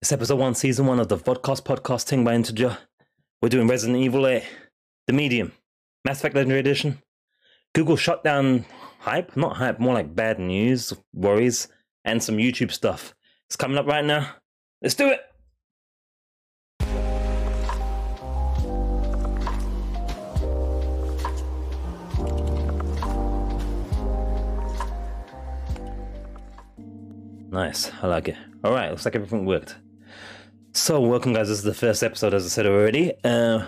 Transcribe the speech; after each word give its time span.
It's 0.00 0.12
episode 0.12 0.38
one, 0.38 0.54
season 0.54 0.86
one 0.86 1.00
of 1.00 1.08
the 1.08 1.16
Vodcast 1.16 1.64
podcast 1.64 2.04
thing 2.04 2.22
by 2.22 2.32
Integer. 2.32 2.78
We're 3.42 3.48
doing 3.48 3.66
Resident 3.66 3.98
Evil 3.98 4.28
8, 4.28 4.44
The 5.08 5.12
Medium, 5.12 5.50
Mass 6.04 6.20
Effect 6.20 6.36
Legendary 6.36 6.60
Edition, 6.60 7.02
Google 7.74 7.96
shutdown 7.96 8.64
hype, 9.00 9.36
not 9.36 9.56
hype, 9.56 9.80
more 9.80 9.94
like 9.94 10.14
bad 10.14 10.38
news, 10.38 10.92
worries, 11.12 11.66
and 12.04 12.22
some 12.22 12.36
YouTube 12.36 12.70
stuff. 12.70 13.12
It's 13.48 13.56
coming 13.56 13.76
up 13.76 13.86
right 13.86 14.04
now. 14.04 14.36
Let's 14.80 14.94
do 14.94 15.08
it! 15.08 15.20
Nice, 27.50 27.90
I 28.00 28.06
like 28.06 28.28
it. 28.28 28.36
All 28.62 28.70
right, 28.72 28.90
looks 28.90 29.04
like 29.04 29.16
everything 29.16 29.44
worked. 29.44 29.74
So, 30.72 31.00
welcome, 31.00 31.32
guys. 31.32 31.48
This 31.48 31.58
is 31.58 31.64
the 31.64 31.74
first 31.74 32.02
episode, 32.02 32.34
as 32.34 32.44
I 32.44 32.48
said 32.48 32.66
already. 32.66 33.12
Uh, 33.24 33.64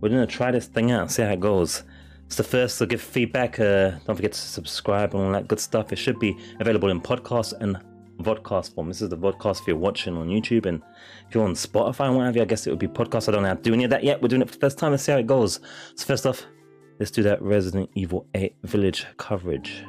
we're 0.00 0.08
gonna 0.08 0.26
try 0.26 0.50
this 0.50 0.66
thing 0.66 0.90
out, 0.90 1.10
see 1.10 1.22
how 1.22 1.30
it 1.30 1.40
goes. 1.40 1.84
It's 2.26 2.36
the 2.36 2.44
first, 2.44 2.76
so 2.76 2.86
give 2.86 3.00
feedback. 3.00 3.60
Uh, 3.60 3.90
don't 4.06 4.16
forget 4.16 4.32
to 4.32 4.38
subscribe 4.38 5.14
and 5.14 5.22
all 5.24 5.32
that 5.32 5.48
good 5.48 5.60
stuff. 5.60 5.92
It 5.92 5.96
should 5.96 6.18
be 6.18 6.36
available 6.60 6.88
in 6.88 7.00
podcast 7.00 7.52
and 7.60 7.78
vodcast 8.20 8.74
form. 8.74 8.88
This 8.88 9.02
is 9.02 9.10
the 9.10 9.18
vodcast 9.18 9.60
if 9.60 9.66
you're 9.66 9.76
watching 9.76 10.16
on 10.16 10.28
YouTube, 10.28 10.66
and 10.66 10.82
if 11.28 11.34
you're 11.34 11.44
on 11.44 11.52
Spotify 11.52 12.06
and 12.06 12.16
what 12.16 12.24
have 12.24 12.36
you, 12.36 12.42
I 12.42 12.46
guess 12.46 12.66
it 12.66 12.70
would 12.70 12.78
be 12.78 12.88
podcast. 12.88 13.28
I 13.28 13.32
don't 13.32 13.42
know 13.42 13.48
how 13.48 13.54
to 13.54 13.62
do 13.62 13.74
any 13.74 13.84
of 13.84 13.90
that 13.90 14.02
yet. 14.02 14.20
We're 14.22 14.28
doing 14.28 14.42
it 14.42 14.48
for 14.48 14.54
the 14.54 14.60
first 14.60 14.78
time. 14.78 14.92
Let's 14.92 15.02
see 15.04 15.12
how 15.12 15.18
it 15.18 15.26
goes. 15.26 15.60
So, 15.94 16.06
first 16.06 16.26
off, 16.26 16.42
let's 16.98 17.10
do 17.10 17.22
that 17.24 17.40
Resident 17.42 17.90
Evil 17.94 18.26
8 18.34 18.56
Village 18.64 19.06
coverage. 19.18 19.84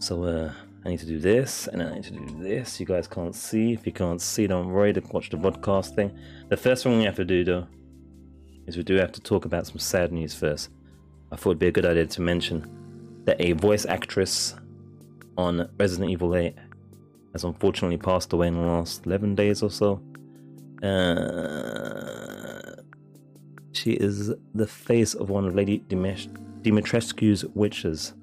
So, 0.00 0.24
uh, 0.24 0.52
I 0.84 0.90
need 0.90 1.00
to 1.00 1.06
do 1.06 1.18
this, 1.18 1.66
and 1.66 1.82
I 1.82 1.94
need 1.94 2.04
to 2.04 2.12
do 2.12 2.42
this. 2.42 2.78
You 2.78 2.86
guys 2.86 3.08
can't 3.08 3.34
see. 3.34 3.72
If 3.72 3.84
you 3.84 3.92
can't 3.92 4.20
see, 4.20 4.46
don't 4.46 4.70
worry. 4.70 4.94
Watch 5.12 5.30
the 5.30 5.36
podcast 5.36 5.94
thing. 5.94 6.16
The 6.48 6.56
first 6.56 6.84
thing 6.84 6.98
we 6.98 7.04
have 7.04 7.16
to 7.16 7.24
do, 7.24 7.44
though, 7.44 7.66
is 8.66 8.76
we 8.76 8.84
do 8.84 8.94
have 8.96 9.12
to 9.12 9.20
talk 9.20 9.44
about 9.44 9.66
some 9.66 9.78
sad 9.78 10.12
news 10.12 10.34
first. 10.34 10.70
I 11.32 11.36
thought 11.36 11.50
it'd 11.50 11.58
be 11.58 11.68
a 11.68 11.72
good 11.72 11.84
idea 11.84 12.06
to 12.06 12.22
mention 12.22 13.22
that 13.24 13.40
a 13.40 13.52
voice 13.52 13.86
actress 13.86 14.54
on 15.36 15.68
Resident 15.78 16.10
Evil 16.10 16.34
8 16.34 16.54
has 17.32 17.44
unfortunately 17.44 17.98
passed 17.98 18.32
away 18.32 18.48
in 18.48 18.54
the 18.54 18.60
last 18.60 19.04
11 19.04 19.34
days 19.34 19.62
or 19.62 19.70
so. 19.70 20.00
Uh, 20.82 22.82
she 23.72 23.92
is 23.92 24.32
the 24.54 24.66
face 24.66 25.14
of 25.14 25.28
one 25.28 25.44
of 25.44 25.54
Lady 25.54 25.80
Dimitrescu's 25.88 27.44
witches, 27.54 28.14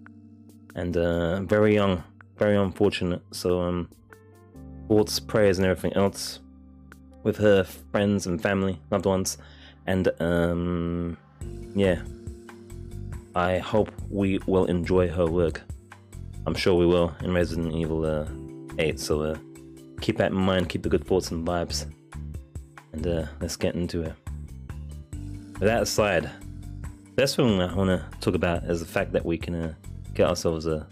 and 0.73 0.97
uh, 0.97 1.41
very 1.41 1.73
young 1.73 2.03
very 2.37 2.57
unfortunate. 2.57 3.21
So, 3.31 3.61
um, 3.61 3.89
thoughts, 4.87 5.19
prayers, 5.19 5.57
and 5.57 5.67
everything 5.67 5.93
else 5.93 6.39
with 7.23 7.37
her 7.37 7.63
friends 7.63 8.27
and 8.27 8.41
family, 8.41 8.79
loved 8.91 9.05
ones, 9.05 9.37
and 9.87 10.09
um, 10.19 11.17
yeah, 11.75 12.01
I 13.35 13.57
hope 13.57 13.91
we 14.09 14.39
will 14.45 14.65
enjoy 14.65 15.09
her 15.09 15.25
work. 15.25 15.61
I'm 16.45 16.55
sure 16.55 16.75
we 16.75 16.85
will 16.85 17.13
in 17.21 17.33
Resident 17.33 17.73
Evil 17.73 18.05
uh, 18.05 18.27
8. 18.77 18.99
So 18.99 19.21
uh, 19.23 19.37
keep 20.01 20.17
that 20.17 20.31
in 20.31 20.37
mind, 20.37 20.69
keep 20.69 20.83
the 20.83 20.89
good 20.89 21.05
thoughts 21.05 21.31
and 21.31 21.45
vibes, 21.45 21.91
and 22.93 23.05
uh, 23.05 23.25
let's 23.41 23.55
get 23.55 23.75
into 23.75 24.03
it. 24.03 24.13
With 25.53 25.61
that 25.61 25.81
aside, 25.81 26.29
the 26.83 27.11
best 27.15 27.35
thing 27.35 27.59
I 27.59 27.73
want 27.73 27.89
to 27.89 28.05
talk 28.19 28.35
about 28.35 28.65
is 28.65 28.81
the 28.81 28.85
fact 28.85 29.11
that 29.13 29.25
we 29.25 29.37
can 29.37 29.55
uh, 29.55 29.73
get 30.13 30.29
ourselves 30.29 30.67
a 30.67 30.87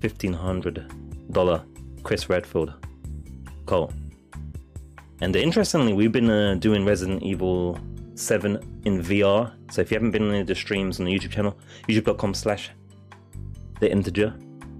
$1,500 0.00 1.64
Chris 2.02 2.28
Redfield 2.28 2.72
call. 3.66 3.92
And 5.20 5.34
interestingly, 5.36 5.92
we've 5.92 6.12
been 6.12 6.30
uh, 6.30 6.56
doing 6.56 6.84
Resident 6.84 7.22
Evil 7.22 7.78
7 8.14 8.82
in 8.84 9.00
VR. 9.00 9.52
So 9.70 9.80
if 9.80 9.90
you 9.90 9.96
haven't 9.96 10.10
been 10.10 10.30
in 10.30 10.46
the 10.46 10.54
streams 10.54 11.00
on 11.00 11.06
the 11.06 11.12
YouTube 11.12 11.30
channel, 11.30 11.58
youtube.com 11.88 12.34
slash 12.34 12.70
the 13.80 13.90
integer, 13.90 14.30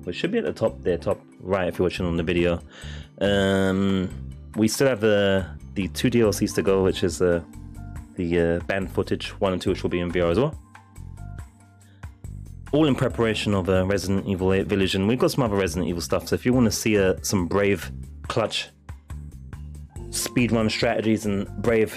which 0.05 0.17
should 0.17 0.33
be 0.33 0.39
at 0.39 0.45
the 0.45 0.53
top 0.53 0.81
there, 0.83 0.99
top 0.99 1.21
right 1.41 1.69
if 1.69 1.79
you're 1.79 1.87
watching 1.87 2.07
on 2.07 2.17
the 2.17 2.23
video. 2.23 2.61
Um, 3.21 4.11
we 4.57 4.69
still 4.69 4.89
have 4.89 5.01
the 5.01 5.47
the 5.75 5.89
two 5.89 6.11
DLCs 6.11 6.55
to 6.55 6.63
go, 6.63 6.85
which 6.85 7.03
is 7.03 7.21
uh, 7.21 7.43
the 8.15 8.41
uh, 8.41 8.59
Banned 8.67 8.91
Footage 8.91 9.31
one 9.41 9.53
and 9.53 9.63
two, 9.63 9.71
which 9.71 9.83
will 9.83 9.91
be 9.91 10.01
in 10.01 10.13
VR 10.13 10.31
as 10.31 10.39
well 10.39 10.64
all 12.75 12.89
in 12.89 12.95
preparation 12.97 13.55
of 13.55 13.69
a 13.69 13.85
Resident 13.85 14.27
Evil 14.27 14.53
8 14.53 14.67
Village, 14.67 14.97
and 14.97 15.07
we've 15.07 15.19
got 15.19 15.31
some 15.31 15.45
other 15.45 15.55
Resident 15.55 15.89
Evil 15.89 16.03
stuff. 16.03 16.27
So 16.27 16.35
if 16.35 16.45
you 16.45 16.53
want 16.53 16.65
to 16.65 16.73
see 16.73 16.99
uh, 16.99 17.15
some 17.23 17.47
brave 17.47 17.93
clutch 18.27 18.69
speedrun 20.09 20.69
strategies 20.69 21.25
and 21.25 21.47
brave 21.63 21.97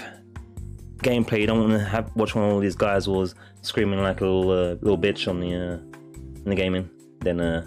gameplay, 0.98 1.40
you 1.40 1.48
don't 1.48 1.58
want 1.58 1.72
to 1.72 1.84
have 1.84 2.14
watch 2.14 2.36
one 2.36 2.44
of 2.44 2.52
all 2.52 2.60
these 2.60 2.76
guys 2.76 3.08
was 3.08 3.34
screaming 3.62 4.00
like 4.00 4.20
a 4.20 4.24
little 4.24 4.50
uh, 4.52 4.76
little 4.80 4.96
bitch 4.96 5.26
on 5.26 5.40
the 5.40 5.52
uh, 5.52 5.78
in 6.14 6.44
the 6.44 6.54
gaming, 6.54 6.88
then 7.22 7.40
uh, 7.40 7.66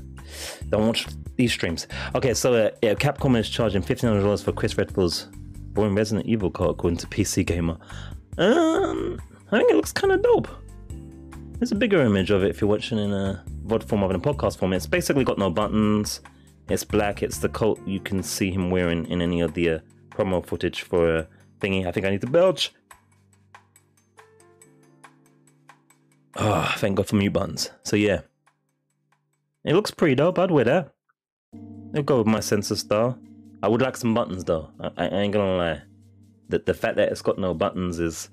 don't 0.70 0.88
watch 0.88 1.06
these 1.36 1.52
streams. 1.52 1.88
Okay, 2.16 2.34
so 2.34 2.54
uh, 2.54 2.70
yeah, 2.82 2.94
Capcom 2.94 3.38
is 3.38 3.50
charging 3.50 3.82
fifteen 3.82 4.10
hundred 4.10 4.24
dollars 4.24 4.42
for 4.42 4.54
Chris 4.54 4.78
Redfield's 4.78 5.28
Born 5.74 5.96
Resident 5.96 6.28
Evil 6.28 6.50
card 6.50 6.72
according 6.72 6.98
to 7.00 7.08
PC 7.08 7.46
Gamer. 7.46 7.78
Um, 8.38 9.20
I 9.52 9.58
think 9.58 9.70
it 9.70 9.76
looks 9.76 9.92
kind 9.92 10.14
of 10.14 10.22
dope. 10.24 10.48
There's 11.62 11.72
a 11.72 11.76
bigger 11.76 12.02
image 12.02 12.32
of 12.32 12.44
it 12.44 12.50
if 12.50 12.60
you're 12.60 12.68
watching 12.68 12.98
in 12.98 13.14
a 13.14 13.44
VOD 13.68 13.84
form 13.84 14.02
of 14.02 14.10
in 14.10 14.16
a 14.16 14.20
podcast 14.20 14.58
form. 14.58 14.74
It's 14.74 14.88
basically 14.88 15.24
got 15.24 15.38
no 15.38 15.52
buttons. 15.52 16.22
It's 16.70 16.84
black. 16.84 17.22
It's 17.22 17.38
the 17.38 17.50
coat 17.50 17.80
you 17.86 18.00
can 18.00 18.24
see 18.24 18.50
him 18.50 18.72
wearing 18.72 19.06
in 19.06 19.22
any 19.22 19.42
of 19.42 19.54
the 19.54 19.70
uh, 19.70 19.80
promo 20.10 20.44
footage 20.44 20.82
for 20.82 21.28
thingy. 21.60 21.86
I 21.86 21.92
think 21.92 22.08
I 22.08 22.10
need 22.10 22.22
to 22.22 22.28
belch. 22.28 22.74
Oh, 26.36 26.74
thank 26.78 26.96
God 26.96 27.06
for 27.06 27.16
mute 27.16 27.34
buttons. 27.34 27.70
So 27.84 27.96
yeah, 27.96 28.22
it 29.64 29.76
looks 29.76 29.92
pretty 29.92 30.16
dope. 30.16 30.40
I'd 30.40 30.50
wear 30.50 30.66
that. 30.66 30.96
It'll 31.92 32.02
go 32.02 32.18
with 32.18 32.28
my 32.28 32.40
sensor 32.40 32.76
style. 32.76 33.20
I 33.62 33.68
would 33.68 33.84
like 33.84 33.98
some 33.98 34.16
buttons 34.16 34.46
though. 34.46 34.72
I, 34.80 34.90
I 34.98 35.20
ain't 35.20 35.34
gonna 35.34 35.58
lie. 35.58 35.82
The 36.50 36.58
the 36.58 36.74
fact 36.74 36.96
that 36.96 37.12
it's 37.12 37.22
got 37.22 37.38
no 37.38 37.54
buttons 37.54 38.00
is 38.00 38.30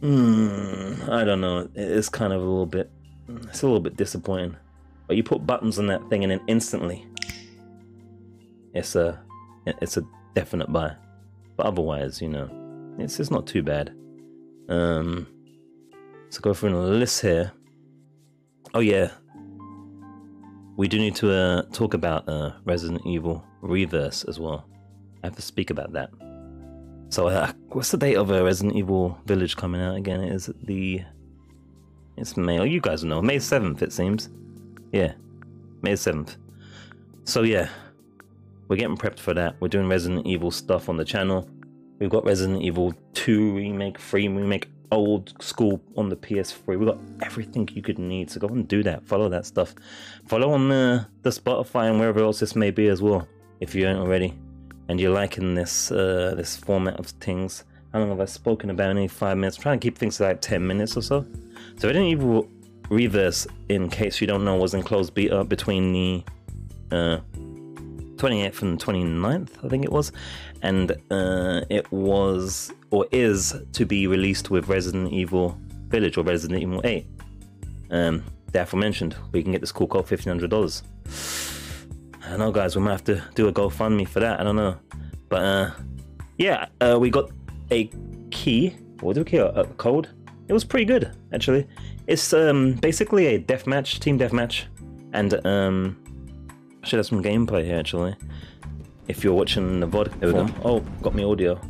Mm, 0.00 1.08
I 1.10 1.24
don't 1.24 1.40
know. 1.40 1.68
It's 1.74 2.08
kind 2.08 2.32
of 2.32 2.40
a 2.40 2.44
little 2.44 2.66
bit. 2.66 2.90
It's 3.28 3.62
a 3.62 3.66
little 3.66 3.80
bit 3.80 3.96
disappointing. 3.96 4.56
But 5.06 5.16
you 5.16 5.22
put 5.22 5.46
buttons 5.46 5.78
on 5.78 5.86
that 5.88 6.08
thing, 6.08 6.22
and 6.22 6.30
then 6.30 6.40
instantly, 6.46 7.06
it's 8.72 8.94
a, 8.94 9.20
it's 9.66 9.96
a 9.96 10.04
definite 10.34 10.72
buy. 10.72 10.94
But 11.56 11.66
otherwise, 11.66 12.22
you 12.22 12.28
know, 12.28 12.48
it's 12.98 13.20
it's 13.20 13.30
not 13.30 13.46
too 13.46 13.62
bad. 13.62 13.92
Um, 14.68 15.26
so 16.30 16.40
go 16.40 16.54
through 16.54 16.70
the 16.70 16.78
list 16.78 17.20
here. 17.20 17.52
Oh 18.72 18.80
yeah, 18.80 19.10
we 20.76 20.88
do 20.88 20.98
need 20.98 21.16
to 21.16 21.32
uh, 21.32 21.62
talk 21.72 21.92
about 21.92 22.28
uh, 22.28 22.52
Resident 22.64 23.04
Evil 23.04 23.44
Re:Verse 23.60 24.24
as 24.24 24.38
well. 24.38 24.64
I 25.22 25.26
have 25.26 25.36
to 25.36 25.42
speak 25.42 25.70
about 25.70 25.92
that. 25.92 26.10
So, 27.10 27.26
uh, 27.26 27.52
what's 27.70 27.90
the 27.90 27.96
date 27.96 28.14
of 28.14 28.30
a 28.30 28.44
Resident 28.44 28.76
Evil 28.76 29.18
Village 29.26 29.56
coming 29.56 29.80
out 29.80 29.96
again? 29.96 30.22
Is 30.22 30.48
it 30.48 30.64
the. 30.64 31.02
It's 32.16 32.36
May. 32.36 32.60
Oh, 32.60 32.62
you 32.62 32.80
guys 32.80 33.02
know. 33.02 33.20
May 33.20 33.38
7th, 33.38 33.82
it 33.82 33.92
seems. 33.92 34.28
Yeah. 34.92 35.14
May 35.82 35.94
7th. 35.94 36.36
So, 37.24 37.42
yeah. 37.42 37.68
We're 38.68 38.76
getting 38.76 38.96
prepped 38.96 39.18
for 39.18 39.34
that. 39.34 39.56
We're 39.58 39.66
doing 39.66 39.88
Resident 39.88 40.24
Evil 40.24 40.52
stuff 40.52 40.88
on 40.88 40.96
the 40.96 41.04
channel. 41.04 41.50
We've 41.98 42.10
got 42.10 42.24
Resident 42.24 42.62
Evil 42.62 42.94
2 43.14 43.56
Remake, 43.56 43.98
3 43.98 44.28
Remake, 44.28 44.68
old 44.92 45.34
school 45.42 45.82
on 45.96 46.10
the 46.10 46.16
PS3. 46.16 46.78
We've 46.78 46.86
got 46.86 46.98
everything 47.22 47.68
you 47.72 47.82
could 47.82 47.98
need. 47.98 48.30
So, 48.30 48.38
go 48.38 48.46
and 48.46 48.68
do 48.68 48.84
that. 48.84 49.04
Follow 49.04 49.28
that 49.30 49.46
stuff. 49.46 49.74
Follow 50.28 50.52
on 50.52 50.68
the, 50.68 51.08
the 51.22 51.30
Spotify 51.30 51.90
and 51.90 51.98
wherever 51.98 52.20
else 52.20 52.38
this 52.38 52.54
may 52.54 52.70
be 52.70 52.86
as 52.86 53.02
well, 53.02 53.26
if 53.58 53.74
you 53.74 53.88
aren't 53.88 53.98
already 53.98 54.32
and 54.90 55.00
you're 55.00 55.12
liking 55.12 55.54
this 55.54 55.92
uh, 55.92 56.34
this 56.36 56.56
format 56.56 56.98
of 56.98 57.06
things. 57.06 57.62
How 57.92 58.00
long 58.00 58.08
have 58.08 58.20
I 58.20 58.24
spoken 58.24 58.70
about? 58.70 58.90
Only 58.90 59.06
five 59.06 59.36
minutes. 59.38 59.56
Trying 59.56 59.78
to 59.78 59.84
keep 59.84 59.96
things 59.96 60.16
to 60.16 60.24
like 60.24 60.40
ten 60.40 60.66
minutes 60.66 60.96
or 60.96 61.02
so. 61.02 61.24
So 61.78 61.88
I 61.88 61.92
didn't 61.92 62.08
even 62.08 62.48
Re:Verse, 62.90 63.46
in 63.68 63.88
case 63.88 64.20
you 64.20 64.26
don't 64.26 64.44
know, 64.44 64.56
was 64.56 64.74
in 64.74 64.82
beat 65.14 65.30
up 65.30 65.48
between 65.48 65.92
the 65.92 66.24
uh, 66.90 67.20
28th 68.16 68.62
and 68.62 68.80
29th, 68.80 69.64
I 69.64 69.68
think 69.68 69.84
it 69.84 69.92
was, 69.92 70.10
and 70.62 70.90
uh, 71.10 71.60
it 71.70 71.90
was 71.92 72.72
or 72.90 73.06
is 73.12 73.54
to 73.74 73.86
be 73.86 74.08
released 74.08 74.50
with 74.50 74.68
Resident 74.68 75.12
Evil 75.12 75.56
Village 75.86 76.18
or 76.18 76.24
Resident 76.24 76.60
Evil 76.60 76.80
8. 76.82 77.06
Um, 77.92 78.24
the 78.50 78.62
aforementioned, 78.62 79.14
we 79.30 79.44
can 79.44 79.52
get 79.52 79.60
this 79.60 79.70
cool 79.70 79.86
hundred 79.86 80.50
dollars. 80.50 80.82
I 82.30 82.36
know, 82.36 82.52
guys. 82.52 82.76
We 82.76 82.82
might 82.82 82.92
have 82.92 83.04
to 83.04 83.22
do 83.34 83.48
a 83.48 83.52
GoFundMe 83.52 84.06
for 84.06 84.20
that. 84.20 84.38
I 84.38 84.44
don't 84.44 84.54
know, 84.56 84.76
but 85.28 85.42
uh, 85.42 85.70
yeah, 86.38 86.66
uh, 86.80 86.96
we 87.00 87.10
got 87.10 87.30
a 87.72 87.90
key. 88.30 88.76
What 89.00 89.14
do 89.14 89.20
we 89.22 89.24
get? 89.24 89.58
A 89.58 89.64
code. 89.64 90.08
It 90.46 90.52
was 90.52 90.64
pretty 90.64 90.84
good, 90.84 91.10
actually. 91.32 91.66
It's 92.06 92.32
um, 92.32 92.74
basically 92.74 93.26
a 93.26 93.40
deathmatch, 93.40 93.98
team 93.98 94.16
deathmatch, 94.18 94.64
and 95.12 95.44
um, 95.44 95.96
I 96.82 96.86
should 96.86 96.98
have 96.98 97.06
some 97.06 97.22
gameplay 97.22 97.64
here 97.64 97.78
actually. 97.78 98.14
if 99.08 99.24
you're 99.24 99.34
watching 99.34 99.80
the 99.80 99.88
VOD. 99.88 100.20
There 100.20 100.28
we 100.28 100.34
go. 100.34 100.48
Oh, 100.64 100.80
got 101.02 101.14
me 101.14 101.24
audio. 101.24 101.60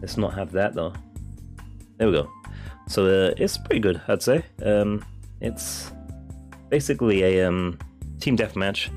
Let's 0.00 0.16
not 0.16 0.34
have 0.34 0.52
that 0.52 0.74
though. 0.74 0.92
There 1.98 2.08
we 2.08 2.14
go. 2.14 2.30
So 2.86 3.06
uh, 3.06 3.34
it's 3.36 3.58
pretty 3.58 3.80
good, 3.80 4.00
I'd 4.06 4.22
say. 4.22 4.44
Um, 4.64 5.04
it's 5.40 5.90
basically 6.68 7.22
a 7.24 7.48
um, 7.48 7.78
team 8.20 8.36
deathmatch 8.36 8.88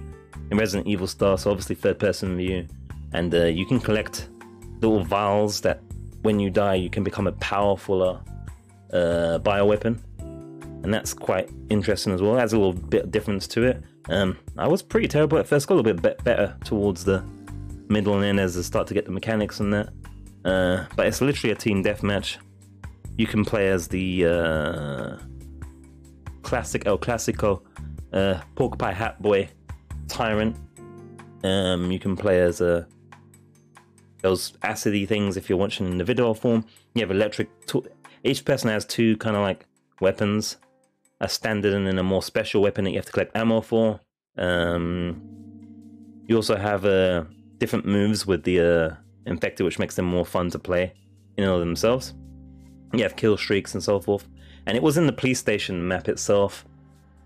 in 0.52 0.58
Resident 0.58 0.88
Evil 0.88 1.08
style, 1.08 1.38
so 1.38 1.52
obviously 1.52 1.76
third 1.76 2.00
person 2.00 2.38
view, 2.38 2.68
and 3.14 3.34
uh, 3.34 3.46
you 3.46 3.66
can 3.66 3.80
collect 3.80 4.30
little 4.82 5.04
vials 5.04 5.62
that 5.62 5.82
when 6.22 6.40
you 6.40 6.50
die 6.50 6.76
you 6.76 6.90
can 6.90 7.04
become 7.04 7.28
a 7.28 7.32
powerful 7.34 8.04
uh, 8.04 9.40
bioweapon, 9.40 10.00
and 10.84 10.94
that's 10.94 11.14
quite 11.14 11.50
interesting 11.70 12.14
as 12.14 12.22
well. 12.22 12.38
It 12.38 12.42
adds 12.42 12.54
a 12.54 12.58
little 12.58 12.74
bit 12.74 13.06
of 13.06 13.12
difference 13.12 13.48
to 13.48 13.64
it. 13.64 13.84
Um, 14.10 14.38
I 14.58 14.68
was 14.68 14.82
pretty 14.82 15.08
terrible 15.08 15.38
at 15.38 15.48
first, 15.48 15.68
got 15.68 15.76
a 15.76 15.78
little 15.78 15.94
bit 15.94 16.18
be- 16.18 16.24
better 16.24 16.58
towards 16.64 17.04
the 17.04 17.24
middle 17.90 18.16
and 18.16 18.24
end 18.24 18.40
as 18.40 18.58
I 18.58 18.62
start 18.62 18.88
to 18.88 18.94
get 18.94 19.06
the 19.06 19.12
mechanics 19.12 19.60
and 19.60 19.74
that. 19.74 19.90
Uh, 20.46 20.86
but 20.96 21.08
it's 21.08 21.22
literally 21.22 21.52
a 21.52 21.56
team 21.56 21.84
deathmatch. 21.84 22.38
You 23.18 23.28
can 23.28 23.44
play 23.44 23.68
as 23.70 23.88
the 23.88 24.26
uh, 24.26 25.18
classic 26.42 26.84
El 26.86 26.98
Clasico, 26.98 27.62
uh, 28.14 28.42
Pork 28.56 28.80
Pie 28.80 28.94
Hat 28.94 29.22
Boy, 29.22 29.50
Tyrant. 30.10 30.56
Um, 31.44 31.92
you 31.92 32.00
can 32.00 32.16
play 32.16 32.42
as 32.42 32.60
a 32.62 32.88
those 34.22 34.52
acidy 34.64 35.08
things 35.08 35.38
if 35.38 35.48
you're 35.48 35.58
watching 35.58 35.98
the 35.98 36.04
video 36.04 36.34
form. 36.34 36.66
You 36.94 37.02
have 37.02 37.12
electric. 37.12 37.50
Each 38.24 38.44
person 38.44 38.70
has 38.70 38.86
two 38.86 39.16
kind 39.18 39.36
of 39.36 39.42
like 39.42 39.66
weapons, 40.02 40.58
a 41.22 41.30
standard 41.30 41.74
and 41.74 41.88
then 41.88 41.98
a 42.00 42.04
more 42.04 42.22
special 42.22 42.62
weapon 42.62 42.84
that 42.84 42.92
you 42.92 42.98
have 42.98 43.06
to 43.06 43.12
collect 43.12 43.36
ammo 43.36 43.62
for. 43.62 44.02
Um, 44.38 45.22
you 46.28 46.36
also 46.36 46.56
have 46.56 46.86
uh, 46.86 47.24
different 47.58 47.86
moves 47.86 48.26
with 48.26 48.44
the 48.44 48.60
uh, 48.60 48.96
infected, 49.26 49.66
which 49.66 49.80
makes 49.80 49.96
them 49.96 50.06
more 50.06 50.26
fun 50.26 50.50
to 50.52 50.60
play 50.60 50.94
in 51.38 51.44
and 51.44 51.54
of 51.54 51.60
themselves. 51.60 52.14
You 52.94 53.04
have 53.04 53.16
kill 53.16 53.38
streaks 53.38 53.74
and 53.74 53.84
so 53.84 54.00
forth. 54.00 54.28
And 54.66 54.76
it 54.76 54.84
was 54.84 54.98
in 54.98 55.08
the 55.08 55.14
police 55.14 55.40
station 55.40 55.88
map 55.88 56.10
itself. 56.10 56.66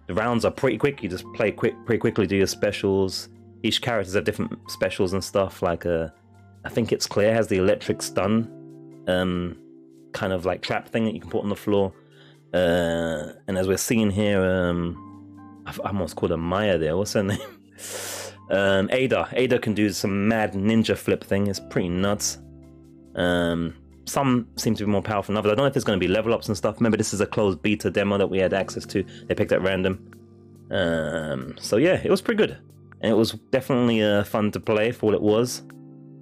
The 0.07 0.13
rounds 0.13 0.45
are 0.45 0.51
pretty 0.51 0.77
quick. 0.77 1.01
You 1.01 1.09
just 1.09 1.25
play 1.33 1.51
quick, 1.51 1.73
pretty 1.85 1.99
quickly, 1.99 2.27
do 2.27 2.35
your 2.35 2.47
specials. 2.47 3.29
Each 3.63 3.81
characters 3.81 4.13
have 4.15 4.25
different 4.25 4.51
specials 4.69 5.13
and 5.13 5.23
stuff. 5.23 5.61
Like, 5.61 5.85
uh, 5.85 6.09
I 6.65 6.69
think 6.69 6.91
it's 6.91 7.07
Claire 7.07 7.33
has 7.33 7.47
the 7.47 7.57
electric 7.57 8.01
stun, 8.01 9.03
um, 9.07 9.57
kind 10.11 10.33
of 10.33 10.45
like 10.45 10.61
trap 10.61 10.89
thing 10.89 11.05
that 11.05 11.13
you 11.13 11.21
can 11.21 11.29
put 11.29 11.43
on 11.43 11.49
the 11.49 11.55
floor. 11.55 11.93
Uh, 12.53 13.33
and 13.47 13.57
as 13.57 13.67
we're 13.67 13.77
seeing 13.77 14.11
here, 14.11 14.43
um, 14.43 15.61
I've 15.65 15.79
almost 15.79 16.15
called 16.15 16.31
her 16.31 16.37
Maya 16.37 16.77
there. 16.77 16.97
What's 16.97 17.13
her 17.13 17.23
name? 17.33 17.39
Um, 18.49 18.89
Ada. 18.91 19.29
Ada 19.31 19.59
can 19.59 19.73
do 19.73 19.89
some 19.89 20.27
mad 20.27 20.53
ninja 20.53 20.97
flip 20.97 21.23
thing. 21.23 21.47
It's 21.47 21.59
pretty 21.59 21.89
nuts. 21.89 22.37
Um, 23.15 23.75
some 24.05 24.47
seem 24.55 24.75
to 24.75 24.85
be 24.85 24.91
more 24.91 25.01
powerful 25.01 25.33
than 25.33 25.37
others. 25.37 25.51
I 25.51 25.55
don't 25.55 25.63
know 25.63 25.67
if 25.67 25.73
there's 25.73 25.83
going 25.83 25.99
to 25.99 26.05
be 26.05 26.11
level 26.11 26.33
ups 26.33 26.47
and 26.47 26.57
stuff. 26.57 26.75
Remember, 26.77 26.97
this 26.97 27.13
is 27.13 27.21
a 27.21 27.25
closed 27.25 27.61
beta 27.61 27.89
demo 27.89 28.17
that 28.17 28.27
we 28.27 28.37
had 28.37 28.53
access 28.53 28.85
to. 28.87 29.03
They 29.27 29.35
picked 29.35 29.51
at 29.51 29.61
random. 29.61 30.11
Um, 30.71 31.55
so 31.59 31.77
yeah, 31.77 32.01
it 32.03 32.09
was 32.09 32.21
pretty 32.21 32.37
good, 32.37 32.57
and 33.01 33.11
it 33.11 33.15
was 33.15 33.33
definitely 33.51 34.01
uh, 34.01 34.23
fun 34.23 34.51
to 34.51 34.59
play 34.59 34.91
for 34.91 35.07
what 35.07 35.15
it 35.15 35.21
was. 35.21 35.63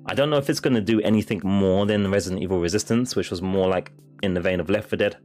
I 0.08 0.16
don't 0.16 0.30
know 0.30 0.38
if 0.38 0.50
it's 0.50 0.60
going 0.60 0.74
to 0.74 0.82
do 0.82 1.00
anything 1.02 1.42
more 1.44 1.86
than 1.86 2.10
Resident 2.10 2.42
Evil 2.42 2.60
Resistance, 2.60 3.16
which 3.16 3.30
was 3.30 3.42
more 3.42 3.68
like 3.68 3.92
in 4.24 4.34
the 4.34 4.42
vein 4.42 4.60
of 4.60 4.70
Left 4.70 4.90
4 4.90 4.98
Dead. 4.98 5.18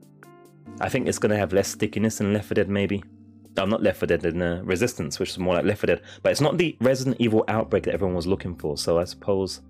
I 0.81 0.88
think 0.88 1.08
it's 1.08 1.19
going 1.19 1.31
to 1.31 1.38
have 1.38 1.53
less 1.53 1.69
stickiness 1.69 2.19
than 2.19 2.35
Left 2.35 2.49
4 2.49 2.55
Dead, 2.55 2.69
maybe. 2.69 3.03
I'm 3.56 3.70
not 3.70 3.82
Left 3.82 3.99
4 3.99 4.06
Dead 4.06 4.20
than 4.20 4.43
uh, 4.43 4.61
Resistance, 4.64 5.19
which 5.19 5.31
is 5.31 5.38
more 5.38 5.55
like 5.55 5.64
Left 5.64 5.81
4 5.81 5.87
Dead. 5.87 6.03
But 6.23 6.32
it's 6.32 6.43
not 6.43 6.58
the 6.58 6.76
Resident 6.81 7.17
Evil 7.19 7.44
outbreak 7.49 7.85
that 7.85 7.94
everyone 7.94 8.14
was 8.14 8.26
looking 8.26 8.55
for. 8.55 8.76
So 8.76 8.99
I 8.99 9.05
suppose 9.05 9.62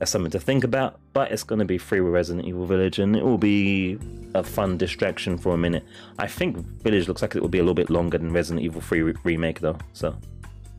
that's 0.00 0.10
something 0.10 0.30
to 0.30 0.40
think 0.40 0.64
about. 0.64 0.98
But 1.12 1.30
it's 1.30 1.44
going 1.44 1.58
to 1.60 1.64
be 1.64 1.78
free 1.78 2.00
with 2.00 2.12
Resident 2.12 2.48
Evil 2.48 2.66
Village, 2.66 2.98
and 2.98 3.14
it 3.14 3.22
will 3.22 3.38
be 3.38 3.98
a 4.34 4.42
fun 4.42 4.78
distraction 4.78 5.36
for 5.36 5.54
a 5.54 5.58
minute. 5.58 5.84
I 6.18 6.26
think 6.26 6.56
Village 6.82 7.06
looks 7.06 7.22
like 7.22 7.36
it 7.36 7.42
will 7.42 7.50
be 7.50 7.58
a 7.58 7.62
little 7.62 7.74
bit 7.74 7.90
longer 7.90 8.18
than 8.18 8.32
Resident 8.32 8.64
Evil 8.64 8.80
3 8.80 9.02
re- 9.02 9.14
remake, 9.24 9.60
though. 9.60 9.76
So 9.92 10.16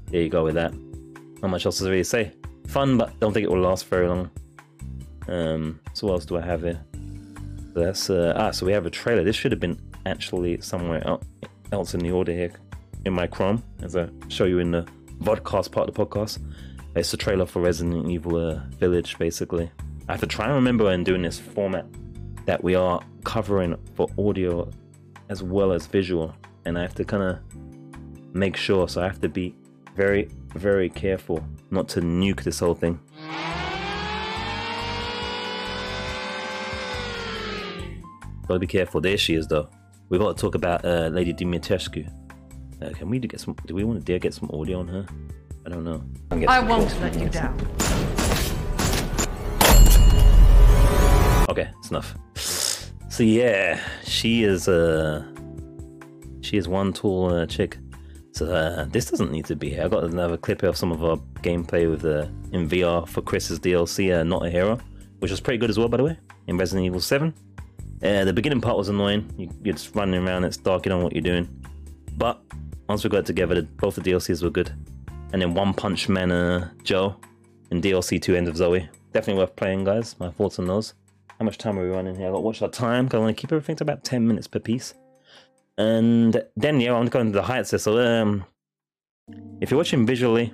there 0.07 0.21
you 0.21 0.29
go 0.29 0.43
with 0.43 0.55
that. 0.55 0.73
Not 1.41 1.51
much 1.51 1.65
else 1.67 1.77
to 1.77 1.85
really 1.85 2.03
say. 2.03 2.33
Fun, 2.67 2.97
but 2.97 3.17
don't 3.19 3.31
think 3.31 3.43
it 3.43 3.51
will 3.51 3.61
last 3.61 3.85
very 3.85 4.07
long. 4.07 4.31
Um, 5.27 5.79
so 5.93 6.07
what 6.07 6.13
else 6.13 6.25
do 6.25 6.37
I 6.37 6.41
have 6.41 6.63
here? 6.63 6.83
That's 7.73 8.09
uh, 8.09 8.33
ah, 8.35 8.51
so 8.51 8.65
we 8.65 8.73
have 8.73 8.87
a 8.87 8.89
trailer. 8.89 9.23
This 9.23 9.35
should 9.35 9.51
have 9.51 9.61
been 9.61 9.79
actually 10.07 10.59
somewhere 10.61 11.19
else 11.71 11.93
in 11.93 11.99
the 11.99 12.11
order 12.11 12.33
here 12.33 12.51
in 13.05 13.13
my 13.13 13.27
Chrome, 13.27 13.63
as 13.83 13.95
I 13.95 14.09
show 14.29 14.45
you 14.45 14.59
in 14.59 14.71
the 14.71 14.85
vodcast 15.21 15.71
part 15.71 15.87
of 15.87 15.95
the 15.95 16.05
podcast. 16.05 16.39
It's 16.93 17.13
a 17.13 17.17
trailer 17.17 17.45
for 17.45 17.61
Resident 17.61 18.09
Evil 18.09 18.35
uh, 18.35 18.59
Village, 18.77 19.17
basically. 19.17 19.71
I 20.09 20.11
have 20.11 20.19
to 20.19 20.27
try 20.27 20.47
and 20.47 20.55
remember 20.55 20.83
when 20.83 21.05
doing 21.05 21.21
this 21.21 21.39
format 21.39 21.85
that 22.45 22.61
we 22.61 22.75
are 22.75 23.01
covering 23.23 23.77
for 23.95 24.09
audio 24.19 24.69
as 25.29 25.41
well 25.41 25.71
as 25.71 25.87
visual, 25.87 26.35
and 26.65 26.77
I 26.77 26.81
have 26.81 26.93
to 26.95 27.05
kind 27.05 27.23
of 27.23 27.39
make 28.35 28.57
sure. 28.57 28.89
So 28.89 29.01
I 29.01 29.05
have 29.05 29.21
to 29.21 29.29
be 29.29 29.55
very, 29.95 30.27
very 30.53 30.89
careful 30.89 31.41
not 31.69 31.87
to 31.89 32.01
nuke 32.01 32.43
this 32.43 32.59
whole 32.59 32.75
thing. 32.75 32.99
Gotta 38.49 38.59
be 38.59 38.67
careful. 38.67 38.99
There 38.99 39.17
she 39.17 39.35
is, 39.35 39.47
though. 39.47 39.69
We've 40.09 40.19
got 40.19 40.35
to 40.35 40.41
talk 40.41 40.55
about 40.55 40.83
uh, 40.83 41.07
Lady 41.07 41.33
Dimitrescu. 41.33 42.11
Uh, 42.81 42.89
can 42.89 43.09
we 43.09 43.17
get 43.19 43.39
some? 43.39 43.55
Do 43.65 43.75
we 43.75 43.85
want 43.85 43.99
to 43.99 44.05
dare 44.05 44.19
get 44.19 44.33
some 44.33 44.51
audio 44.51 44.79
on 44.79 44.89
her? 44.89 45.05
I 45.71 45.73
don't 45.73 45.85
know. 45.85 46.03
I 46.49 46.59
won't 46.59 46.99
let 46.99 47.17
you 47.17 47.29
down. 47.29 47.57
Okay, 51.47 51.69
it's 51.79 51.89
enough. 51.89 52.13
So 53.09 53.23
yeah, 53.23 53.79
she 54.03 54.43
is 54.43 54.67
uh 54.67 55.25
she 56.41 56.57
is 56.57 56.67
one 56.67 56.91
tall 56.91 57.33
uh, 57.33 57.45
chick. 57.45 57.77
So 58.33 58.47
uh, 58.47 58.85
this 58.85 59.09
doesn't 59.09 59.31
need 59.31 59.45
to 59.45 59.55
be 59.55 59.69
here. 59.69 59.85
I 59.85 59.87
got 59.87 60.03
another 60.03 60.35
clip 60.35 60.61
of 60.63 60.75
some 60.75 60.91
of 60.91 61.03
our 61.05 61.15
gameplay 61.41 61.89
with 61.89 62.03
uh, 62.03 62.27
in 62.51 62.67
VR 62.67 63.07
for 63.07 63.21
Chris's 63.21 63.59
DLC, 63.59 64.13
uh, 64.13 64.23
Not 64.23 64.45
a 64.45 64.49
Hero, 64.49 64.77
which 65.19 65.31
was 65.31 65.39
pretty 65.39 65.57
good 65.57 65.69
as 65.69 65.77
well, 65.79 65.87
by 65.87 65.97
the 65.97 66.03
way, 66.03 66.17
in 66.47 66.57
Resident 66.57 66.85
Evil 66.85 66.99
7. 66.99 67.33
Uh, 68.03 68.25
the 68.25 68.33
beginning 68.33 68.59
part 68.59 68.77
was 68.77 68.89
annoying. 68.89 69.29
You, 69.37 69.71
are 69.71 69.73
just 69.73 69.95
running 69.95 70.25
around, 70.25 70.43
it's 70.45 70.57
dark, 70.57 70.85
you 70.85 70.89
don't 70.89 70.99
know 70.99 71.03
what 71.05 71.13
you're 71.13 71.21
doing. 71.21 71.47
But 72.17 72.41
once 72.87 73.03
we 73.03 73.09
got 73.09 73.25
together, 73.25 73.55
the, 73.55 73.63
both 73.63 73.95
the 73.95 74.01
DLCs 74.01 74.43
were 74.43 74.49
good. 74.49 74.73
And 75.33 75.41
then 75.41 75.53
One 75.53 75.73
Punch 75.73 76.09
Man 76.09 76.31
uh, 76.31 76.71
Joe 76.83 77.15
and 77.69 77.81
DLC 77.81 78.21
2 78.21 78.35
End 78.35 78.47
of 78.47 78.57
Zoe. 78.57 78.89
Definitely 79.13 79.41
worth 79.41 79.55
playing, 79.55 79.83
guys. 79.83 80.19
My 80.19 80.29
thoughts 80.29 80.59
on 80.59 80.67
those. 80.67 80.93
How 81.39 81.45
much 81.45 81.57
time 81.57 81.79
are 81.79 81.83
we 81.83 81.89
running 81.89 82.15
here? 82.15 82.27
I 82.27 82.31
got 82.31 82.43
watch 82.43 82.61
our 82.61 82.69
time 82.69 83.05
because 83.05 83.17
I 83.17 83.21
want 83.21 83.35
to 83.35 83.41
keep 83.41 83.51
everything 83.51 83.75
to 83.77 83.83
about 83.83 84.03
10 84.03 84.27
minutes 84.27 84.47
per 84.47 84.59
piece. 84.59 84.93
And 85.77 86.43
then, 86.55 86.79
yeah, 86.79 86.93
I'm 86.93 87.07
going 87.07 87.27
to 87.27 87.31
the 87.31 87.43
heights 87.43 87.71
here. 87.71 87.79
So, 87.79 87.97
um, 87.99 88.45
if 89.61 89.71
you're 89.71 89.77
watching 89.77 90.05
visually, 90.05 90.53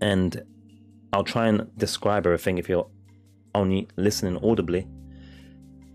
and 0.00 0.42
I'll 1.12 1.24
try 1.24 1.46
and 1.46 1.70
describe 1.76 2.26
everything 2.26 2.58
if 2.58 2.68
you're 2.68 2.88
only 3.54 3.88
listening 3.96 4.36
audibly 4.44 4.86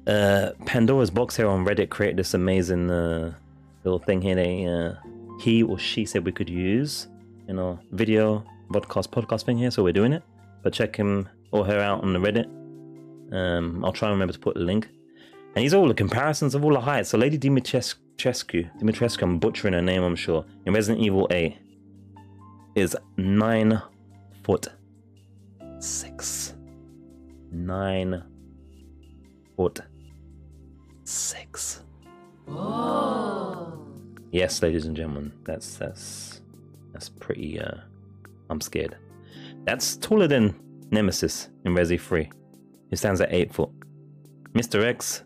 uh, 0.08 0.51
Pandora's 0.65 1.10
Box 1.10 1.36
here 1.36 1.48
on 1.48 1.65
Reddit 1.65 1.89
created 1.89 2.18
this 2.18 2.34
amazing 2.34 2.89
uh, 2.89 3.34
little 3.84 4.00
thing 4.00 4.22
here. 4.22 4.36
They, 4.36 4.65
uh, 4.65 4.94
he 5.42 5.63
or 5.63 5.80
she 5.80 6.06
said 6.06 6.25
we 6.25 6.32
could 6.32 6.50
use 6.50 7.08
in 7.48 7.60
our 7.60 7.80
video 7.92 8.44
podcast 8.72 9.08
podcast 9.10 9.44
thing 9.44 9.58
here, 9.58 9.72
so 9.72 9.84
we're 9.84 9.94
doing 9.94 10.14
it. 10.14 10.24
But 10.64 10.74
check 10.74 10.96
him 10.96 11.30
or 11.52 11.66
her 11.66 11.80
out 11.80 12.04
on 12.04 12.14
the 12.14 12.20
Reddit. 12.20 12.46
Um, 13.34 13.84
I'll 13.84 13.94
try 13.94 14.10
and 14.10 14.16
remember 14.16 14.34
to 14.34 14.40
put 14.40 14.56
the 14.56 14.62
link. 14.62 14.90
And 15.56 15.64
these 15.64 15.74
are 15.74 15.78
all 15.78 15.88
the 15.88 15.94
comparisons 15.94 16.56
of 16.56 16.66
all 16.66 16.74
the 16.74 16.82
heights. 16.82 17.10
So 17.10 17.18
Lady 17.18 17.38
Dimitrescu, 17.38 18.70
Dimitrescu, 18.80 19.22
I'm 19.22 19.40
butchering 19.40 19.74
her 19.74 19.82
name, 19.82 20.04
I'm 20.04 20.16
sure, 20.16 20.46
in 20.66 20.74
Resident 20.74 21.04
Evil 21.04 21.28
8 21.32 21.58
is 22.75 22.96
nine 23.18 23.82
foot 24.44 24.68
six. 25.80 26.56
Nine 27.52 28.24
foot 29.56 29.80
six. 31.06 31.84
Oh. 32.48 33.80
Yes, 34.32 34.62
ladies 34.62 34.86
and 34.86 34.96
gentlemen, 34.96 35.32
that's 35.46 35.78
that's 35.78 36.42
that's 36.96 37.10
pretty. 37.10 37.60
Uh, 37.60 37.75
I'm 38.50 38.62
scared. 38.62 38.96
That's 39.66 39.98
taller 39.98 40.28
than 40.28 40.56
Nemesis 40.92 41.50
in 41.66 41.75
Resi 41.75 42.00
3. 42.00 42.32
He 42.90 42.96
stands 42.96 43.20
at 43.20 43.34
eight 43.34 43.54
foot. 43.54 43.70
Mr. 44.54 44.82
X 44.82 45.25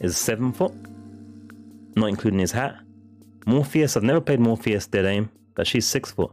is 0.00 0.16
seven 0.16 0.50
foot, 0.50 0.72
not 1.94 2.08
including 2.08 2.40
his 2.40 2.52
hat. 2.52 2.76
Morpheus, 3.44 3.98
I've 3.98 4.02
never 4.02 4.22
played 4.22 4.40
Morpheus 4.40 4.86
Dead 4.86 5.04
Aim, 5.04 5.30
but 5.54 5.66
she's 5.66 5.86
six 5.86 6.10
foot. 6.10 6.30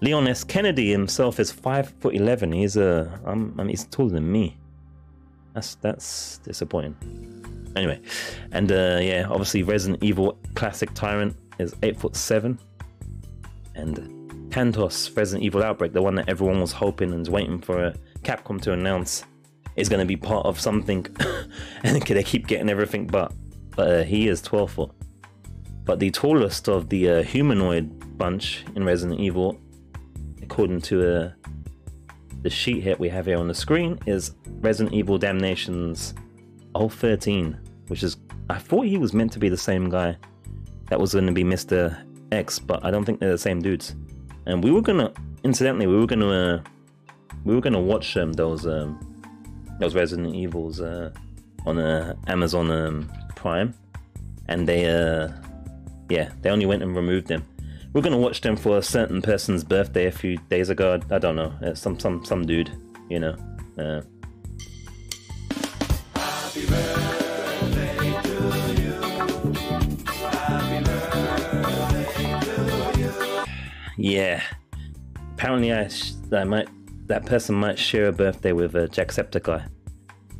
Leon 0.00 0.26
S. 0.26 0.42
Kennedy 0.42 0.90
himself 0.90 1.38
is 1.38 1.52
five 1.52 1.90
foot 2.00 2.14
eleven. 2.14 2.50
He's 2.50 2.78
a, 2.78 3.12
uh, 3.26 3.30
I'm, 3.30 3.60
I 3.60 3.64
he's 3.66 3.84
taller 3.86 4.10
than 4.10 4.32
me. 4.32 4.56
That's 5.52 5.74
that's 5.74 6.38
disappointing. 6.38 6.96
Anyway, 7.76 8.00
and 8.52 8.72
uh, 8.72 9.00
yeah, 9.02 9.26
obviously 9.28 9.64
Resident 9.64 10.02
Evil 10.02 10.38
Classic 10.54 10.88
Tyrant 10.94 11.36
is 11.58 11.74
eight 11.82 11.98
foot 11.98 12.16
seven, 12.16 12.58
and 13.78 14.52
Thanatos 14.52 15.10
Resident 15.16 15.44
Evil 15.44 15.62
Outbreak, 15.62 15.92
the 15.92 16.02
one 16.02 16.16
that 16.16 16.28
everyone 16.28 16.60
was 16.60 16.72
hoping 16.72 17.12
and 17.12 17.26
waiting 17.28 17.60
for 17.60 17.92
Capcom 18.22 18.60
to 18.62 18.72
announce, 18.72 19.24
is 19.76 19.88
going 19.88 20.00
to 20.00 20.06
be 20.06 20.16
part 20.16 20.44
of 20.46 20.58
something, 20.58 21.06
and 21.82 22.02
they 22.02 22.22
keep 22.22 22.46
getting 22.46 22.68
everything 22.68 23.06
but. 23.06 23.32
But 23.76 23.90
uh, 23.90 24.02
he 24.02 24.26
is 24.26 24.42
12 24.42 24.72
foot. 24.72 24.90
But 25.84 26.00
the 26.00 26.10
tallest 26.10 26.68
of 26.68 26.88
the 26.88 27.10
uh, 27.10 27.22
humanoid 27.22 28.18
bunch 28.18 28.64
in 28.74 28.84
Resident 28.84 29.20
Evil, 29.20 29.60
according 30.42 30.80
to 30.82 31.16
uh, 31.16 31.32
the 32.42 32.50
sheet 32.50 32.82
here 32.82 32.96
we 32.98 33.08
have 33.08 33.26
here 33.26 33.38
on 33.38 33.46
the 33.46 33.54
screen, 33.54 33.98
is 34.06 34.32
Resident 34.60 34.94
Evil 34.94 35.16
Damnation's 35.16 36.14
013, 36.76 37.56
which 37.86 38.02
is 38.02 38.16
I 38.50 38.58
thought 38.58 38.86
he 38.86 38.98
was 38.98 39.12
meant 39.12 39.32
to 39.32 39.38
be 39.38 39.48
the 39.48 39.56
same 39.56 39.88
guy 39.88 40.16
that 40.88 40.98
was 40.98 41.12
going 41.12 41.26
to 41.26 41.32
be 41.32 41.44
Mr. 41.44 42.04
X, 42.32 42.58
but 42.58 42.84
I 42.84 42.90
don't 42.90 43.04
think 43.04 43.20
they're 43.20 43.32
the 43.32 43.38
same 43.38 43.60
dudes. 43.60 43.94
And 44.46 44.62
we 44.62 44.70
were 44.70 44.82
gonna, 44.82 45.12
incidentally, 45.44 45.86
we 45.86 45.96
were 45.96 46.06
gonna, 46.06 46.28
uh, 46.56 46.62
we 47.44 47.54
were 47.54 47.60
gonna 47.60 47.80
watch 47.80 48.16
um, 48.16 48.32
those 48.32 48.66
um, 48.66 48.98
those 49.80 49.94
Resident 49.94 50.34
Evils 50.34 50.80
uh, 50.80 51.10
on 51.66 51.78
uh, 51.78 52.14
Amazon 52.26 52.70
um, 52.70 53.12
Prime, 53.36 53.74
and 54.48 54.66
they, 54.66 54.86
uh, 54.86 55.28
yeah, 56.08 56.30
they 56.42 56.50
only 56.50 56.66
went 56.66 56.82
and 56.82 56.96
removed 56.96 57.28
them. 57.28 57.44
We 57.92 58.00
are 58.00 58.02
gonna 58.02 58.18
watch 58.18 58.40
them 58.40 58.56
for 58.56 58.78
a 58.78 58.82
certain 58.82 59.22
person's 59.22 59.64
birthday 59.64 60.06
a 60.06 60.12
few 60.12 60.36
days 60.48 60.70
ago. 60.70 61.00
I, 61.10 61.14
I 61.14 61.18
don't 61.18 61.36
know, 61.36 61.52
uh, 61.62 61.74
some 61.74 61.98
some 61.98 62.24
some 62.24 62.46
dude, 62.46 62.70
you 63.08 63.20
know. 63.20 63.36
Uh, 63.78 64.02
Yeah. 73.98 74.42
Apparently, 75.34 75.72
I, 75.72 75.90
I 76.32 76.44
might 76.44 76.68
that 77.08 77.26
person 77.26 77.54
might 77.54 77.78
share 77.78 78.06
a 78.06 78.12
birthday 78.12 78.52
with 78.52 78.74
a 78.76 78.86
Jacksepticeye. 78.88 79.66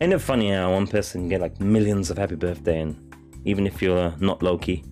Ain't 0.01 0.13
it 0.13 0.19
funny 0.21 0.53
how 0.53 0.73
one 0.73 0.87
person 0.87 1.23
can 1.23 1.29
get 1.29 1.41
like 1.41 1.61
millions 1.61 2.11
of 2.11 2.19
happy 2.19 2.37
birthday, 2.37 2.81
and 2.81 3.15
even 3.45 3.67
if 3.67 3.83
you're 3.83 4.15
not 4.21 4.43
Loki, 4.43 4.85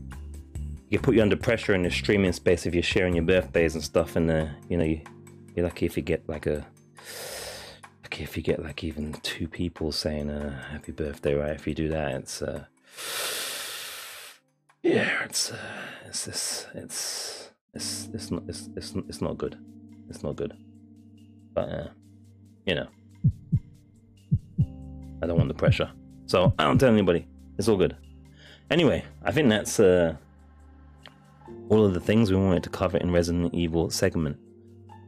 you 0.88 0.98
put 0.98 1.14
you 1.14 1.22
under 1.22 1.36
pressure 1.36 1.74
in 1.74 1.82
the 1.82 1.90
streaming 1.90 2.32
space 2.32 2.66
if 2.66 2.74
you're 2.74 2.82
sharing 2.82 3.14
your 3.14 3.24
birthdays 3.24 3.74
and 3.74 3.84
stuff, 3.84 4.16
and 4.16 4.30
uh, 4.30 4.46
you 4.68 4.76
know 4.76 4.84
you, 4.84 5.00
you're 5.54 5.64
lucky 5.64 5.86
if 5.86 5.96
you 5.96 6.02
get 6.02 6.28
like 6.28 6.46
a 6.46 6.66
lucky 8.02 8.24
if 8.24 8.36
you 8.36 8.42
get 8.42 8.62
like 8.62 8.82
even 8.82 9.12
two 9.22 9.46
people 9.46 9.92
saying 9.92 10.28
uh, 10.28 10.60
happy 10.70 10.92
birthday, 10.92 11.34
right? 11.34 11.52
If 11.52 11.68
you 11.68 11.74
do 11.74 11.88
that, 11.88 12.12
it's 12.12 12.42
uh, 12.42 12.64
yeah, 14.82 15.24
it's 15.24 15.52
uh, 15.52 15.58
it's 16.06 16.26
it's 16.26 16.66
it's 16.74 17.45
it's 17.76 18.08
it's 18.14 18.30
not 18.30 18.42
it's 18.48 18.68
it's, 18.74 18.94
it's 19.08 19.20
not 19.20 19.38
good. 19.38 19.56
It's 20.08 20.22
not 20.22 20.34
good. 20.36 20.56
But 21.54 21.68
uh, 21.68 21.88
you 22.64 22.74
know, 22.74 22.88
I 25.22 25.26
don't 25.26 25.36
want 25.36 25.48
the 25.48 25.54
pressure, 25.54 25.90
so 26.26 26.52
I 26.58 26.64
don't 26.64 26.78
tell 26.78 26.92
anybody. 26.92 27.26
It's 27.58 27.68
all 27.68 27.76
good. 27.76 27.96
Anyway, 28.70 29.04
I 29.22 29.30
think 29.30 29.48
that's 29.48 29.78
uh, 29.78 30.16
all 31.68 31.84
of 31.84 31.94
the 31.94 32.00
things 32.00 32.30
we 32.30 32.36
wanted 32.36 32.62
to 32.64 32.70
cover 32.70 32.96
in 32.98 33.12
Resident 33.12 33.54
Evil 33.54 33.90
segment 33.90 34.38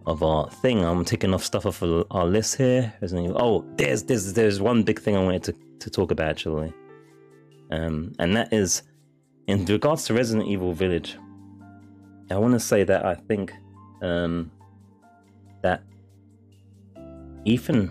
of 0.07 0.23
our 0.23 0.51
thing. 0.51 0.85
I'm 0.85 1.05
taking 1.05 1.35
off 1.35 1.45
stuff 1.45 1.67
off 1.67 1.83
our 1.83 2.27
list 2.27 2.57
here. 2.57 2.93
Oh, 3.03 3.65
there's 3.77 4.03
there's 4.05 4.35
there's 4.35 4.61
one 4.61 4.83
big 4.83 5.01
thing 5.01 5.17
I 5.17 5.23
wanted 5.25 5.43
to, 5.45 5.55
to 5.81 5.91
talk 5.91 6.11
about 6.11 6.31
actually, 6.31 6.73
um, 7.71 8.13
and 8.19 8.37
that 8.37 8.53
is 8.53 8.83
in 9.47 9.65
regards 9.65 10.05
to 10.05 10.15
Resident 10.15 10.49
Evil 10.49 10.75
Village. 10.75 11.17
I 12.31 12.37
want 12.37 12.55
to 12.55 12.61
say 12.61 12.85
that 12.85 13.05
I 13.05 13.15
think 13.15 13.53
um, 14.03 14.51
that 15.63 15.83
Ethan. 17.45 17.91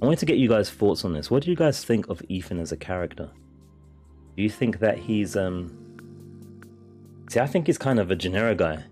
I 0.00 0.04
wanted 0.04 0.20
to 0.20 0.26
get 0.26 0.38
you 0.38 0.48
guys' 0.48 0.70
thoughts 0.70 1.04
on 1.04 1.12
this. 1.12 1.30
What 1.30 1.42
do 1.42 1.50
you 1.50 1.56
guys 1.56 1.84
think 1.84 2.08
of 2.08 2.22
Ethan 2.28 2.58
as 2.58 2.72
a 2.72 2.76
character? 2.76 3.30
Do 4.36 4.42
you 4.42 4.50
think 4.50 4.78
that 4.80 4.98
he's 4.98 5.36
um? 5.36 5.76
See, 7.30 7.40
I 7.40 7.46
think 7.46 7.66
he's 7.66 7.78
kind 7.78 7.98
of 7.98 8.10
a 8.10 8.16
generic 8.16 8.58
guy. 8.58 8.84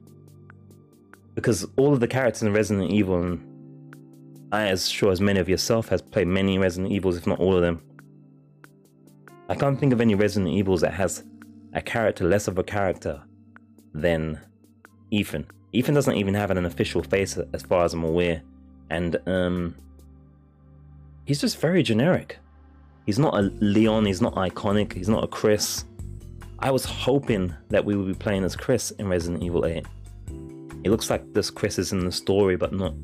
Because 1.35 1.67
all 1.77 1.93
of 1.93 2.01
the 2.01 2.09
characters 2.09 2.43
in 2.43 2.53
Resident 2.53 2.91
Evil, 2.91 3.23
and 3.23 4.47
I, 4.53 4.69
as 4.69 4.89
sure 4.89 5.13
as 5.13 5.21
many 5.21 5.39
of 5.39 5.49
yourself, 5.49 5.89
has 5.89 6.01
played 6.01 6.29
many 6.29 6.59
Resident 6.59 6.93
Evils, 6.93 7.17
if 7.17 7.27
not 7.27 7.41
all 7.41 7.55
of 7.55 7.63
them. 7.63 7.83
I 9.49 9.55
can't 9.55 9.79
think 9.79 9.93
of 9.93 10.01
any 10.01 10.15
Resident 10.15 10.53
Evils 10.55 10.81
that 10.81 10.95
has 10.95 11.25
a 11.73 11.83
character 11.83 12.25
less 12.25 12.49
of 12.49 12.59
a 12.59 12.65
character 12.65 13.23
than 14.01 14.41
Ethan. 15.11 15.47
Ethan 15.73 15.95
doesn't 15.95 16.17
even 16.17 16.35
have 16.35 16.51
an 16.51 16.65
official 16.65 17.03
face 17.03 17.39
as 17.53 17.63
far 17.63 17.85
as 17.85 17.95
I'm 17.95 18.05
aware. 18.05 18.43
And 18.91 19.17
um 19.27 19.75
he's 21.25 21.41
just 21.41 21.59
very 21.59 21.83
generic. 21.83 22.39
He's 23.05 23.19
not 23.19 23.35
a 23.35 23.43
Leon, 23.61 24.07
he's 24.07 24.21
not 24.21 24.35
iconic, 24.35 24.93
he's 24.93 25.09
not 25.09 25.25
a 25.25 25.29
Chris. 25.29 25.85
I 26.59 26.71
was 26.71 26.85
hoping 26.85 27.55
that 27.69 27.85
we 27.85 27.95
would 27.95 28.07
be 28.07 28.15
playing 28.15 28.45
as 28.45 28.57
Chris 28.57 28.91
in 28.93 29.09
Resident 29.09 29.43
Evil 29.43 29.67
8. 29.67 29.87
It 30.85 30.91
looks 30.91 31.11
like 31.11 31.33
this 31.33 31.51
Chris 31.51 31.79
is 31.79 31.93
in 31.93 32.05
the 32.05 32.13
story, 32.13 32.57
but 32.57 32.73
not 32.73 32.95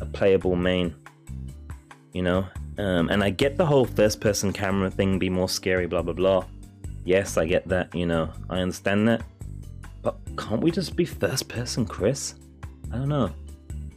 a 0.00 0.06
playable 0.06 0.54
main. 0.54 0.94
You 2.12 2.22
know? 2.22 2.46
Um, 2.78 3.08
and 3.08 3.22
I 3.22 3.30
get 3.30 3.56
the 3.56 3.66
whole 3.66 3.84
first 3.84 4.20
person 4.20 4.52
camera 4.52 4.90
thing 4.90 5.18
be 5.18 5.30
more 5.30 5.48
scary, 5.48 5.86
blah 5.86 6.02
blah 6.02 6.14
blah. 6.14 6.44
Yes, 7.04 7.36
I 7.36 7.46
get 7.46 7.68
that, 7.68 7.94
you 7.94 8.06
know, 8.06 8.30
I 8.50 8.58
understand 8.60 9.06
that. 9.08 9.22
But 10.04 10.16
can't 10.36 10.60
we 10.60 10.70
just 10.70 10.94
be 10.94 11.04
first 11.04 11.48
person 11.48 11.84
Chris? 11.86 12.34
I 12.92 12.96
don't 12.98 13.08
know. 13.08 13.32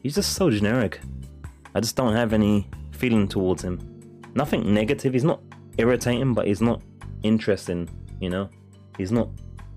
He's 0.02 0.16
just 0.16 0.34
so 0.34 0.50
generic. 0.50 1.00
I 1.76 1.80
just 1.82 1.96
don't 1.96 2.14
have 2.14 2.34
any 2.34 2.68
feeling 2.92 3.28
towards 3.28 3.62
him. 3.62 4.22
Nothing 4.34 4.74
negative. 4.74 5.14
He's 5.14 5.24
not 5.26 5.42
irritating, 5.78 6.34
but 6.34 6.48
he's 6.48 6.62
not 6.62 6.82
interesting, 7.24 7.90
you 8.20 8.30
know? 8.30 8.50
He's 8.98 9.12
not 9.12 9.28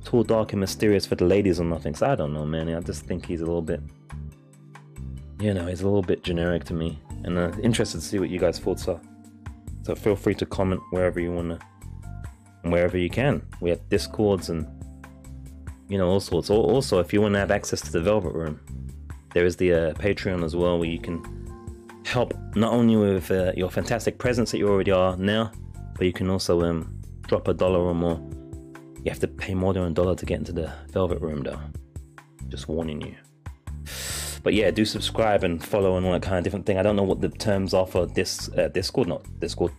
tall, 0.05 0.23
dark, 0.23 0.53
and 0.53 0.61
mysterious 0.61 1.05
for 1.05 1.17
the 1.17 1.25
ladies 1.25 1.61
or 1.61 1.65
nothing. 1.65 1.95
So 1.95 2.07
I 2.07 2.15
don't 2.15 2.33
know, 2.33 2.47
man. 2.47 2.75
I 2.75 2.81
just 2.81 3.05
think 3.05 3.27
he's 3.27 3.41
a 3.41 3.45
little 3.45 3.61
bit, 3.61 3.83
you 5.41 5.53
know, 5.53 5.67
he's 5.67 5.83
a 5.83 5.85
little 5.85 6.03
bit 6.03 6.23
generic 6.23 6.65
to 6.65 6.75
me. 6.75 6.99
And 7.25 7.37
uh, 7.37 7.53
interested 7.63 8.01
to 8.01 8.07
see 8.07 8.19
what 8.19 8.31
you 8.31 8.39
guys' 8.39 8.59
thoughts 8.59 8.89
are. 8.89 9.01
So 9.83 9.95
feel 9.95 10.17
free 10.17 10.35
to 10.37 10.47
comment 10.47 10.81
wherever 10.91 11.21
you 11.21 11.33
want 11.33 11.59
to, 11.59 11.67
and 12.63 12.73
wherever 12.73 12.97
you 12.97 13.11
can. 13.11 13.43
We 13.61 13.71
have 13.71 13.87
discords 13.89 14.49
and 14.49 14.67
you 15.91 15.99
know, 15.99 16.09
all 16.09 16.21
sorts. 16.21 16.49
Also, 16.49 17.01
if 17.01 17.13
you 17.13 17.21
want 17.21 17.35
to 17.35 17.41
have 17.41 17.51
access 17.51 17.81
to 17.81 17.91
the 17.91 18.01
Velvet 18.01 18.33
Room, 18.33 18.61
there 19.35 19.45
is 19.45 19.57
the 19.57 19.73
uh, 19.73 19.93
Patreon 19.95 20.45
as 20.45 20.55
well, 20.55 20.79
where 20.79 20.89
you 20.89 21.01
can 21.01 21.21
help 22.07 22.33
not 22.55 22.73
only 22.73 22.97
with 22.97 23.31
uh, 23.31 23.53
your 23.57 23.71
fantastic 23.71 24.17
presence 24.19 24.53
that 24.53 24.59
you 24.59 24.69
already 24.69 24.93
are 24.93 25.17
now, 25.17 25.51
but 25.97 26.07
you 26.07 26.13
can 26.13 26.31
also 26.31 26.61
um, 26.63 26.97
drop 27.27 27.49
a 27.49 27.55
dollar 27.55 27.81
or 27.81 27.95
more. 27.95 28.21
You 29.05 29.11
have 29.11 29.19
to 29.21 29.29
pay 29.29 29.55
more 29.55 29.75
than 29.75 29.83
a 29.83 29.91
dollar 29.91 30.15
to 30.15 30.25
get 30.25 30.39
into 30.39 30.53
the 30.53 30.73
Velvet 30.93 31.21
Room, 31.21 31.43
though. 31.43 31.59
Just 32.49 32.69
warning 32.69 33.01
you. 33.03 33.17
But 34.43 34.55
yeah, 34.55 34.71
do 34.71 34.85
subscribe 34.85 35.43
and 35.43 35.63
follow 35.63 35.97
and 35.97 36.07
all 36.07 36.13
that 36.13 36.23
kind 36.23 36.39
of 36.39 36.45
different 36.45 36.67
thing. 36.67 36.79
I 36.79 36.83
don't 36.83 36.97
know 36.97 37.03
what 37.03 37.21
the 37.21 37.29
terms 37.29 37.75
are 37.75 37.87
for 37.87 38.07
this 38.07 38.49
uh, 38.57 38.69
Discord, 38.69 39.09
not 39.09 39.23
Discord, 39.41 39.73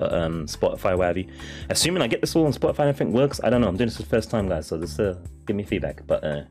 um, 0.00 0.46
Spotify, 0.46 0.96
what 0.96 1.06
have 1.08 1.16
you. 1.16 1.28
Assuming 1.70 2.02
I 2.02 2.06
get 2.06 2.20
this 2.20 2.34
all 2.36 2.46
on 2.46 2.52
Spotify 2.52 2.80
and 2.80 2.88
everything 2.88 3.12
works, 3.12 3.40
I 3.42 3.50
don't 3.50 3.60
know. 3.60 3.68
I'm 3.68 3.76
doing 3.76 3.88
this 3.88 3.96
for 3.96 4.02
the 4.02 4.08
first 4.08 4.30
time, 4.30 4.48
guys, 4.48 4.66
so 4.66 4.78
just 4.78 4.98
uh, 4.98 5.14
give 5.46 5.56
me 5.56 5.62
feedback. 5.62 6.06
But 6.06 6.24
uh, 6.24 6.42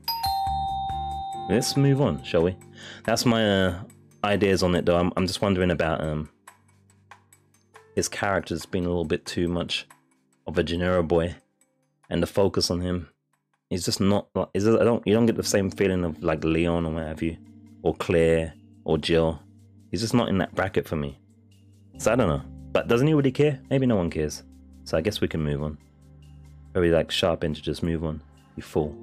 let's 1.48 1.76
move 1.76 2.00
on, 2.00 2.22
shall 2.24 2.42
we? 2.42 2.56
That's 3.04 3.24
my 3.26 3.66
uh, 3.66 3.82
ideas 4.24 4.62
on 4.62 4.74
it, 4.74 4.86
though. 4.86 4.96
I'm, 4.96 5.12
I'm 5.16 5.26
just 5.26 5.42
wondering 5.42 5.70
about 5.70 6.00
um, 6.02 6.28
his 7.94 8.08
character's 8.08 8.66
been 8.66 8.84
a 8.84 8.88
little 8.88 9.04
bit 9.04 9.26
too 9.26 9.48
much 9.48 9.86
of 10.46 10.56
a 10.58 10.62
Gennaro 10.62 11.02
boy, 11.02 11.34
and 12.10 12.22
the 12.22 12.26
focus 12.26 12.70
on 12.70 12.80
him. 12.80 13.08
He's 13.70 13.84
just 13.84 14.00
not. 14.00 14.28
Is 14.54 14.66
I 14.66 14.84
don't. 14.84 15.06
You 15.06 15.14
don't 15.14 15.26
get 15.26 15.36
the 15.36 15.42
same 15.42 15.70
feeling 15.70 16.04
of 16.04 16.22
like 16.22 16.42
Leon 16.42 16.86
or 16.86 16.92
what 16.92 17.06
have 17.06 17.22
you, 17.22 17.36
or 17.82 17.94
Claire 17.94 18.54
or 18.84 18.96
Jill. 18.96 19.42
He's 19.90 20.00
just 20.00 20.14
not 20.14 20.28
in 20.28 20.38
that 20.38 20.54
bracket 20.54 20.88
for 20.88 20.96
me. 20.96 21.18
So 21.98 22.12
I 22.12 22.16
don't 22.16 22.28
know. 22.28 22.57
But 22.72 22.88
does 22.88 23.02
anybody 23.02 23.30
care? 23.30 23.60
Maybe 23.70 23.86
no 23.86 23.96
one 23.96 24.10
cares. 24.10 24.42
So 24.84 24.96
I 24.96 25.00
guess 25.00 25.20
we 25.20 25.28
can 25.28 25.42
move 25.42 25.62
on. 25.62 25.78
Very 26.74 26.90
like 26.90 27.10
sharp 27.10 27.40
to 27.40 27.52
just 27.52 27.82
move 27.82 28.04
on. 28.04 28.22
You 28.56 28.62
fool. 28.62 28.96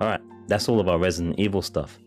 Alright, 0.00 0.20
that's 0.46 0.68
all 0.68 0.80
of 0.80 0.88
our 0.88 0.98
Resident 0.98 1.38
Evil 1.38 1.62
stuff. 1.62 1.98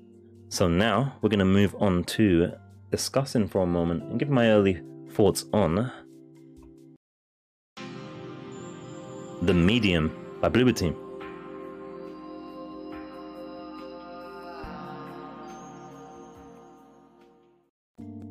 So 0.49 0.67
now 0.67 1.15
we're 1.21 1.29
going 1.29 1.39
to 1.39 1.45
move 1.45 1.75
on 1.79 2.03
to 2.05 2.51
discussing 2.91 3.47
for 3.47 3.61
a 3.61 3.65
moment 3.65 4.03
and 4.03 4.19
give 4.19 4.29
my 4.29 4.49
early 4.49 4.81
thoughts 5.11 5.45
on 5.53 5.91
The 9.41 9.53
Medium 9.53 10.15
by 10.39 10.49
Bloober 10.49 10.75
Team. 10.75 10.95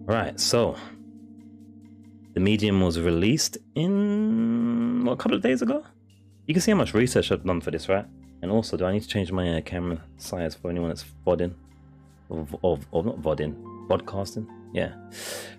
Right, 0.06 0.38
so 0.38 0.76
the 2.40 2.44
medium 2.44 2.80
was 2.80 2.98
released 2.98 3.58
in 3.74 5.04
what, 5.04 5.12
a 5.12 5.16
couple 5.16 5.36
of 5.36 5.42
days 5.42 5.60
ago. 5.60 5.84
You 6.46 6.54
can 6.54 6.62
see 6.62 6.70
how 6.70 6.78
much 6.78 6.94
research 6.94 7.30
I've 7.30 7.44
done 7.44 7.60
for 7.60 7.70
this, 7.70 7.88
right? 7.88 8.06
And 8.40 8.50
also, 8.50 8.76
do 8.78 8.86
I 8.86 8.92
need 8.92 9.02
to 9.02 9.08
change 9.08 9.30
my 9.30 9.58
uh, 9.58 9.60
camera 9.60 10.02
size 10.16 10.54
for 10.54 10.70
anyone 10.70 10.88
that's 10.88 11.04
vodding? 11.26 11.54
of 12.30 12.56
of, 12.62 12.86
of 12.92 13.04
not 13.04 13.20
vodding, 13.20 13.54
podcasting. 13.88 14.46
Yeah, 14.72 14.92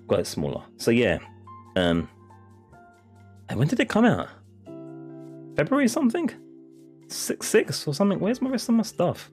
got 0.08 0.20
it 0.22 0.28
smaller. 0.28 0.64
So 0.78 0.90
yeah, 0.90 1.20
um, 1.76 2.10
when 3.54 3.68
did 3.68 3.80
it 3.80 3.90
come 3.90 4.06
out? 4.06 4.30
February 5.56 5.88
something, 5.88 6.32
six 7.10 7.48
six 7.48 7.88
or 7.88 7.94
something. 7.94 8.20
Where's 8.20 8.42
my 8.42 8.50
rest 8.50 8.70
of 8.70 8.76
my 8.76 8.84
stuff? 8.84 9.30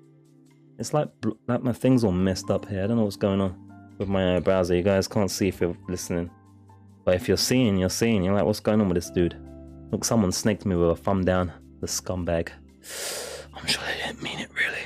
It's 0.78 0.93
like 0.93 1.09
like 1.47 1.62
my 1.62 1.73
things 1.73 2.05
all 2.05 2.12
messed 2.12 2.50
up 2.50 2.69
here. 2.69 2.85
I 2.85 2.87
don't 2.87 2.99
know 2.99 3.05
what's 3.05 3.17
going 3.17 3.40
on 3.40 3.57
with 3.99 4.09
my 4.09 4.40
browser. 4.40 4.75
You 4.75 4.83
guys 4.83 5.09
can't 5.09 5.31
see 5.31 5.49
if 5.49 5.61
you're 5.61 5.76
listening, 5.88 6.31
but 7.09 7.15
if 7.15 7.27
you're 7.27 7.38
seeing, 7.38 7.79
you're 7.79 7.88
seeing. 7.88 8.23
You're 8.23 8.35
like, 8.35 8.45
what's 8.45 8.61
going 8.61 8.83
on 8.83 8.88
with 8.91 8.97
this 8.97 9.09
dude? 9.09 9.35
Look, 9.91 10.05
someone 10.05 10.31
snaked 10.31 10.67
me 10.67 10.77
with 10.77 10.91
a 10.91 10.95
thumb 10.95 11.25
down. 11.25 11.50
The 11.81 11.87
scumbag. 11.87 12.50
I'm 13.55 13.67
sure 13.67 13.83
they 13.87 14.07
didn't 14.07 14.23
mean 14.23 14.38
it 14.38 14.50
really. 14.55 14.85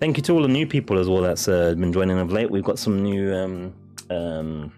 Thank 0.00 0.16
you 0.16 0.24
to 0.24 0.32
all 0.32 0.42
the 0.42 0.48
new 0.48 0.66
people 0.66 0.98
as 0.98 1.08
well 1.08 1.22
that's 1.22 1.46
uh, 1.46 1.76
been 1.76 1.92
joining 1.92 2.18
of 2.18 2.32
late. 2.32 2.50
We've 2.50 2.64
got 2.64 2.80
some 2.80 3.04
new 3.04 3.32
um, 3.32 3.74
um, 4.10 4.72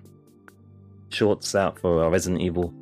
shorts 1.09 1.55
out 1.55 1.79
for 1.79 2.05
our 2.05 2.11
Resident 2.11 2.43
Evil 2.43 2.75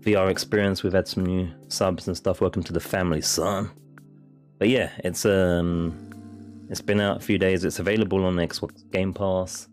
VR 0.00 0.30
experience. 0.30 0.82
We've 0.82 0.92
had 0.92 1.08
some 1.08 1.24
new 1.24 1.48
subs 1.68 2.08
and 2.08 2.16
stuff. 2.18 2.42
Welcome 2.42 2.64
to 2.64 2.74
the 2.74 2.80
family, 2.80 3.22
son. 3.22 3.70
But 4.58 4.68
yeah, 4.68 4.90
it's 5.04 5.24
um, 5.24 6.10
it's 6.68 6.82
been 6.82 7.00
out 7.00 7.16
a 7.16 7.20
few 7.20 7.38
days. 7.38 7.64
It's 7.64 7.78
available 7.78 8.26
on 8.26 8.36
Xbox 8.36 8.82
Game 8.90 9.14
Pass, 9.14 9.68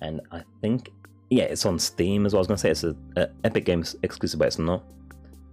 and 0.00 0.22
I 0.30 0.42
think 0.62 0.88
yeah, 1.32 1.44
it's 1.44 1.64
on 1.64 1.78
Steam 1.78 2.26
as 2.26 2.34
well. 2.34 2.40
I 2.40 2.42
was 2.42 2.48
gonna 2.48 2.58
say 2.58 2.70
it's 2.70 2.84
a, 2.84 2.94
a 3.16 3.28
Epic 3.44 3.64
Games 3.64 3.96
exclusive, 4.02 4.38
but 4.38 4.48
it's 4.48 4.58
not. 4.58 4.84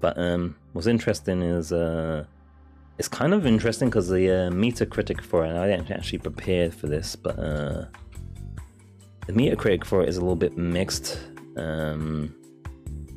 But 0.02 0.18
um, 0.18 0.58
what's 0.74 0.88
interesting 0.88 1.42
is 1.42 1.72
uh, 1.72 2.26
it's 2.98 3.08
kind 3.08 3.34
of 3.34 3.46
interesting 3.46 3.90
because 3.90 4.10
the 4.10 4.30
uh, 4.30 4.50
Metacritic 4.52 5.22
for 5.22 5.46
it. 5.46 5.56
I 5.56 5.68
didn't 5.68 5.90
actually 5.90 6.20
prepare 6.20 6.70
for 6.70 6.88
this, 6.88 7.16
but 7.16 7.40
uh, 7.40 7.86
the 9.26 9.34
Metacritic 9.34 9.86
for 9.86 10.02
it 10.04 10.10
is 10.10 10.18
a 10.18 10.20
little 10.20 10.36
bit 10.36 10.58
mixed. 10.58 11.20
Um, 11.56 12.36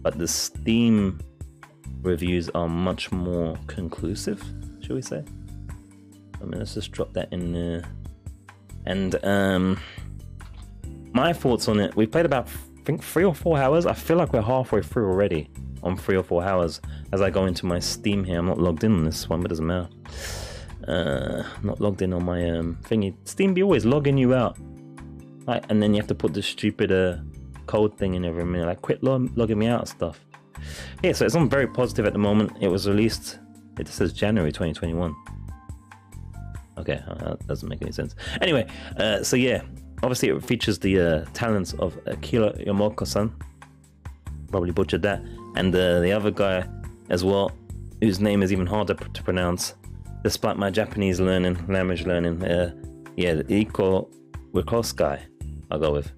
but 0.01 0.19
the 0.19 0.29
Steam 0.29 1.19
reviews 2.03 2.49
are 2.51 2.69
much 2.69 3.11
more 3.11 3.57
conclusive, 3.67 4.41
shall 4.81 4.97
we 4.97 5.03
say? 5.03 5.25
I 6.41 6.45
mean, 6.45 6.59
let's 6.61 6.75
just 6.75 6.93
drop 6.93 7.13
that 7.15 7.33
in 7.33 7.53
there. 7.53 7.85
And 8.87 9.17
um, 9.25 9.81
my 11.13 11.33
thoughts 11.33 11.69
on 11.69 11.81
it: 11.81 11.95
we 11.97 12.07
played 12.07 12.27
about 12.27 12.49
I 12.49 12.85
think 12.85 13.03
three 13.03 13.25
or 13.25 13.35
four 13.35 13.59
hours. 13.59 13.87
I 13.87 13.93
feel 13.93 14.17
like 14.17 14.33
we're 14.33 14.43
halfway 14.43 14.83
through 14.83 15.09
already 15.09 15.49
on 15.83 15.97
three 15.97 16.17
or 16.17 16.23
four 16.23 16.43
hours 16.43 16.81
as 17.13 17.21
I 17.21 17.31
go 17.31 17.47
into 17.47 17.67
my 17.67 17.79
Steam 17.79 18.25
here. 18.25 18.39
I'm 18.39 18.47
not 18.47 18.59
logged 18.59 18.85
in 18.85 18.93
on 18.93 19.05
this 19.05 19.29
one, 19.29 19.41
but 19.41 19.47
it 19.47 19.49
doesn't 19.51 19.67
matter. 19.67 19.89
Uh, 20.87 21.45
not 21.63 21.81
logged 21.81 22.03
in 22.03 22.13
on 22.13 22.25
my 22.25 22.51
um, 22.51 22.79
thingy. 22.83 23.15
Steam 23.25 23.55
be 23.55 23.63
always 23.63 23.85
logging 23.85 24.19
you 24.19 24.35
out, 24.35 24.59
like, 25.47 25.65
and 25.71 25.83
then 25.83 25.95
you 25.95 26.01
have 26.01 26.09
to 26.09 26.15
put 26.15 26.35
the 26.35 26.43
stupid 26.43 26.91
uh, 26.91 27.19
code 27.67 27.97
thing 27.97 28.15
in 28.15 28.25
every 28.25 28.45
minute. 28.45 28.67
Like, 28.67 28.83
quit 28.83 29.03
log- 29.03 29.37
logging 29.37 29.59
me 29.59 29.69
out 29.69 29.87
stuff. 29.87 30.25
Yeah, 31.03 31.13
so 31.13 31.25
it's 31.25 31.35
on 31.35 31.49
very 31.49 31.67
positive 31.67 32.07
at 32.07 32.13
the 32.13 32.19
moment. 32.19 32.53
It 32.61 32.69
was 32.69 32.89
released. 32.89 33.39
It 33.79 33.89
says 33.89 34.13
January 34.13 34.53
2021. 34.53 35.15
Okay, 36.79 37.01
uh, 37.07 37.15
that 37.15 37.47
doesn't 37.47 37.69
make 37.69 37.83
any 37.83 37.93
sense. 37.93 38.15
Anyway, 38.41 38.67
uh, 38.97 39.23
so 39.23 39.37
yeah, 39.37 39.63
obviously 40.03 40.29
it 40.29 40.45
features 40.45 40.79
the 40.79 41.01
uh, 41.01 41.25
talents 41.33 41.73
of 41.75 41.99
Akira 42.07 42.53
Yamaoka-san. 42.55 43.33
Probably 44.51 44.71
butchered 44.71 45.03
that 45.03 45.23
and 45.55 45.75
uh, 45.75 46.01
the 46.01 46.13
other 46.13 46.31
guy 46.31 46.67
as 47.11 47.25
well, 47.25 47.53
whose 48.01 48.21
name 48.21 48.43
is 48.43 48.53
even 48.53 48.67
harder 48.67 48.95
to 48.95 49.23
pronounce, 49.23 49.75
despite 50.23 50.57
my 50.57 50.71
Japanese 50.71 51.21
learning, 51.21 51.67
language 51.69 52.07
learning. 52.07 52.43
Uh, 52.45 52.75
yeah, 53.17 53.35
the 53.35 53.45
Iko 53.45 54.09
Wikoskai, 54.53 55.21
I'll 55.71 55.79
go 55.79 55.93
with. 55.93 56.11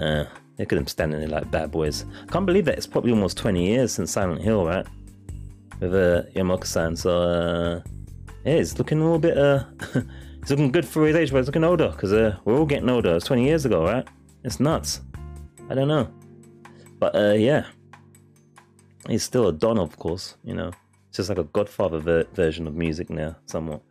Uh, 0.00 0.24
look 0.58 0.72
at 0.72 0.76
them 0.76 0.86
standing 0.86 1.18
there 1.18 1.28
like 1.28 1.50
bad 1.50 1.70
boys. 1.70 2.04
Can't 2.30 2.46
believe 2.46 2.64
that 2.66 2.76
it's 2.76 2.86
probably 2.86 3.12
almost 3.12 3.36
20 3.38 3.66
years 3.66 3.92
since 3.92 4.12
Silent 4.12 4.40
Hill, 4.40 4.64
right? 4.66 4.86
With 5.80 5.94
uh, 5.94 6.22
Yamaoka-san, 6.34 6.96
so 6.96 7.22
uh, 7.22 7.80
yeah, 8.44 8.54
it's 8.54 8.78
looking 8.78 9.00
a 9.00 9.02
little 9.02 9.18
bit. 9.18 9.36
Uh, 9.36 9.64
it's 10.44 10.50
looking 10.50 10.70
good 10.70 10.86
for 10.86 11.06
his 11.06 11.16
age, 11.16 11.32
but 11.32 11.38
it's 11.38 11.48
looking 11.48 11.64
older 11.64 11.88
because 11.88 12.12
uh, 12.12 12.36
we're 12.44 12.58
all 12.58 12.66
getting 12.66 12.90
older. 12.90 13.16
It's 13.16 13.24
20 13.24 13.44
years 13.44 13.64
ago, 13.64 13.84
right? 13.84 14.06
It's 14.44 14.60
nuts. 14.60 15.00
I 15.70 15.74
don't 15.74 15.88
know, 15.88 16.12
but 16.98 17.16
uh, 17.16 17.32
yeah 17.32 17.64
he's 19.08 19.22
still 19.22 19.48
a 19.48 19.52
don, 19.52 19.78
of 19.78 19.96
course. 19.98 20.36
You 20.44 20.54
know, 20.54 20.72
it's 21.08 21.16
just 21.16 21.28
like 21.28 21.38
a 21.38 21.44
Godfather 21.44 21.98
ver- 21.98 22.26
version 22.34 22.66
of 22.66 22.74
music 22.74 23.10
now, 23.10 23.36
somewhat. 23.46 23.82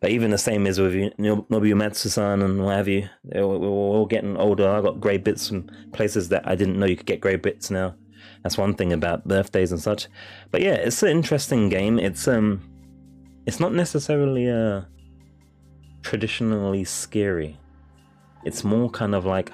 But 0.00 0.10
even 0.10 0.30
the 0.30 0.38
same 0.38 0.66
is 0.66 0.80
with 0.80 0.94
Nobuo 0.94 1.46
Uematsu-san 1.50 2.40
and 2.40 2.64
what 2.64 2.76
have 2.76 2.88
you. 2.88 3.08
We're 3.24 3.42
all 3.42 4.06
getting 4.06 4.36
older. 4.36 4.68
I 4.68 4.80
got 4.80 5.00
grey 5.00 5.18
bits 5.18 5.48
from 5.48 5.70
places 5.92 6.30
that 6.30 6.48
I 6.48 6.54
didn't 6.54 6.78
know 6.78 6.86
you 6.86 6.96
could 6.96 7.06
get 7.06 7.20
grey 7.20 7.36
bits 7.36 7.70
now. 7.70 7.94
That's 8.42 8.56
one 8.56 8.74
thing 8.74 8.94
about 8.94 9.28
birthdays 9.28 9.72
and 9.72 9.80
such. 9.80 10.08
But 10.50 10.62
yeah, 10.62 10.72
it's 10.72 11.02
an 11.02 11.10
interesting 11.10 11.68
game. 11.68 11.98
It's 11.98 12.26
um, 12.26 12.62
it's 13.46 13.60
not 13.60 13.74
necessarily 13.74 14.48
uh, 14.48 14.82
traditionally 16.02 16.84
scary. 16.84 17.58
It's 18.44 18.64
more 18.64 18.90
kind 18.90 19.14
of 19.14 19.26
like 19.26 19.52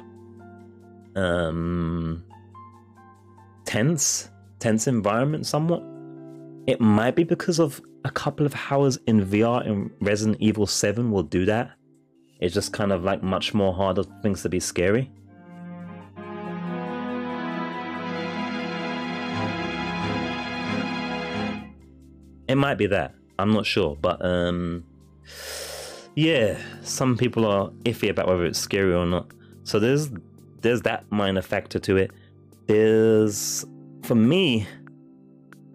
um, 1.17 2.25
tense 3.65 4.31
tense 4.59 4.87
environment 4.87 5.47
somewhat. 5.47 5.83
It 6.67 6.81
might 6.81 7.15
be 7.15 7.25
because 7.25 7.59
of 7.59 7.81
a 8.05 8.11
couple 8.11 8.47
of 8.47 8.55
hours 8.71 8.99
in 9.07 9.25
VR 9.25 9.67
in 9.67 9.91
Resident 10.01 10.37
Evil 10.41 10.67
7 10.67 11.11
will 11.11 11.23
do 11.23 11.45
that. 11.45 11.73
It's 12.41 12.55
just 12.55 12.73
kind 12.73 12.93
of 12.93 13.05
like 13.05 13.23
much 13.23 13.55
more 13.55 13.75
harder 13.75 14.05
things 14.23 14.43
to 14.43 14.49
be 14.49 14.61
scary. 14.61 15.11
It 22.49 22.55
might 22.55 22.79
be 22.79 22.87
that. 22.87 23.15
I'm 23.39 23.53
not 23.53 23.67
sure, 23.67 23.97
but 23.97 24.25
um 24.25 24.85
yeah, 26.17 26.59
some 26.83 27.17
people 27.17 27.45
are 27.45 27.69
iffy 27.85 28.09
about 28.09 28.27
whether 28.27 28.47
it's 28.47 28.59
scary 28.59 28.95
or 28.95 29.05
not. 29.05 29.31
So 29.65 29.79
there's 29.79 30.11
there's 30.63 30.81
that 30.83 31.05
minor 31.11 31.43
factor 31.43 31.79
to 31.79 31.97
it. 31.99 32.11
There's 32.67 33.67
for 34.03 34.15
me, 34.15 34.67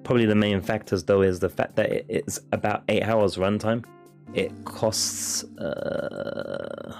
probably 0.04 0.26
the 0.26 0.36
main 0.36 0.60
factors 0.62 1.04
though 1.04 1.22
is 1.22 1.40
the 1.40 1.50
fact 1.50 1.76
that 1.76 1.92
it's 2.10 2.40
about 2.52 2.84
eight 2.90 3.04
hours 3.04 3.38
runtime. 3.38 3.86
It 4.34 4.52
costs 4.66 5.44
uh, 5.60 6.98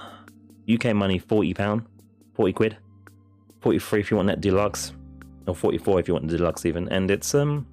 UK 0.72 0.94
money 0.94 1.18
forty 1.18 1.52
pound, 1.52 1.82
forty 2.34 2.52
quid, 2.52 2.76
forty 3.60 3.80
three 3.80 4.00
if 4.00 4.10
you 4.12 4.16
want 4.16 4.28
that 4.28 4.40
deluxe, 4.40 4.92
or 5.48 5.56
forty 5.56 5.78
four 5.78 5.98
if 5.98 6.06
you 6.06 6.14
want 6.14 6.28
the 6.28 6.36
deluxe 6.36 6.64
even, 6.64 6.88
and 6.90 7.10
it's 7.10 7.34
um, 7.34 7.66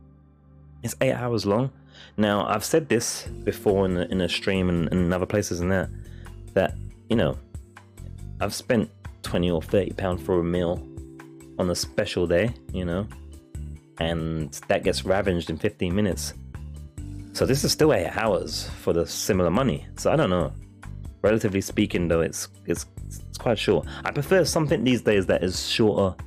it's 0.82 0.96
eight 1.00 1.14
hours 1.14 1.46
long. 1.46 1.70
Now 2.20 2.46
I've 2.48 2.66
said 2.66 2.90
this 2.90 3.24
before 3.46 3.86
in 3.86 3.96
a, 3.96 4.02
in 4.08 4.20
a 4.20 4.28
stream 4.28 4.68
and, 4.68 4.92
and 4.92 5.14
other 5.14 5.26
places 5.26 5.62
and 5.62 5.72
that 5.72 5.90
that 6.54 6.76
you 7.10 7.16
know 7.16 7.38
I've 8.42 8.54
spent 8.54 8.92
twenty 9.24 9.50
or 9.50 9.62
thirty 9.62 9.94
pound 9.94 10.22
for 10.22 10.38
a 10.40 10.44
meal 10.44 10.86
on 11.58 11.70
a 11.70 11.76
special 11.76 12.28
day, 12.28 12.54
you 12.74 12.84
know, 12.84 13.08
and 14.00 14.52
that 14.68 14.84
gets 14.84 15.06
ravaged 15.06 15.50
in 15.50 15.58
15 15.58 15.94
minutes. 15.94 16.34
So 17.34 17.46
this 17.46 17.64
is 17.64 17.72
still 17.72 17.94
eight 17.94 18.10
hours 18.18 18.70
for 18.82 18.94
the 18.94 19.06
similar 19.06 19.50
money. 19.50 19.88
So 19.98 20.12
I 20.12 20.16
don't 20.16 20.30
know. 20.30 20.54
Relatively 21.22 21.62
speaking, 21.62 22.08
though, 22.08 22.22
it's 22.22 22.50
it's 22.66 22.86
it's 23.06 23.38
quite 23.38 23.58
short. 23.58 23.88
I 24.04 24.12
prefer 24.12 24.44
something 24.44 24.84
these 24.84 25.02
days 25.02 25.26
that 25.28 25.44
is 25.44 25.70
shorter 25.70 26.22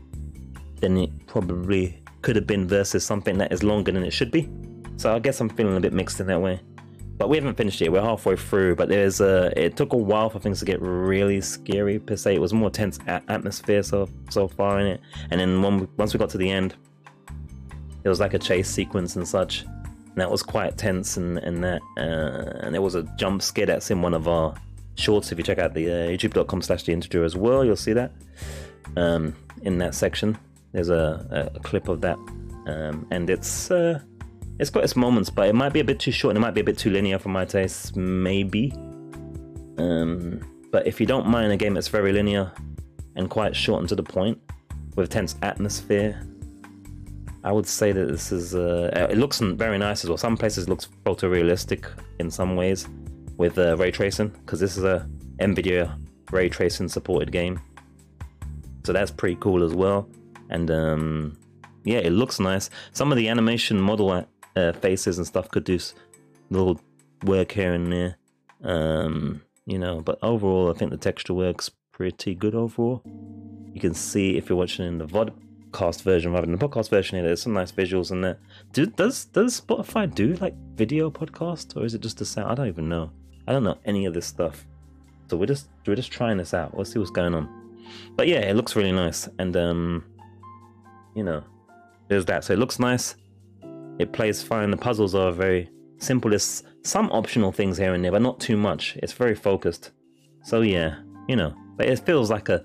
than 0.81 0.97
it 0.97 1.27
probably 1.27 2.03
could 2.23 2.37
have 2.37 2.47
been 2.47 2.67
versus 2.67 3.05
something 3.05 3.37
that 3.39 3.53
is 3.53 3.63
longer 3.63 3.93
than 3.93 4.05
it 4.05 4.13
should 4.13 4.31
be. 4.31 4.49
So 5.03 5.13
I 5.13 5.19
guess 5.19 5.41
I'm 5.41 5.49
feeling 5.49 5.77
a 5.77 5.81
bit 5.81 5.93
mixed 5.93 6.21
in 6.21 6.29
that 6.29 6.41
way. 6.41 6.61
But 7.19 7.29
we 7.29 7.37
haven't 7.37 7.57
finished 7.57 7.81
yet. 7.81 7.91
We're 7.91 8.03
halfway 8.03 8.37
through. 8.37 8.77
But 8.77 8.89
there's 8.89 9.21
a. 9.21 9.53
It 9.61 9.77
took 9.77 9.95
a 9.95 9.97
while 9.97 10.31
for 10.31 10.39
things 10.39 10.61
to 10.61 10.65
get 10.65 10.81
really 10.81 11.41
scary 11.41 11.99
per 11.99 12.15
se. 12.15 12.37
It 12.37 12.41
was 12.41 12.53
more 12.53 12.71
tense 12.71 13.01
atmosphere 13.09 13.83
so 13.83 14.09
so 14.31 14.47
far 14.47 14.79
in 14.79 14.87
it. 14.87 15.01
And 15.33 15.41
then 15.41 15.61
when 15.61 15.89
once 15.97 16.15
we 16.15 16.19
got 16.19 16.31
to 16.31 16.39
the 16.39 16.49
end, 16.49 16.77
it 18.05 18.09
was 18.09 18.21
like 18.21 18.33
a 18.35 18.39
chase 18.39 18.69
sequence 18.69 19.17
and 19.17 19.27
such. 19.27 19.63
And 19.63 20.17
that 20.19 20.31
was 20.31 20.41
quite 20.41 20.79
tense 20.79 21.17
and, 21.17 21.39
and 21.39 21.65
that. 21.65 21.83
Uh, 21.97 22.65
and 22.65 22.73
there 22.73 22.81
was 22.81 22.95
a 22.95 23.03
jump 23.19 23.43
scare 23.43 23.67
that's 23.67 23.91
in 23.91 24.03
one 24.03 24.15
of 24.15 24.29
our 24.29 24.55
shorts. 24.95 25.33
If 25.33 25.39
you 25.39 25.43
check 25.43 25.59
out 25.59 25.75
the 25.75 25.91
uh, 25.91 26.09
youtube.com 26.11 26.63
slash 26.63 26.85
the 26.85 26.93
integer 26.93 27.25
as 27.25 27.37
well, 27.37 27.65
you'll 27.65 27.75
see 27.75 27.93
that 27.95 28.13
um, 28.97 29.35
in 29.63 29.79
that 29.79 29.97
section. 29.97 30.39
There's 30.71 30.91
a, 30.91 31.51
a, 31.53 31.59
clip 31.59 31.89
of 31.89 32.01
that. 32.03 32.19
Um, 32.67 33.07
and 33.11 33.29
it's 33.29 33.73
uh, 33.73 34.01
it's 34.63 34.71
got 34.71 34.85
its 34.85 34.97
moments, 34.97 35.29
but 35.29 35.49
it 35.49 35.55
might 35.55 35.73
be 35.73 35.81
a 35.81 35.85
bit 35.85 36.01
too 36.01 36.13
short 36.13 36.31
and 36.31 36.39
it 36.39 36.41
might 36.41 36.55
be 36.55 36.63
a 36.63 36.65
bit 36.65 36.79
too 36.79 36.91
linear 36.91 37.19
for 37.19 37.29
my 37.29 37.45
taste, 37.45 37.97
maybe. 37.97 38.73
Um, 39.77 40.41
but 40.71 40.87
if 40.87 41.01
you 41.01 41.07
don't 41.07 41.27
mind 41.27 41.53
a 41.53 41.57
game 41.57 41.75
that's 41.75 41.89
very 41.89 42.13
linear 42.13 42.51
and 43.17 43.29
quite 43.29 43.55
short 43.55 43.81
and 43.81 43.89
to 43.91 43.95
the 43.95 44.03
point, 44.03 44.39
with 44.97 45.07
a 45.07 45.09
tense 45.09 45.37
atmosphere 45.43 46.21
I 47.45 47.51
would 47.51 47.67
say 47.67 47.91
that 47.93 48.07
this 48.07 48.31
is 48.31 48.55
uh, 48.55 49.07
it 49.11 49.19
looks 49.19 49.41
very 49.41 49.77
nice 49.77 50.05
as 50.05 50.09
well. 50.09 50.17
Some 50.17 50.37
places 50.37 50.69
looks 50.69 50.89
photorealistic 51.05 51.87
in 52.21 52.31
some 52.31 52.55
ways 52.55 52.89
with 53.37 53.59
uh, 53.59 53.77
ray 53.77 53.91
tracing 53.91 54.29
because 54.29 54.61
this 54.61 54.77
is 54.77 54.85
a 54.85 55.09
Nvidia 55.39 55.99
ray 56.31 56.49
tracing 56.49 56.89
supported 56.89 57.33
game. 57.33 57.61
So 58.85 58.93
that's 58.93 59.11
pretty 59.11 59.37
cool 59.41 59.65
as 59.65 59.75
well. 59.75 60.09
And 60.51 60.71
um, 60.71 61.39
yeah, 61.85 61.99
it 61.99 62.11
looks 62.11 62.39
nice. 62.39 62.71
Some 62.93 63.11
of 63.11 63.19
the 63.19 63.29
animation 63.29 63.81
model 63.81 64.25
uh, 64.57 64.73
faces 64.73 65.19
and 65.19 65.27
stuff 65.27 65.51
could 65.51 65.65
do 65.65 65.79
little 66.51 66.81
work 67.25 67.53
here 67.53 67.73
and 67.73 67.93
there. 67.93 68.17
Um, 68.63 69.43
you 69.67 69.79
know, 69.79 70.01
but 70.01 70.19
overall, 70.23 70.71
I 70.71 70.79
think 70.79 70.91
the 70.91 70.97
texture 70.97 71.35
works 71.35 71.71
pretty 71.93 72.35
good 72.35 72.55
overall. 72.55 73.03
You 73.73 73.81
can 73.81 73.95
see 73.95 74.37
if 74.37 74.49
you're 74.49 74.59
watching 74.59 74.87
in 74.87 74.99
the 74.99 75.07
vodcast 75.07 76.03
version 76.03 76.33
rather 76.33 76.47
than 76.47 76.57
the 76.57 76.69
podcast 76.69 76.91
version 76.91 77.17
here, 77.17 77.27
there's 77.27 77.43
some 77.43 77.53
nice 77.53 77.73
visuals 77.73 78.11
in 78.11 78.21
there. 78.21 78.39
Do, 78.73 78.87
does 78.87 79.27
does 79.27 79.61
Spotify 79.61 80.13
do 80.13 80.35
like 80.35 80.55
video 80.75 81.11
podcast 81.11 81.77
or 81.77 81.85
is 81.85 81.95
it 81.95 82.01
just 82.01 82.19
the 82.19 82.25
sound? 82.25 82.51
I 82.51 82.55
don't 82.55 82.69
even 82.69 82.89
know. 82.89 83.11
I 83.47 83.53
don't 83.53 83.65
know 83.65 83.79
any 83.85 84.07
of 84.07 84.15
this 84.15 84.27
stuff. 84.27 84.67
So 85.29 85.37
we're 85.37 85.47
just 85.47 85.69
we're 85.87 85.97
just 85.97 86.13
trying 86.13 86.37
this 86.37 86.55
out. 86.55 86.77
Let's 86.77 86.93
see 86.93 86.99
what's 86.99 87.11
going 87.11 87.35
on. 87.35 87.49
But 88.17 88.29
yeah, 88.29 88.41
it 88.41 88.55
looks 88.55 88.77
really 88.77 88.93
nice, 88.93 89.29
and 89.39 89.57
um, 89.57 90.05
you 91.15 91.25
know, 91.25 91.43
there's 92.09 92.25
that. 92.27 92.45
So 92.45 92.53
it 92.53 92.59
looks 92.59 92.79
nice. 92.79 93.17
It 94.03 94.13
plays 94.13 94.43
fine. 94.43 94.71
The 94.71 94.77
puzzles 94.77 95.15
are 95.15 95.33
very 95.33 95.71
simple. 95.99 96.31
There's 96.31 96.63
some 96.83 97.11
optional 97.13 97.53
things 97.53 97.79
here 97.79 97.95
and 97.95 98.05
there, 98.05 98.13
but 98.13 98.23
not 98.23 98.41
too 98.41 98.57
much. 98.57 98.97
It's 99.03 99.13
very 99.13 99.35
focused. 99.35 99.93
So 100.45 100.61
yeah, 100.61 100.97
you 101.29 101.37
know, 101.37 101.55
but 101.77 101.87
it 101.87 102.01
feels 102.01 102.31
like 102.31 102.49
a 102.49 102.65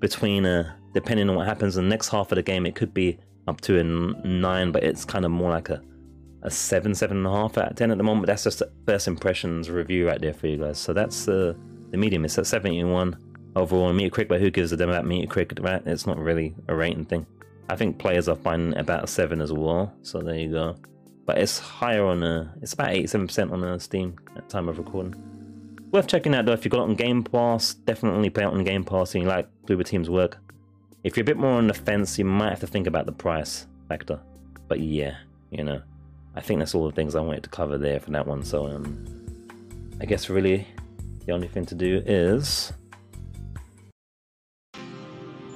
between 0.00 0.44
a 0.44 0.76
depending 0.92 1.30
on 1.30 1.36
what 1.36 1.46
happens 1.46 1.76
in 1.76 1.84
the 1.84 1.90
next 1.90 2.08
half 2.08 2.32
of 2.32 2.36
the 2.36 2.42
game, 2.42 2.66
it 2.66 2.74
could 2.74 2.92
be 2.92 3.18
up 3.48 3.60
to 3.62 3.78
a 3.78 3.84
nine, 3.84 4.72
but 4.72 4.82
it's 4.82 5.04
kind 5.04 5.24
of 5.24 5.30
more 5.30 5.50
like 5.50 5.70
a 5.70 5.80
a 6.42 6.50
seven, 6.50 6.94
seven 6.94 7.18
and 7.18 7.26
a 7.26 7.30
half 7.30 7.56
out 7.56 7.70
of 7.70 7.76
ten 7.76 7.90
at 7.90 7.98
the 7.98 8.04
moment. 8.04 8.26
That's 8.26 8.44
just 8.44 8.60
a 8.60 8.70
first 8.84 9.06
impressions 9.06 9.70
review 9.70 10.08
right 10.08 10.20
there 10.20 10.34
for 10.34 10.48
you 10.48 10.58
guys. 10.58 10.78
So 10.78 10.92
that's 10.92 11.28
uh, 11.28 11.54
the 11.90 11.96
medium. 11.96 12.24
It's 12.24 12.36
at 12.36 12.48
71 12.48 13.16
overall. 13.54 13.92
Metacritic, 13.92 14.28
but 14.28 14.40
who 14.40 14.50
gives 14.50 14.72
a 14.72 14.76
damn 14.76 14.88
about 14.88 15.04
Metacritic, 15.04 15.62
right? 15.62 15.82
It's 15.86 16.06
not 16.06 16.18
really 16.18 16.54
a 16.66 16.74
rating 16.74 17.04
thing. 17.04 17.26
I 17.72 17.76
think 17.76 17.96
players 17.96 18.28
are 18.28 18.36
finding 18.36 18.76
about 18.78 19.04
a 19.04 19.06
seven 19.06 19.40
as 19.40 19.50
well. 19.50 19.94
So 20.02 20.20
there 20.20 20.34
you 20.34 20.50
go. 20.50 20.76
But 21.24 21.38
it's 21.38 21.58
higher 21.58 22.04
on 22.04 22.22
a, 22.22 22.52
it's 22.60 22.74
about 22.74 22.90
87% 22.90 23.50
on 23.50 23.64
a 23.64 23.80
Steam 23.80 24.14
at 24.36 24.46
time 24.50 24.68
of 24.68 24.76
recording. 24.76 25.14
Worth 25.90 26.06
checking 26.06 26.34
out 26.34 26.44
though 26.44 26.52
if 26.52 26.66
you've 26.66 26.72
got 26.72 26.80
it 26.80 26.90
on 26.90 26.94
Game 26.96 27.24
Pass. 27.24 27.72
Definitely 27.72 28.28
play 28.28 28.44
it 28.44 28.48
on 28.48 28.62
Game 28.62 28.84
Pass 28.84 29.14
and 29.14 29.22
you 29.22 29.28
like 29.28 29.48
Bloober 29.64 29.86
Team's 29.86 30.10
work. 30.10 30.36
If 31.02 31.16
you're 31.16 31.22
a 31.22 31.24
bit 31.24 31.38
more 31.38 31.52
on 31.52 31.66
the 31.66 31.72
fence, 31.72 32.18
you 32.18 32.26
might 32.26 32.50
have 32.50 32.60
to 32.60 32.66
think 32.66 32.86
about 32.86 33.06
the 33.06 33.12
price 33.12 33.66
factor. 33.88 34.20
But 34.68 34.80
yeah, 34.80 35.16
you 35.50 35.64
know, 35.64 35.80
I 36.36 36.42
think 36.42 36.58
that's 36.58 36.74
all 36.74 36.84
the 36.84 36.92
things 36.92 37.14
I 37.14 37.20
wanted 37.22 37.44
to 37.44 37.50
cover 37.50 37.78
there 37.78 38.00
for 38.00 38.10
that 38.10 38.26
one. 38.26 38.44
So 38.44 38.66
um, 38.66 39.06
I 39.98 40.04
guess 40.04 40.28
really 40.28 40.66
the 41.24 41.32
only 41.32 41.48
thing 41.48 41.64
to 41.64 41.74
do 41.74 42.02
is 42.04 42.70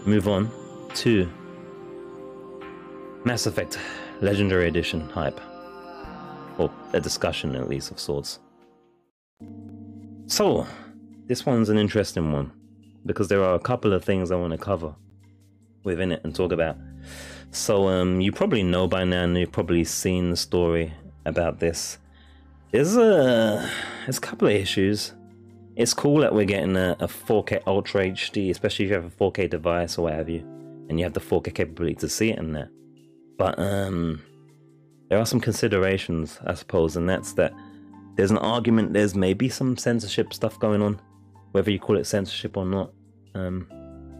move 0.06 0.28
on 0.28 0.50
to 0.94 1.30
Mass 3.26 3.44
Effect 3.44 3.76
Legendary 4.20 4.68
Edition 4.68 5.00
hype. 5.10 5.40
Or 6.58 6.70
a 6.92 7.00
discussion, 7.00 7.56
at 7.56 7.68
least, 7.68 7.90
of 7.90 7.98
sorts. 7.98 8.38
So, 10.26 10.64
this 11.26 11.44
one's 11.44 11.68
an 11.68 11.76
interesting 11.76 12.32
one 12.32 12.52
because 13.04 13.26
there 13.26 13.42
are 13.42 13.56
a 13.56 13.58
couple 13.58 13.92
of 13.92 14.04
things 14.04 14.30
I 14.30 14.36
want 14.36 14.52
to 14.52 14.58
cover 14.58 14.94
within 15.82 16.12
it 16.12 16.20
and 16.22 16.36
talk 16.36 16.52
about. 16.52 16.76
So, 17.50 17.88
um, 17.88 18.20
you 18.20 18.30
probably 18.30 18.62
know 18.62 18.86
by 18.86 19.02
now, 19.02 19.24
and 19.24 19.36
you've 19.36 19.50
probably 19.50 19.82
seen 19.82 20.30
the 20.30 20.36
story 20.36 20.94
about 21.24 21.58
this. 21.58 21.98
There's 22.70 22.96
a 22.96 23.68
there's 24.04 24.18
a 24.18 24.20
couple 24.20 24.46
of 24.46 24.54
issues 24.54 25.14
it's 25.74 25.92
cool 25.92 26.20
that 26.20 26.32
we're 26.32 26.46
getting 26.46 26.76
a, 26.76 26.96
a 27.00 27.08
4K 27.08 27.62
Ultra 27.66 28.06
HD, 28.06 28.50
especially 28.50 28.84
if 28.84 28.90
you 28.90 28.94
have 28.94 29.04
a 29.04 29.10
4K 29.10 29.50
device 29.50 29.98
or 29.98 30.02
what 30.02 30.14
have 30.14 30.28
you, 30.28 30.40
and 30.88 31.00
you 31.00 31.04
have 31.04 31.12
the 31.12 31.20
4K 31.20 31.52
capability 31.54 31.96
to 31.96 32.08
see 32.08 32.30
it 32.30 32.38
in 32.38 32.52
there. 32.52 32.70
But 33.36 33.58
um, 33.58 34.22
there 35.08 35.18
are 35.18 35.26
some 35.26 35.40
considerations, 35.40 36.38
I 36.44 36.54
suppose, 36.54 36.96
and 36.96 37.08
that's 37.08 37.32
that 37.34 37.52
there's 38.16 38.30
an 38.30 38.38
argument 38.38 38.92
there's 38.92 39.14
maybe 39.14 39.48
some 39.48 39.76
censorship 39.76 40.32
stuff 40.32 40.58
going 40.58 40.82
on, 40.82 41.00
whether 41.52 41.70
you 41.70 41.78
call 41.78 41.96
it 41.96 42.06
censorship 42.06 42.56
or 42.56 42.64
not. 42.64 42.92
Um, 43.34 43.68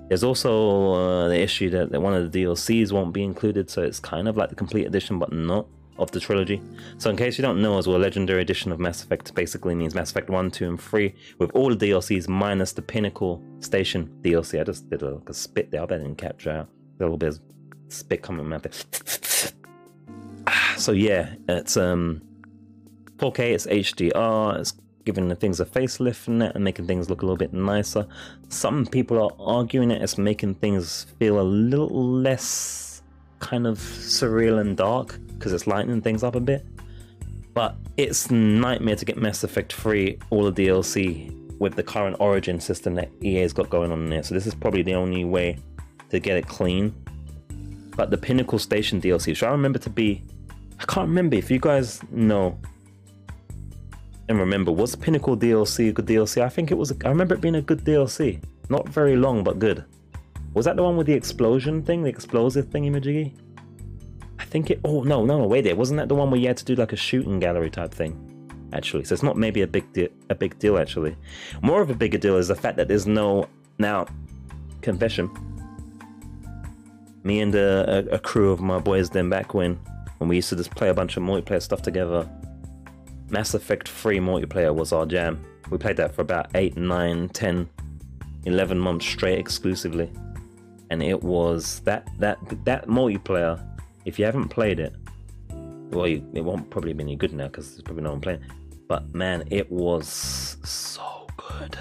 there's 0.09 0.23
also 0.23 0.93
uh, 0.93 1.29
the 1.29 1.41
issue 1.41 1.71
that, 1.71 1.91
that 1.91 2.01
one 2.01 2.15
of 2.15 2.31
the 2.31 2.45
DLCs 2.45 2.93
won't 2.93 3.13
be 3.13 3.25
included, 3.25 3.69
so 3.69 3.83
it's 3.83 3.99
kind 3.99 4.29
of 4.29 4.37
like 4.37 4.51
the 4.51 4.55
complete 4.55 4.87
edition, 4.87 5.19
but 5.19 5.33
not 5.33 5.67
of 5.99 6.11
the 6.11 6.21
trilogy. 6.21 6.63
So 6.99 7.11
in 7.11 7.17
case 7.17 7.39
you 7.39 7.43
don't 7.43 7.61
know 7.61 7.79
as 7.79 7.89
well, 7.89 7.99
Legendary 7.99 8.43
Edition 8.43 8.71
of 8.71 8.79
Mass 8.79 9.03
Effect 9.03 9.35
basically 9.35 9.75
means 9.75 9.95
Mass 9.95 10.11
Effect 10.11 10.29
1, 10.29 10.51
2, 10.51 10.69
and 10.69 10.81
3 10.81 11.15
with 11.39 11.51
all 11.53 11.75
the 11.75 11.91
DLCs 11.91 12.29
minus 12.29 12.73
the 12.73 12.83
Pinnacle 12.83 13.43
Station 13.61 14.15
DLC. 14.21 14.61
I 14.61 14.65
just 14.65 14.89
did 14.91 15.03
a, 15.03 15.15
like 15.15 15.29
a 15.29 15.35
spit 15.35 15.71
there, 15.71 15.83
I 15.83 15.87
bet 15.87 16.01
I 16.01 16.03
didn't 16.05 16.19
capture 16.19 16.51
out. 16.51 16.69
A 17.01 17.03
little 17.03 17.17
bit 17.17 17.39
spit 17.89 18.23
coming 18.23 18.53
out 18.53 18.63
there. 18.63 18.73
so 20.77 20.93
yeah, 20.93 21.35
it's 21.49 21.77
um 21.77 22.23
4K, 23.19 23.39
it's 23.55 23.67
HDR, 23.67 24.59
it's 24.61 24.75
giving 25.05 25.29
the 25.29 25.37
things 25.37 25.61
a 25.61 25.65
facelift 25.65 26.27
and 26.27 26.43
that 26.43 26.55
and 26.55 26.65
making 26.65 26.87
things 26.87 27.09
look 27.09 27.23
a 27.23 27.25
little 27.25 27.37
bit 27.37 27.53
nicer. 27.53 28.07
Some 28.49 28.87
people 28.87 29.23
are 29.23 29.31
arguing 29.39 29.91
it 29.91 30.03
as 30.03 30.19
making 30.19 30.57
things 30.57 31.07
feel 31.19 31.41
a 31.41 31.43
little 31.43 31.89
less 31.89 33.03
kind 33.39 33.67
of 33.67 33.79
surreal 33.79 34.61
and 34.61 34.77
dark 34.77 35.19
because 35.35 35.53
it's 35.53 35.67
lightening 35.67 36.03
things 36.03 36.23
up 36.23 36.35
a 36.35 36.41
bit. 36.41 36.67
But 37.55 37.77
it's 37.97 38.31
nightmare 38.31 38.97
to 38.97 39.05
get 39.05 39.17
Mass 39.17 39.43
Effect 39.45 39.73
3 39.73 40.19
all 40.29 40.51
the 40.51 40.67
DLC 40.67 41.33
with 41.59 41.75
the 41.75 41.83
current 41.83 42.17
origin 42.21 42.61
system 42.61 42.95
that 42.97 43.11
EA's 43.23 43.53
got 43.53 43.71
going 43.71 43.91
on 43.91 44.11
there. 44.11 44.23
So 44.23 44.35
this 44.35 44.47
is 44.47 44.55
probably 44.55 44.83
the 44.83 44.95
only 44.95 45.25
way 45.25 45.57
to 46.11 46.21
get 46.21 46.37
it 46.37 46.47
clean. 46.47 46.95
But 47.97 48.11
the 48.11 48.19
Pinnacle 48.19 48.59
Station 48.59 49.01
DLC, 49.01 49.29
which 49.29 49.43
I 49.43 49.51
remember 49.51 49.79
to 49.81 49.91
be 49.91 50.23
I 50.79 50.85
can't 50.85 51.09
remember 51.09 51.37
if 51.37 51.51
you 51.51 51.59
guys 51.59 52.01
know 52.11 52.59
and 54.29 54.39
remember, 54.39 54.73
was 54.73 54.97
Pinnacle 54.97 55.37
DLC 55.37 55.91
a 55.91 55.93
good 55.93 56.07
DLC? 56.07 56.43
I 56.43 56.49
think 56.49 56.71
it 56.73 56.75
was. 56.75 56.93
I 57.05 57.09
remember 57.09 57.35
it 57.35 57.41
being 57.41 57.55
a 57.55 57.63
good 57.63 57.85
DLC. 57.85 58.43
Not 58.69 58.89
very 58.89 59.17
long, 59.17 59.45
but 59.45 59.59
good. 59.61 59.85
Was 60.55 60.65
that 60.65 60.75
the 60.77 60.83
one 60.83 60.97
with 60.97 61.07
the 61.07 61.13
explosion 61.13 61.83
thing, 61.83 62.03
the 62.03 62.09
explosive 62.09 62.67
thingy 62.67 62.91
majiggy? 62.91 63.33
I 64.41 64.45
think 64.45 64.71
it. 64.71 64.81
Oh 64.85 65.03
no, 65.03 65.25
no, 65.25 65.47
wait 65.47 65.63
there. 65.63 65.77
Wasn't 65.77 65.97
that 65.99 66.09
the 66.09 66.15
one 66.15 66.31
where 66.31 66.41
you 66.41 66.49
had 66.49 66.57
to 66.57 66.65
do 66.65 66.75
like 66.75 66.93
a 66.93 66.97
shooting 66.97 67.39
gallery 67.39 67.71
type 67.71 67.95
thing? 67.95 68.23
Actually, 68.73 69.05
so 69.05 69.13
it's 69.13 69.23
not 69.23 69.37
maybe 69.37 69.63
a 69.63 69.67
big 69.67 69.93
deal. 69.93 70.09
A 70.29 70.35
big 70.35 70.59
deal 70.59 70.77
actually. 70.77 71.17
More 71.63 71.81
of 71.81 71.91
a 71.91 71.95
bigger 71.95 72.19
deal 72.19 72.37
is 72.37 72.49
the 72.49 72.57
fact 72.57 72.77
that 72.79 72.89
there's 72.89 73.07
no 73.07 73.49
now. 73.79 74.07
Confession. 74.83 75.31
Me 77.27 77.41
and 77.41 77.53
a, 77.57 78.15
a, 78.15 78.21
crew 78.21 78.53
of 78.53 78.61
my 78.61 78.79
boys 78.79 79.11
then 79.11 79.29
back 79.29 79.53
when 79.53 79.75
when 80.19 80.29
we 80.29 80.37
used 80.37 80.49
to 80.49 80.55
just 80.55 80.71
play 80.71 80.91
a 80.91 80.95
bunch 80.95 81.17
of 81.17 81.25
multiplayer 81.25 81.61
stuff 81.61 81.83
together. 81.83 82.29
Mass 83.31 83.53
Effect 83.53 83.89
3 83.89 84.21
multiplayer 84.21 84.73
was 84.73 84.93
our 84.93 85.05
jam. 85.05 85.45
We 85.69 85.77
played 85.77 85.97
that 85.97 86.15
for 86.15 86.23
about 86.23 86.47
8, 86.55 86.77
9, 86.77 87.29
10, 87.31 87.69
11 88.45 88.79
months 88.79 89.07
straight 89.07 89.41
exclusively. 89.41 90.09
And 90.91 91.03
it 91.03 91.21
was 91.21 91.81
that 91.81 92.09
that 92.21 92.39
that 92.65 92.87
multiplayer 92.87 93.61
if 94.05 94.21
you 94.21 94.25
haven't 94.25 94.51
played 94.51 94.79
it, 94.79 94.95
well, 95.91 96.07
you, 96.07 96.25
it 96.33 96.43
won't 96.43 96.71
probably 96.71 96.93
be 96.93 97.03
any 97.03 97.17
good 97.17 97.33
now 97.33 97.49
because 97.49 97.73
there's 97.73 97.83
probably 97.83 98.05
no 98.05 98.13
one 98.13 98.21
playing. 98.21 98.45
But 98.87 99.13
man, 99.13 99.43
it 99.51 99.69
was 99.69 100.07
so 100.63 101.27
good. 101.37 101.77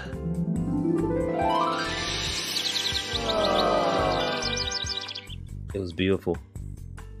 Oh. 3.28 3.85
It 5.76 5.80
was 5.80 5.92
beautiful. 5.92 6.36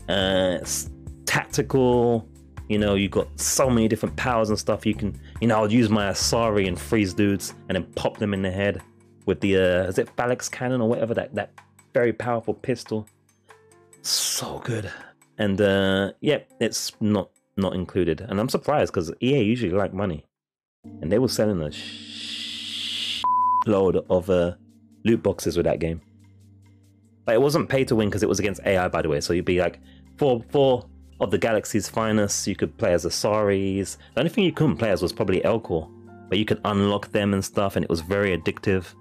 Uh, 0.08 0.58
it's 0.60 0.90
tactical. 1.24 2.28
You 2.68 2.78
know, 2.78 2.94
you 2.94 3.08
got 3.08 3.28
so 3.38 3.70
many 3.70 3.86
different 3.86 4.16
powers 4.16 4.50
and 4.50 4.58
stuff. 4.58 4.84
You 4.84 4.94
can, 4.94 5.20
you 5.40 5.48
know, 5.48 5.56
I'll 5.56 5.70
use 5.70 5.88
my 5.88 6.10
Asari 6.10 6.66
and 6.66 6.78
freeze 6.78 7.14
dudes 7.14 7.54
and 7.68 7.76
then 7.76 7.84
pop 7.94 8.18
them 8.18 8.34
in 8.34 8.42
the 8.42 8.50
head 8.50 8.82
with 9.26 9.40
the, 9.40 9.56
uh, 9.56 9.84
is 9.84 9.98
it 9.98 10.08
Phalanx 10.16 10.48
cannon 10.48 10.80
or 10.80 10.88
whatever 10.88 11.14
that 11.14 11.34
that 11.34 11.52
very 11.92 12.12
powerful 12.12 12.54
pistol 12.54 13.06
so 14.06 14.60
good. 14.64 14.90
And 15.38 15.60
uh, 15.60 16.12
yeah, 16.20 16.38
it's 16.60 16.92
not 17.00 17.30
not 17.56 17.74
included, 17.74 18.20
and 18.20 18.38
I'm 18.38 18.48
surprised 18.48 18.92
because 18.92 19.12
EA 19.22 19.42
usually 19.42 19.72
like 19.72 19.92
money, 19.92 20.24
and 21.02 21.10
they 21.10 21.18
were 21.18 21.28
selling 21.28 21.60
a 21.62 21.72
sh- 21.72 23.22
load 23.66 24.04
of 24.08 24.30
uh, 24.30 24.54
loot 25.04 25.22
boxes 25.22 25.56
with 25.56 25.64
that 25.64 25.80
game. 25.80 26.00
But 27.26 27.34
it 27.34 27.42
wasn't 27.42 27.68
pay 27.68 27.84
to 27.84 27.96
win 27.96 28.08
because 28.08 28.22
it 28.22 28.28
was 28.28 28.38
against 28.38 28.62
AI, 28.64 28.88
by 28.88 29.02
the 29.02 29.08
way. 29.08 29.20
So 29.20 29.32
you'd 29.34 29.44
be 29.44 29.60
like 29.60 29.80
four 30.16 30.42
four 30.48 30.86
of 31.20 31.30
the 31.30 31.38
galaxy's 31.38 31.88
finest. 31.88 32.46
You 32.46 32.56
could 32.56 32.76
play 32.78 32.94
as 32.94 33.04
Asaris. 33.04 33.98
The 34.14 34.20
only 34.20 34.30
thing 34.30 34.44
you 34.44 34.52
couldn't 34.52 34.76
play 34.76 34.90
as 34.90 35.02
was 35.02 35.12
probably 35.12 35.40
Elcor, 35.40 35.90
but 36.28 36.38
you 36.38 36.44
could 36.44 36.60
unlock 36.64 37.08
them 37.08 37.34
and 37.34 37.44
stuff, 37.44 37.76
and 37.76 37.84
it 37.84 37.90
was 37.90 38.00
very 38.00 38.36
addictive. 38.36 38.94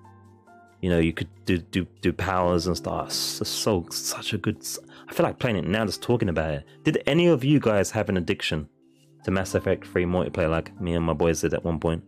You 0.82 0.90
know, 0.90 1.00
you 1.00 1.14
could 1.14 1.30
do 1.46 1.60
do 1.60 1.88
do 2.02 2.12
powers 2.12 2.68
and 2.68 2.76
stuff. 2.76 2.94
Ah, 2.94 3.06
it's 3.06 3.48
so 3.48 3.86
such 3.92 4.34
a 4.34 4.38
good. 4.38 4.58
I 5.08 5.14
feel 5.14 5.26
like 5.26 5.40
playing 5.40 5.58
it 5.58 5.68
now, 5.68 5.86
just 5.86 6.02
talking 6.02 6.30
about 6.30 6.52
it. 6.52 6.66
Did 6.84 7.04
any 7.06 7.28
of 7.28 7.44
you 7.44 7.60
guys 7.60 7.92
have 7.92 8.10
an 8.10 8.18
addiction 8.18 8.68
to 9.24 9.32
Mass 9.32 9.54
Effect 9.54 9.86
3 9.86 10.06
multiplayer 10.06 10.50
like 10.50 10.80
me 10.82 10.96
and 10.96 11.06
my 11.06 11.14
boys 11.14 11.42
did 11.42 11.54
at 11.54 11.64
one 11.64 11.80
point? 11.80 12.04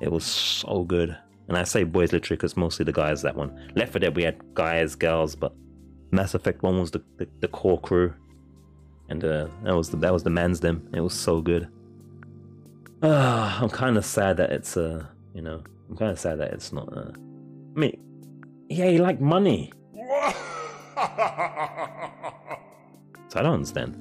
It 0.00 0.10
was 0.10 0.24
so 0.24 0.82
good. 0.82 1.16
And 1.48 1.58
I 1.58 1.64
say 1.64 1.84
boys 1.84 2.12
literally 2.12 2.36
because 2.36 2.56
mostly 2.56 2.84
the 2.84 2.92
guys 2.92 3.22
that 3.22 3.36
one. 3.36 3.72
Left 3.76 3.92
4 3.92 4.00
Dead 4.00 4.16
we 4.16 4.22
had 4.22 4.54
guys, 4.54 4.94
girls, 4.94 5.34
but 5.34 5.52
Mass 6.10 6.34
Effect 6.34 6.62
one 6.62 6.80
was 6.80 6.90
the 6.90 7.02
the, 7.18 7.28
the 7.40 7.48
core 7.48 7.80
crew, 7.80 8.14
and 9.08 9.22
uh, 9.24 9.48
that 9.64 9.74
was 9.74 9.90
the 9.90 9.96
that 9.98 10.12
was 10.12 10.22
the 10.22 10.30
man's 10.30 10.60
them. 10.60 10.88
It 10.94 11.00
was 11.00 11.14
so 11.14 11.40
good. 11.40 11.68
Uh, 13.02 13.58
I'm 13.60 13.68
kind 13.68 13.96
of 13.96 14.04
sad 14.04 14.36
that 14.38 14.50
it's 14.50 14.76
uh 14.76 15.04
you 15.34 15.42
know 15.42 15.62
I'm 15.90 15.96
kind 15.96 16.12
of 16.12 16.18
sad 16.18 16.38
that 16.40 16.52
it's 16.52 16.72
not 16.72 16.88
uh. 16.96 17.10
I 17.76 17.78
mean, 17.78 18.00
yeah, 18.68 18.86
you 18.86 19.02
like 19.02 19.20
money, 19.20 19.72
so 19.94 20.00
I 23.34 23.42
don't 23.42 23.54
understand. 23.54 24.00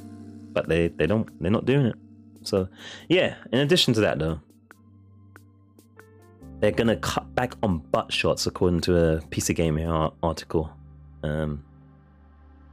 But 0.53 0.69
they 0.69 0.89
they 0.89 1.07
don't 1.07 1.27
they're 1.41 1.51
not 1.51 1.65
doing 1.65 1.87
it. 1.87 1.95
So 2.43 2.69
yeah. 3.09 3.35
In 3.51 3.59
addition 3.59 3.93
to 3.95 4.01
that 4.01 4.19
though, 4.19 4.39
they're 6.63 6.71
gonna 6.71 6.95
cut 6.95 7.35
back 7.35 7.55
on 7.61 7.79
butt 7.91 8.13
shots 8.13 8.47
according 8.47 8.79
to 8.79 8.95
a 8.97 9.19
PC 9.23 9.53
Gamer 9.53 9.85
ar- 9.85 10.13
article. 10.23 10.71
Um, 11.21 11.61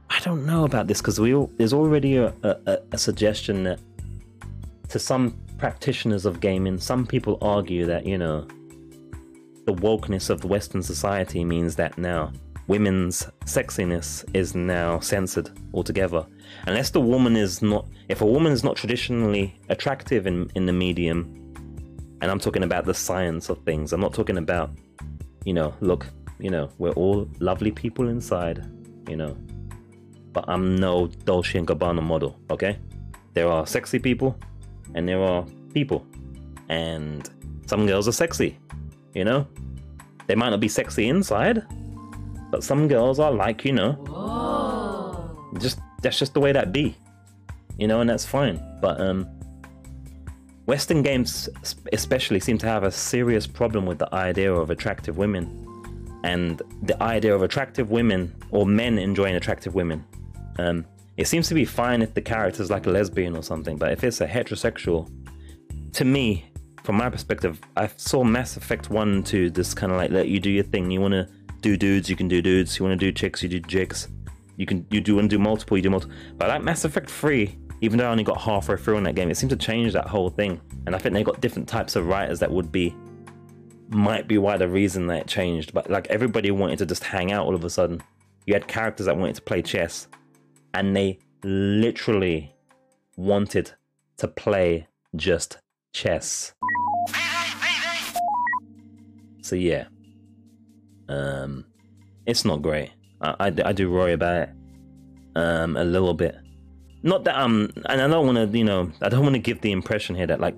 I 0.09 0.17
don't 0.21 0.45
know 0.45 0.63
about 0.63 0.87
this 0.87 1.01
because 1.01 1.19
we 1.19 1.35
all, 1.35 1.51
there's 1.57 1.73
already 1.73 2.15
a, 2.15 2.33
a, 2.41 2.79
a 2.93 2.97
suggestion 2.97 3.63
that 3.65 3.81
to 4.87 4.97
some 4.97 5.37
practitioners 5.57 6.25
of 6.25 6.39
gaming, 6.39 6.79
some 6.79 7.05
people 7.05 7.37
argue 7.41 7.85
that 7.85 8.05
you 8.05 8.17
know 8.17 8.47
the 9.65 9.73
wokeness 9.73 10.29
of 10.29 10.39
the 10.39 10.47
Western 10.47 10.81
society 10.81 11.43
means 11.43 11.75
that 11.75 11.97
now 11.97 12.31
women's 12.67 13.27
sexiness 13.43 14.23
is 14.33 14.55
now 14.55 15.01
censored 15.01 15.49
altogether. 15.73 16.25
Unless 16.65 16.91
the 16.91 17.01
woman 17.01 17.35
is 17.35 17.61
not, 17.61 17.85
if 18.07 18.21
a 18.21 18.25
woman 18.25 18.53
is 18.53 18.63
not 18.63 18.77
traditionally 18.77 19.53
attractive 19.67 20.27
in, 20.27 20.49
in 20.55 20.65
the 20.65 20.71
medium, 20.71 21.40
and 22.21 22.29
I'm 22.29 22.39
talking 22.39 22.63
about 22.63 22.85
the 22.85 22.93
science 22.93 23.49
of 23.49 23.57
things, 23.63 23.93
I'm 23.93 24.01
not 24.01 24.13
talking 24.13 24.37
about, 24.37 24.69
you 25.43 25.53
know, 25.53 25.73
look, 25.81 26.07
you 26.39 26.49
know, 26.49 26.69
we're 26.77 26.91
all 26.91 27.27
lovely 27.39 27.71
people 27.71 28.07
inside, 28.07 28.65
you 29.07 29.15
know, 29.17 29.35
but 30.31 30.45
I'm 30.47 30.75
no 30.75 31.07
Dolce 31.25 31.57
and 31.57 31.67
Gabbana 31.67 32.01
model, 32.01 32.39
okay? 32.49 32.77
There 33.33 33.49
are 33.49 33.65
sexy 33.65 33.99
people, 33.99 34.37
and 34.93 35.07
there 35.07 35.21
are 35.21 35.45
people, 35.73 36.05
and 36.69 37.29
some 37.65 37.87
girls 37.87 38.07
are 38.07 38.13
sexy, 38.13 38.57
you 39.13 39.25
know? 39.25 39.47
They 40.27 40.35
might 40.35 40.49
not 40.49 40.59
be 40.59 40.67
sexy 40.67 41.09
inside, 41.09 41.65
but 42.51 42.63
some 42.63 42.87
girls 42.87 43.19
are 43.19 43.31
like, 43.31 43.65
you 43.65 43.73
know, 43.73 43.95
just 45.59 45.79
that's 46.01 46.17
just 46.17 46.33
the 46.33 46.39
way 46.39 46.51
that 46.51 46.71
be, 46.71 46.95
you 47.77 47.87
know, 47.87 48.01
and 48.01 48.09
that's 48.09 48.25
fine. 48.25 48.61
But 48.81 48.99
um, 49.01 49.27
Western 50.65 51.01
games, 51.01 51.49
especially, 51.91 52.39
seem 52.39 52.57
to 52.59 52.67
have 52.67 52.83
a 52.83 52.91
serious 52.91 53.47
problem 53.47 53.85
with 53.85 53.99
the 53.99 54.13
idea 54.13 54.53
of 54.53 54.69
attractive 54.69 55.17
women, 55.17 55.67
and 56.23 56.61
the 56.83 57.01
idea 57.01 57.33
of 57.33 57.41
attractive 57.41 57.89
women 57.89 58.33
or 58.51 58.65
men 58.65 58.97
enjoying 58.99 59.35
attractive 59.35 59.73
women. 59.73 60.05
Um, 60.59 60.85
it 61.17 61.27
seems 61.27 61.47
to 61.47 61.53
be 61.53 61.65
fine 61.65 62.01
if 62.01 62.13
the 62.13 62.21
character's 62.21 62.69
like 62.69 62.85
a 62.85 62.89
lesbian 62.89 63.35
or 63.35 63.43
something, 63.43 63.77
but 63.77 63.91
if 63.91 64.03
it's 64.03 64.21
a 64.21 64.27
heterosexual, 64.27 65.11
to 65.93 66.05
me, 66.05 66.45
from 66.83 66.95
my 66.95 67.09
perspective, 67.09 67.59
I 67.75 67.89
saw 67.97 68.23
Mass 68.23 68.57
Effect 68.57 68.89
1 68.89 69.09
and 69.09 69.25
2 69.25 69.49
just 69.51 69.75
kind 69.77 69.91
of 69.91 69.97
like 69.97 70.11
let 70.11 70.27
you 70.27 70.39
do 70.39 70.49
your 70.49 70.63
thing. 70.63 70.89
You 70.89 71.01
want 71.01 71.13
to 71.13 71.27
do 71.61 71.77
dudes, 71.77 72.09
you 72.09 72.15
can 72.15 72.27
do 72.27 72.41
dudes. 72.41 72.77
You 72.77 72.85
want 72.85 72.99
to 72.99 73.05
do 73.05 73.11
chicks, 73.11 73.43
you 73.43 73.49
do 73.49 73.59
chicks. 73.59 74.07
You 74.57 74.65
can 74.65 74.85
you 74.89 75.01
do 75.01 75.19
to 75.19 75.27
do 75.27 75.39
multiple, 75.39 75.77
you 75.77 75.83
do 75.83 75.89
multiple. 75.89 76.15
But 76.37 76.49
I 76.49 76.55
like 76.55 76.63
Mass 76.63 76.85
Effect 76.85 77.09
3, 77.09 77.57
even 77.81 77.97
though 77.97 78.07
I 78.07 78.11
only 78.11 78.23
got 78.23 78.39
halfway 78.39 78.77
through 78.77 78.97
in 78.97 79.03
that 79.03 79.15
game, 79.15 79.29
it 79.31 79.35
seemed 79.35 79.49
to 79.49 79.55
change 79.55 79.93
that 79.93 80.07
whole 80.07 80.29
thing. 80.29 80.61
And 80.85 80.95
I 80.95 80.99
think 80.99 81.13
they 81.13 81.23
got 81.23 81.41
different 81.41 81.67
types 81.67 81.95
of 81.95 82.07
writers 82.07 82.39
that 82.39 82.51
would 82.51 82.71
be 82.71 82.95
might 83.89 84.27
be 84.27 84.37
why 84.37 84.55
the 84.55 84.69
reason 84.69 85.07
that 85.07 85.17
it 85.17 85.27
changed. 85.27 85.73
But 85.73 85.89
like 85.89 86.07
everybody 86.07 86.51
wanted 86.51 86.77
to 86.79 86.85
just 86.85 87.03
hang 87.03 87.31
out 87.31 87.45
all 87.45 87.55
of 87.55 87.65
a 87.65 87.69
sudden. 87.69 88.01
You 88.45 88.53
had 88.53 88.67
characters 88.67 89.07
that 89.07 89.17
wanted 89.17 89.35
to 89.35 89.41
play 89.41 89.61
chess, 89.61 90.07
and 90.73 90.95
they 90.95 91.19
literally 91.43 92.55
wanted 93.17 93.71
to 94.17 94.27
play 94.27 94.87
just 95.15 95.57
chess. 95.93 96.53
So 99.41 99.55
yeah, 99.55 99.85
um, 101.09 101.65
it's 102.25 102.45
not 102.45 102.61
great. 102.61 102.91
I, 103.21 103.35
I, 103.39 103.45
I 103.47 103.73
do 103.73 103.91
worry 103.91 104.13
about 104.13 104.49
it 104.49 104.49
um, 105.35 105.77
a 105.77 105.83
little 105.83 106.13
bit. 106.13 106.37
Not 107.03 107.23
that 107.23 107.37
I'm, 107.37 107.71
and 107.87 108.01
I 108.01 108.07
don't 108.07 108.25
want 108.25 108.51
to, 108.51 108.57
you 108.57 108.63
know, 108.63 108.91
I 109.01 109.09
don't 109.09 109.23
want 109.23 109.33
to 109.33 109.39
give 109.39 109.61
the 109.61 109.71
impression 109.71 110.15
here 110.15 110.27
that 110.27 110.39
like 110.39 110.55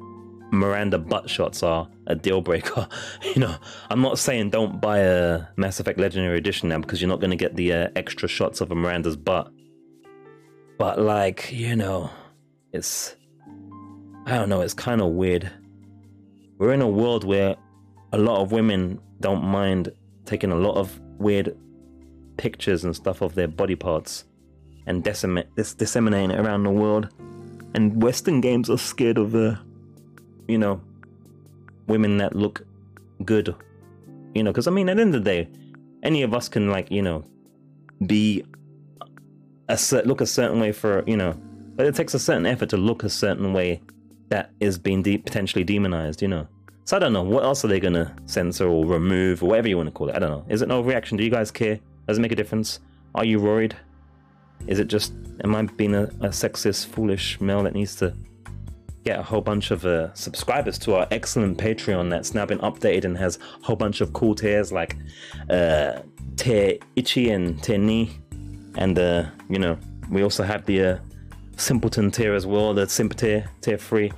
Miranda 0.52 0.98
butt 1.00 1.30
shots 1.30 1.64
are 1.64 1.88
a 2.08 2.16
deal 2.16 2.42
breaker. 2.42 2.88
you 3.36 3.42
know, 3.42 3.56
I'm 3.90 4.02
not 4.02 4.20
saying 4.20 4.50
don't 4.50 4.80
buy 4.82 5.00
a 5.00 5.46
Mass 5.56 5.80
Effect 5.80 6.00
Legendary 6.00 6.38
Edition 6.38 6.70
now 6.70 6.80
because 6.80 7.02
you're 7.02 7.10
not 7.10 7.20
going 7.20 7.32
to 7.32 7.38
get 7.38 7.56
the 7.56 7.74
uh, 7.74 7.90
extra 7.96 8.28
shots 8.28 8.62
of 8.62 8.72
a 8.72 8.76
Miranda's 8.76 9.16
butt. 9.16 9.52
But 10.78 11.00
like, 11.00 11.52
you 11.52 11.76
know, 11.76 12.10
it's 12.72 13.16
I 14.26 14.38
don't 14.38 14.50
know, 14.50 14.62
it's 14.62 14.74
kind 14.74 15.02
of 15.02 15.12
weird. 15.12 15.50
We're 16.58 16.74
in 16.74 16.82
a 16.82 16.88
world 16.88 17.24
where 17.24 17.56
a 18.12 18.18
lot 18.18 18.42
of 18.42 18.52
women 18.52 19.00
don't 19.20 19.44
mind 19.44 19.92
taking 20.26 20.52
a 20.52 20.56
lot 20.56 20.76
of 20.76 21.00
weird 21.18 21.58
pictures 22.38 22.84
and 22.84 22.96
stuff 22.96 23.22
of 23.22 23.36
their 23.36 23.48
body 23.48 23.76
parts 23.76 24.26
and 24.86 25.04
decimate 25.04 25.48
this 25.56 25.74
disseminating 25.74 26.32
it 26.32 26.40
around 26.40 26.64
the 26.64 26.72
world. 26.72 27.10
And 27.74 28.02
Western 28.02 28.42
games 28.42 28.70
are 28.70 28.78
scared 28.78 29.18
of 29.18 29.32
the, 29.32 29.60
you 30.48 30.58
know, 30.58 30.82
women 31.88 32.18
that 32.18 32.36
look 32.36 32.66
good. 33.26 33.56
You 34.36 34.44
know, 34.44 34.52
because 34.52 34.68
I 34.68 34.72
mean, 34.72 34.90
at 34.90 34.98
the 34.98 35.02
end 35.02 35.16
of 35.16 35.24
the 35.24 35.30
day, 35.30 35.50
any 36.04 36.24
of 36.24 36.34
us 36.34 36.50
can 36.50 36.70
like, 36.70 36.92
you 36.92 37.02
know, 37.02 37.24
be 38.06 38.44
a 39.70 39.80
look 40.06 40.22
a 40.22 40.26
certain 40.26 40.60
way 40.60 40.72
for 40.72 41.04
you 41.08 41.18
know, 41.18 41.34
but 41.76 41.86
it 41.86 41.96
takes 41.96 42.14
a 42.14 42.20
certain 42.20 42.46
effort 42.46 42.70
to 42.70 42.78
look 42.78 43.04
a 43.04 43.10
certain 43.10 43.54
way 43.54 43.82
that 44.30 44.52
is 44.60 44.78
being 44.78 45.02
de- 45.02 45.18
potentially 45.18 45.64
demonized. 45.64 46.22
You 46.22 46.28
know. 46.28 46.48
So 46.86 46.98
I 46.98 47.00
don't 47.00 47.14
know 47.14 47.24
what 47.24 47.44
else 47.44 47.64
are 47.64 47.70
they 47.70 47.80
gonna 47.80 48.14
censor 48.26 48.68
or 48.68 48.86
remove 48.86 49.42
or 49.42 49.50
whatever 49.50 49.70
you 49.70 49.78
want 49.78 49.88
to 49.88 49.92
call 49.92 50.10
it. 50.10 50.16
I 50.16 50.20
don't 50.20 50.32
know. 50.32 50.46
Is 50.50 50.62
it 50.62 50.68
no 50.68 50.82
reaction? 50.82 51.18
Do 51.18 51.24
you 51.24 51.30
guys 51.30 51.50
care? 51.50 51.80
Does 52.08 52.18
it 52.18 52.22
make 52.22 52.34
a 52.34 52.36
difference? 52.36 52.80
Are 53.16 53.24
you 53.24 53.40
worried? 53.40 53.76
Is 54.68 54.80
it 54.80 54.88
just 54.88 55.14
am 55.44 55.56
I 55.56 55.64
being 55.64 55.96
a, 55.96 56.04
a 56.04 56.30
sexist, 56.30 56.88
foolish 56.88 57.40
male 57.42 57.64
that 57.64 57.74
needs 57.74 57.96
to 57.98 58.14
get 59.04 59.20
a 59.20 59.24
whole 59.24 59.42
bunch 59.42 59.72
of 59.72 59.86
uh, 59.86 60.14
subscribers 60.14 60.78
to 60.80 60.96
our 60.96 61.08
excellent 61.12 61.58
Patreon 61.58 62.10
that's 62.10 62.34
now 62.34 62.46
been 62.46 62.60
updated 62.60 63.06
and 63.06 63.18
has 63.18 63.38
a 63.38 63.66
whole 63.66 63.76
bunch 63.76 64.02
of 64.02 64.14
cool 64.14 64.34
tiers 64.34 64.72
like 64.72 64.96
uh, 65.50 66.00
tier 66.38 66.78
Ichi 66.96 67.30
and 67.32 67.62
tier 67.62 67.78
Ni, 67.78 68.12
and 68.78 68.98
uh, 68.98 69.26
you 69.50 69.60
know 69.60 69.78
we 70.10 70.24
also 70.24 70.44
have 70.44 70.66
the 70.66 70.82
uh, 70.82 70.98
Simpleton 71.58 72.12
tier 72.12 72.34
as 72.34 72.46
well, 72.46 72.74
the 72.74 72.88
Simp 72.88 73.16
tier, 73.16 73.50
tier 73.62 73.78
three. 73.78 74.12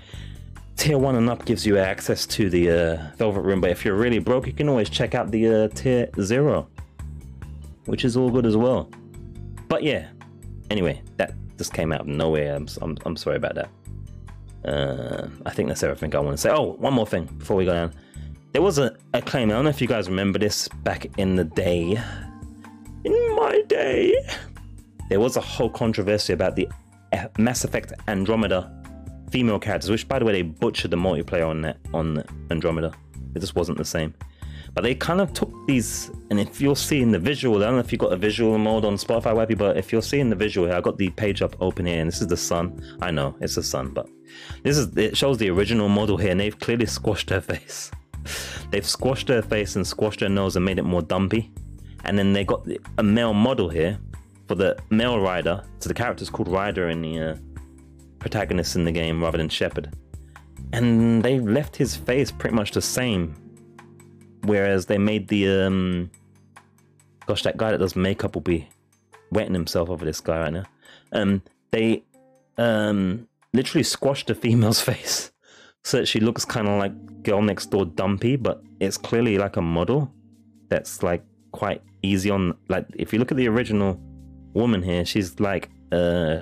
Tier 0.77 0.97
1 0.97 1.15
and 1.15 1.29
up 1.29 1.45
gives 1.45 1.65
you 1.65 1.77
access 1.77 2.25
to 2.25 2.49
the 2.49 2.69
uh, 2.69 3.15
Velvet 3.15 3.41
Room, 3.41 3.61
but 3.61 3.69
if 3.69 3.85
you're 3.85 3.95
really 3.95 4.19
broke, 4.19 4.45
you 4.45 4.51
can 4.51 4.67
always 4.67 4.89
check 4.89 5.15
out 5.15 5.31
the 5.31 5.47
uh, 5.47 5.67
Tier 5.69 6.09
0, 6.19 6.67
which 7.85 8.03
is 8.03 8.17
all 8.17 8.29
good 8.29 8.45
as 8.45 8.57
well. 8.57 8.89
But 9.69 9.83
yeah, 9.83 10.09
anyway, 10.69 11.01
that 11.17 11.33
just 11.57 11.73
came 11.73 11.91
out 11.91 12.01
of 12.01 12.07
nowhere. 12.07 12.55
I'm, 12.55 12.67
I'm, 12.81 12.97
I'm 13.05 13.15
sorry 13.15 13.37
about 13.37 13.55
that. 13.55 13.69
Uh, 14.65 15.29
I 15.45 15.51
think 15.51 15.69
that's 15.69 15.83
everything 15.83 16.15
I 16.15 16.19
want 16.19 16.35
to 16.35 16.41
say. 16.41 16.49
Oh, 16.49 16.73
one 16.73 16.93
more 16.93 17.05
thing 17.05 17.25
before 17.25 17.55
we 17.55 17.65
go 17.65 17.73
down. 17.73 17.93
There 18.51 18.61
was 18.61 18.79
a, 18.79 18.95
a 19.13 19.21
claim, 19.21 19.49
I 19.49 19.53
don't 19.53 19.65
know 19.65 19.69
if 19.69 19.81
you 19.81 19.87
guys 19.87 20.07
remember 20.09 20.39
this 20.39 20.67
back 20.67 21.07
in 21.17 21.35
the 21.35 21.43
day. 21.43 22.01
In 23.03 23.35
my 23.35 23.61
day, 23.67 24.15
there 25.09 25.19
was 25.19 25.37
a 25.37 25.41
whole 25.41 25.69
controversy 25.69 26.33
about 26.33 26.55
the 26.55 26.67
uh, 27.13 27.27
Mass 27.37 27.63
Effect 27.63 27.93
Andromeda 28.07 28.71
female 29.29 29.59
characters, 29.59 29.91
which 29.91 30.07
by 30.07 30.19
the 30.19 30.25
way 30.25 30.31
they 30.31 30.41
butchered 30.41 30.91
the 30.91 30.97
multiplayer 30.97 31.47
on 31.47 31.61
that 31.61 31.77
on 31.93 32.23
Andromeda. 32.49 32.93
It 33.35 33.39
just 33.39 33.55
wasn't 33.55 33.77
the 33.77 33.85
same. 33.85 34.13
But 34.75 34.83
they 34.83 34.93
kind 34.93 35.21
of 35.21 35.31
took 35.31 35.51
these, 35.67 36.11
and 36.29 36.37
if 36.37 36.59
you're 36.59 36.75
seeing 36.75 37.09
the 37.09 37.17
visual, 37.17 37.57
I 37.63 37.67
don't 37.67 37.75
know 37.75 37.79
if 37.79 37.93
you've 37.93 37.99
got 37.99 38.11
a 38.11 38.17
visual 38.17 38.57
mode 38.57 38.83
on 38.83 38.95
Spotify 38.95 39.33
Webby, 39.33 39.55
but 39.55 39.77
if 39.77 39.93
you're 39.93 40.01
seeing 40.01 40.29
the 40.29 40.35
visual 40.35 40.67
here, 40.67 40.75
I 40.75 40.81
got 40.81 40.97
the 40.97 41.09
page 41.11 41.41
up 41.41 41.55
open 41.61 41.85
here, 41.85 42.01
and 42.01 42.09
this 42.09 42.21
is 42.21 42.27
the 42.27 42.35
sun. 42.35 42.83
I 43.01 43.09
know 43.09 43.37
it's 43.39 43.55
the 43.55 43.63
sun, 43.63 43.91
but 43.91 44.09
this 44.63 44.77
is 44.77 44.95
it 44.97 45.15
shows 45.15 45.37
the 45.37 45.49
original 45.49 45.87
model 45.87 46.17
here, 46.17 46.31
and 46.31 46.39
they've 46.39 46.59
clearly 46.59 46.85
squashed 46.85 47.29
her 47.29 47.39
face. 47.39 47.89
they've 48.71 48.85
squashed 48.85 49.29
her 49.29 49.41
face 49.41 49.77
and 49.77 49.87
squashed 49.87 50.19
her 50.19 50.29
nose 50.29 50.57
and 50.57 50.65
made 50.65 50.77
it 50.77 50.83
more 50.83 51.01
dumpy. 51.01 51.53
And 52.03 52.19
then 52.19 52.33
they 52.33 52.43
got 52.43 52.67
a 52.97 53.03
male 53.03 53.33
model 53.33 53.69
here 53.69 53.97
for 54.47 54.55
the 54.55 54.77
male 54.89 55.19
Ryder. 55.19 55.63
So 55.79 55.87
the 55.87 55.93
character's 55.93 56.29
called 56.29 56.49
Ryder 56.49 56.89
in 56.89 57.01
the 57.01 57.19
uh, 57.19 57.35
protagonist 58.19 58.75
in 58.75 58.83
the 58.83 58.91
game 58.91 59.23
rather 59.23 59.37
than 59.37 59.49
Shepard. 59.49 59.95
And 60.73 61.23
they 61.23 61.39
left 61.39 61.75
his 61.75 61.95
face 61.95 62.31
pretty 62.31 62.55
much 62.55 62.71
the 62.71 62.81
same. 62.81 63.35
Whereas 64.45 64.85
they 64.85 64.97
made 64.97 65.27
the 65.27 65.49
um 65.49 66.11
gosh, 67.25 67.43
that 67.43 67.57
guy 67.57 67.71
that 67.71 67.79
does 67.79 67.95
makeup 67.95 68.35
will 68.35 68.41
be 68.41 68.69
wetting 69.31 69.53
himself 69.53 69.89
over 69.89 70.05
this 70.05 70.21
guy 70.21 70.39
right 70.39 70.53
now. 70.53 70.65
Um 71.11 71.41
they 71.71 72.03
um 72.57 73.27
literally 73.53 73.83
squashed 73.83 74.27
the 74.27 74.35
female's 74.35 74.81
face. 74.91 75.31
So 75.83 75.97
that 75.97 76.07
she 76.07 76.19
looks 76.19 76.45
kind 76.45 76.67
of 76.67 76.79
like 76.79 77.23
girl 77.23 77.41
next 77.41 77.67
door 77.67 77.85
dumpy, 77.85 78.35
but 78.35 78.63
it's 78.79 78.97
clearly 78.97 79.37
like 79.37 79.57
a 79.57 79.61
model 79.61 80.11
that's 80.69 81.03
like 81.03 81.23
quite 81.51 81.81
easy 82.01 82.29
on. 82.29 82.57
Like 82.69 82.87
if 82.95 83.13
you 83.13 83.19
look 83.19 83.31
at 83.31 83.37
the 83.37 83.47
original 83.47 83.99
woman 84.53 84.81
here, 84.81 85.05
she's 85.05 85.39
like 85.39 85.69
uh, 85.91 86.41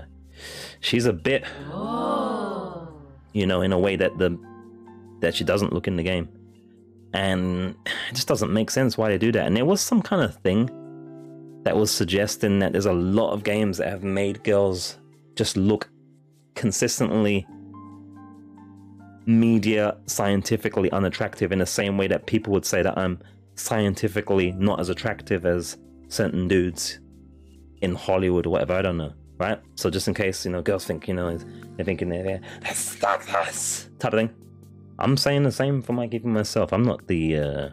she's 0.80 1.06
a 1.06 1.13
bit, 1.13 1.44
you 3.34 3.46
know, 3.46 3.62
in 3.62 3.74
a 3.74 3.80
way 3.80 3.96
that 3.96 4.18
the 4.18 4.38
that 5.20 5.36
she 5.36 5.44
doesn't 5.44 5.74
look 5.74 5.88
in 5.88 5.96
the 5.96 6.04
game, 6.04 6.30
and 7.13 7.76
it 7.86 8.15
just 8.15 8.28
doesn't 8.28 8.52
make 8.52 8.71
sense 8.71 8.97
why 8.97 9.10
they 9.10 9.17
do 9.17 9.32
that. 9.32 9.45
And 9.45 9.56
there 9.56 9.65
was 9.65 9.82
some 9.82 10.02
kind 10.02 10.21
of 10.21 10.36
thing 10.38 10.69
that 11.63 11.76
was 11.76 11.91
suggesting 11.91 12.60
that 12.60 12.71
there's 12.71 12.86
a 12.86 12.93
lot 12.93 13.32
of 13.32 13.43
games 13.43 13.78
that 13.78 13.88
have 13.88 14.04
made 14.04 14.43
girls 14.43 14.97
just 15.36 15.56
look 15.58 15.89
consistently 16.56 17.47
media 19.26 19.95
scientifically 20.06 20.91
unattractive 20.91 21.52
in 21.52 21.60
the 21.60 21.65
same 21.65 21.97
way 21.97 22.08
that 22.08 22.26
people 22.26 22.52
would 22.52 22.65
say 22.65 22.82
that 22.82 22.97
I'm 22.97 23.19
scientifically 23.56 24.52
not 24.54 24.80
as 24.80 24.89
attractive 24.89 25.45
as 25.45 25.78
certain 26.10 26.47
dudes 26.47 26.99
in 27.82 27.95
Hollywood 27.95 28.45
or 28.45 28.49
whatever. 28.49 28.73
I 28.73 28.82
don't 28.82 28.97
know, 28.97 29.13
right? 29.38 29.60
So 29.76 29.89
just 29.89 30.08
in 30.08 30.13
case 30.13 30.45
you 30.45 30.52
know 30.52 30.62
girls 30.62 30.86
think 30.86 31.08
you 31.08 31.13
know 31.13 31.38
they're 31.38 31.86
thinking 31.86 32.10
they're 32.10 32.41
that's 32.62 33.02
us 33.04 33.89
type 33.99 34.13
of 34.13 34.19
thing. 34.19 34.43
I'm 35.04 35.18
saying 35.18 35.44
the 35.44 35.52
same 35.52 35.82
for 35.82 35.92
my 35.92 36.08
even 36.13 36.32
myself. 36.32 36.72
I'm 36.72 36.84
not 36.84 37.06
the 37.08 37.38
uh, 37.38 37.70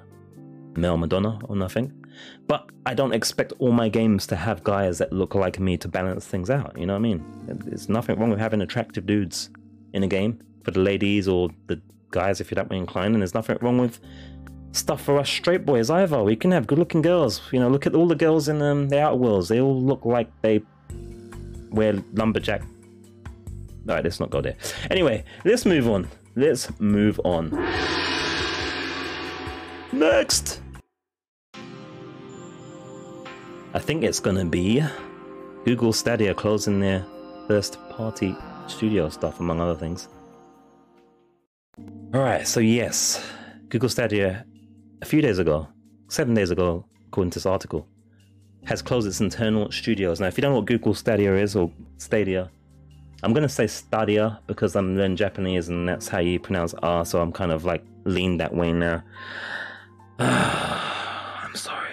male 0.74 0.96
Madonna 0.96 1.38
or 1.44 1.54
nothing, 1.54 2.04
but 2.48 2.68
I 2.86 2.92
don't 2.92 3.12
expect 3.12 3.52
all 3.60 3.70
my 3.70 3.88
games 3.88 4.26
to 4.28 4.36
have 4.36 4.64
guys 4.64 4.98
that 4.98 5.12
look 5.12 5.36
like 5.36 5.60
me 5.60 5.76
to 5.76 5.86
balance 5.86 6.26
things 6.26 6.50
out. 6.50 6.76
You 6.76 6.86
know 6.86 6.94
what 6.94 6.98
I 6.98 7.02
mean? 7.02 7.24
There's 7.46 7.88
nothing 7.88 8.18
wrong 8.18 8.30
with 8.30 8.40
having 8.40 8.62
attractive 8.62 9.06
dudes 9.06 9.50
in 9.92 10.02
a 10.02 10.08
game 10.08 10.40
for 10.64 10.72
the 10.72 10.80
ladies 10.80 11.28
or 11.28 11.50
the 11.68 11.80
guys 12.10 12.40
if 12.40 12.50
you're 12.50 12.56
that 12.56 12.68
way 12.68 12.78
inclined, 12.78 13.14
and 13.14 13.22
there's 13.22 13.34
nothing 13.34 13.58
wrong 13.60 13.78
with 13.78 14.00
stuff 14.72 15.00
for 15.00 15.16
us 15.16 15.30
straight 15.30 15.64
boys 15.64 15.88
either. 15.88 16.20
We 16.24 16.34
can 16.34 16.50
have 16.50 16.66
good 16.66 16.80
looking 16.80 17.00
girls. 17.00 17.40
You 17.52 17.60
know, 17.60 17.68
look 17.68 17.86
at 17.86 17.94
all 17.94 18.08
the 18.08 18.16
girls 18.16 18.48
in 18.48 18.60
um, 18.60 18.88
the 18.88 19.00
Outer 19.00 19.16
Worlds. 19.16 19.48
They 19.48 19.60
all 19.60 19.80
look 19.80 20.04
like 20.04 20.28
they 20.42 20.62
wear 21.70 21.94
lumberjack. 22.12 22.62
Alright, 23.88 24.02
let's 24.02 24.18
not 24.18 24.30
go 24.30 24.40
there. 24.40 24.56
Anyway, 24.90 25.22
let's 25.44 25.64
move 25.64 25.88
on. 25.88 26.08
Let's 26.36 26.78
move 26.78 27.20
on. 27.24 27.50
Next! 29.92 30.62
I 33.74 33.78
think 33.78 34.04
it's 34.04 34.20
gonna 34.20 34.44
be 34.44 34.82
Google 35.64 35.92
Stadia 35.92 36.32
closing 36.34 36.80
their 36.80 37.04
first 37.48 37.78
party 37.90 38.36
studio 38.68 39.08
stuff, 39.08 39.40
among 39.40 39.60
other 39.60 39.74
things. 39.74 40.08
Alright, 42.14 42.46
so 42.46 42.60
yes, 42.60 43.24
Google 43.68 43.88
Stadia 43.88 44.44
a 45.02 45.06
few 45.06 45.20
days 45.22 45.38
ago, 45.38 45.68
seven 46.08 46.34
days 46.34 46.50
ago, 46.50 46.84
according 47.08 47.30
to 47.32 47.38
this 47.38 47.46
article, 47.46 47.88
has 48.64 48.82
closed 48.82 49.08
its 49.08 49.20
internal 49.20 49.70
studios. 49.72 50.20
Now, 50.20 50.26
if 50.26 50.38
you 50.38 50.42
don't 50.42 50.52
know 50.52 50.58
what 50.58 50.66
Google 50.66 50.94
Stadia 50.94 51.34
is 51.36 51.56
or 51.56 51.72
Stadia, 51.96 52.50
I'm 53.22 53.34
gonna 53.34 53.48
say 53.48 53.66
Stadia 53.66 54.40
because 54.46 54.74
I'm 54.76 54.96
learning 54.96 55.16
Japanese 55.16 55.68
and 55.68 55.86
that's 55.88 56.08
how 56.08 56.20
you 56.20 56.40
pronounce 56.40 56.72
R, 56.74 57.04
so 57.04 57.20
I'm 57.20 57.32
kind 57.32 57.52
of 57.52 57.64
like 57.64 57.84
leaned 58.04 58.40
that 58.40 58.54
way 58.54 58.72
now. 58.72 59.02
I'm 60.18 61.54
sorry, 61.54 61.92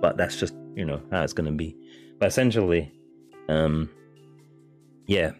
but 0.00 0.16
that's 0.16 0.36
just 0.36 0.54
you 0.74 0.84
know 0.84 1.00
how 1.12 1.22
it's 1.22 1.32
gonna 1.32 1.52
be. 1.52 1.76
But 2.18 2.26
essentially, 2.26 2.92
um, 3.48 3.88
yeah, 5.06 5.32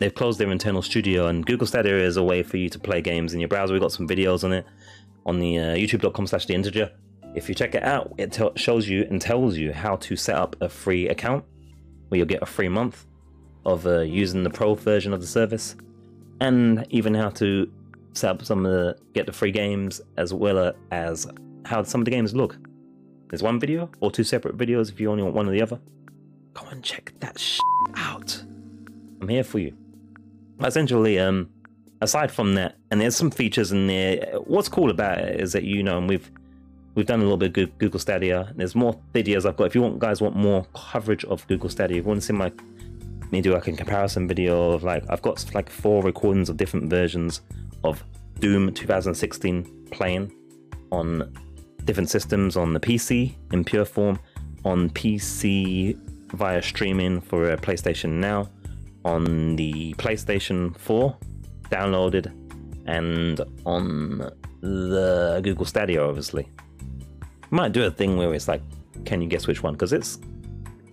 they've 0.00 0.14
closed 0.14 0.38
their 0.38 0.50
internal 0.50 0.82
studio, 0.82 1.28
and 1.28 1.46
Google 1.46 1.66
Stadia 1.66 1.98
is 1.98 2.18
a 2.18 2.22
way 2.22 2.42
for 2.42 2.58
you 2.58 2.68
to 2.68 2.78
play 2.78 3.00
games 3.00 3.32
in 3.32 3.40
your 3.40 3.48
browser. 3.48 3.72
We've 3.72 3.80
got 3.80 3.92
some 3.92 4.08
videos 4.08 4.44
on 4.44 4.52
it 4.52 4.66
on 5.24 5.40
the 5.40 5.58
uh, 5.58 5.74
youtube.com 5.74 6.26
slash 6.26 6.46
the 6.46 6.54
integer. 6.54 6.90
If 7.34 7.48
you 7.48 7.54
check 7.54 7.74
it 7.74 7.82
out, 7.82 8.12
it 8.18 8.32
t- 8.32 8.48
shows 8.56 8.88
you 8.88 9.06
and 9.10 9.20
tells 9.20 9.56
you 9.56 9.72
how 9.72 9.96
to 9.96 10.16
set 10.16 10.36
up 10.36 10.56
a 10.60 10.68
free 10.68 11.08
account 11.08 11.44
where 12.08 12.18
you'll 12.18 12.26
get 12.26 12.42
a 12.42 12.46
free 12.46 12.68
month 12.68 13.04
of 13.66 13.86
uh, 13.86 14.00
using 14.00 14.44
the 14.44 14.50
pro 14.50 14.74
version 14.74 15.12
of 15.12 15.20
the 15.20 15.26
service, 15.26 15.76
and 16.40 16.86
even 16.88 17.12
how 17.12 17.28
to 17.30 17.70
set 18.14 18.30
up 18.30 18.42
some 18.42 18.64
of 18.64 18.72
the 18.72 18.96
get 19.12 19.26
the 19.26 19.32
free 19.32 19.50
games 19.50 20.00
as 20.16 20.32
well 20.32 20.72
as 20.90 21.26
how 21.66 21.82
some 21.82 22.00
of 22.00 22.04
the 22.06 22.10
games 22.10 22.34
look. 22.34 22.56
There's 23.28 23.42
one 23.42 23.58
video 23.60 23.90
or 24.00 24.10
two 24.10 24.24
separate 24.24 24.56
videos 24.56 24.90
if 24.90 25.00
you 25.00 25.10
only 25.10 25.24
want 25.24 25.34
one 25.34 25.48
or 25.48 25.52
the 25.52 25.60
other. 25.60 25.80
Go 26.54 26.66
and 26.70 26.82
check 26.82 27.12
that 27.20 27.42
out. 27.96 28.42
I'm 29.20 29.28
here 29.28 29.44
for 29.44 29.58
you. 29.58 29.76
Essentially, 30.62 31.18
um, 31.18 31.50
aside 32.00 32.30
from 32.30 32.54
that, 32.54 32.76
and 32.90 33.00
there's 33.00 33.16
some 33.16 33.30
features 33.30 33.72
in 33.72 33.88
there. 33.88 34.38
What's 34.44 34.68
cool 34.68 34.90
about 34.90 35.18
it 35.18 35.40
is 35.40 35.52
that 35.52 35.64
you 35.64 35.82
know, 35.82 35.98
and 35.98 36.08
we've 36.08 36.30
we've 36.94 37.06
done 37.06 37.18
a 37.18 37.22
little 37.22 37.36
bit 37.36 37.58
of 37.58 37.78
Google 37.78 38.00
Stadia. 38.00 38.52
There's 38.54 38.76
more 38.76 38.98
videos 39.12 39.44
I've 39.44 39.56
got. 39.56 39.64
If 39.64 39.74
you 39.74 39.82
want 39.82 39.98
guys 39.98 40.22
want 40.22 40.36
more 40.36 40.66
coverage 40.74 41.24
of 41.24 41.46
Google 41.48 41.68
Stadia, 41.68 41.98
if 41.98 42.04
you 42.04 42.08
want 42.08 42.20
to 42.20 42.26
see 42.26 42.32
my 42.32 42.52
me 43.32 43.40
do 43.40 43.52
like 43.52 43.66
a 43.66 43.72
comparison 43.72 44.28
video 44.28 44.72
of 44.72 44.82
like 44.82 45.04
I've 45.08 45.22
got 45.22 45.44
like 45.54 45.70
four 45.70 46.02
recordings 46.02 46.48
of 46.48 46.56
different 46.56 46.90
versions 46.90 47.40
of 47.84 48.02
Doom 48.40 48.72
2016 48.72 49.88
playing 49.90 50.32
on 50.92 51.32
different 51.84 52.10
systems 52.10 52.56
on 52.56 52.72
the 52.72 52.80
PC 52.80 53.34
in 53.52 53.64
pure 53.64 53.84
form, 53.84 54.18
on 54.64 54.90
PC 54.90 55.98
via 56.34 56.62
streaming 56.62 57.20
for 57.20 57.52
a 57.52 57.56
PlayStation 57.56 58.10
Now, 58.14 58.48
on 59.04 59.56
the 59.56 59.94
PlayStation 59.94 60.76
4 60.76 61.16
downloaded 61.70 62.32
and 62.86 63.40
on 63.64 64.30
the 64.60 65.40
Google 65.42 65.64
Stadia, 65.64 66.02
obviously. 66.02 66.48
Might 67.50 67.72
do 67.72 67.84
a 67.84 67.90
thing 67.90 68.16
where 68.16 68.34
it's 68.34 68.48
like, 68.48 68.62
can 69.04 69.22
you 69.22 69.28
guess 69.28 69.46
which 69.46 69.62
one? 69.62 69.74
Because 69.74 69.92
it's 69.92 70.18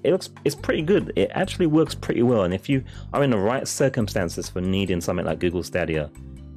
it 0.04 0.12
looks 0.12 0.30
it's 0.46 0.56
pretty 0.56 0.82
good. 0.82 1.14
It 1.16 1.32
actually 1.34 1.68
works 1.68 1.96
pretty 1.96 2.24
well, 2.24 2.44
and 2.44 2.54
if 2.54 2.70
you 2.70 2.84
are 3.14 3.24
in 3.24 3.30
the 3.30 3.38
right 3.38 3.68
circumstances 3.68 4.50
for 4.50 4.62
needing 4.62 5.02
something 5.02 5.26
like 5.26 5.40
Google 5.40 5.64
Stadia, 5.64 6.10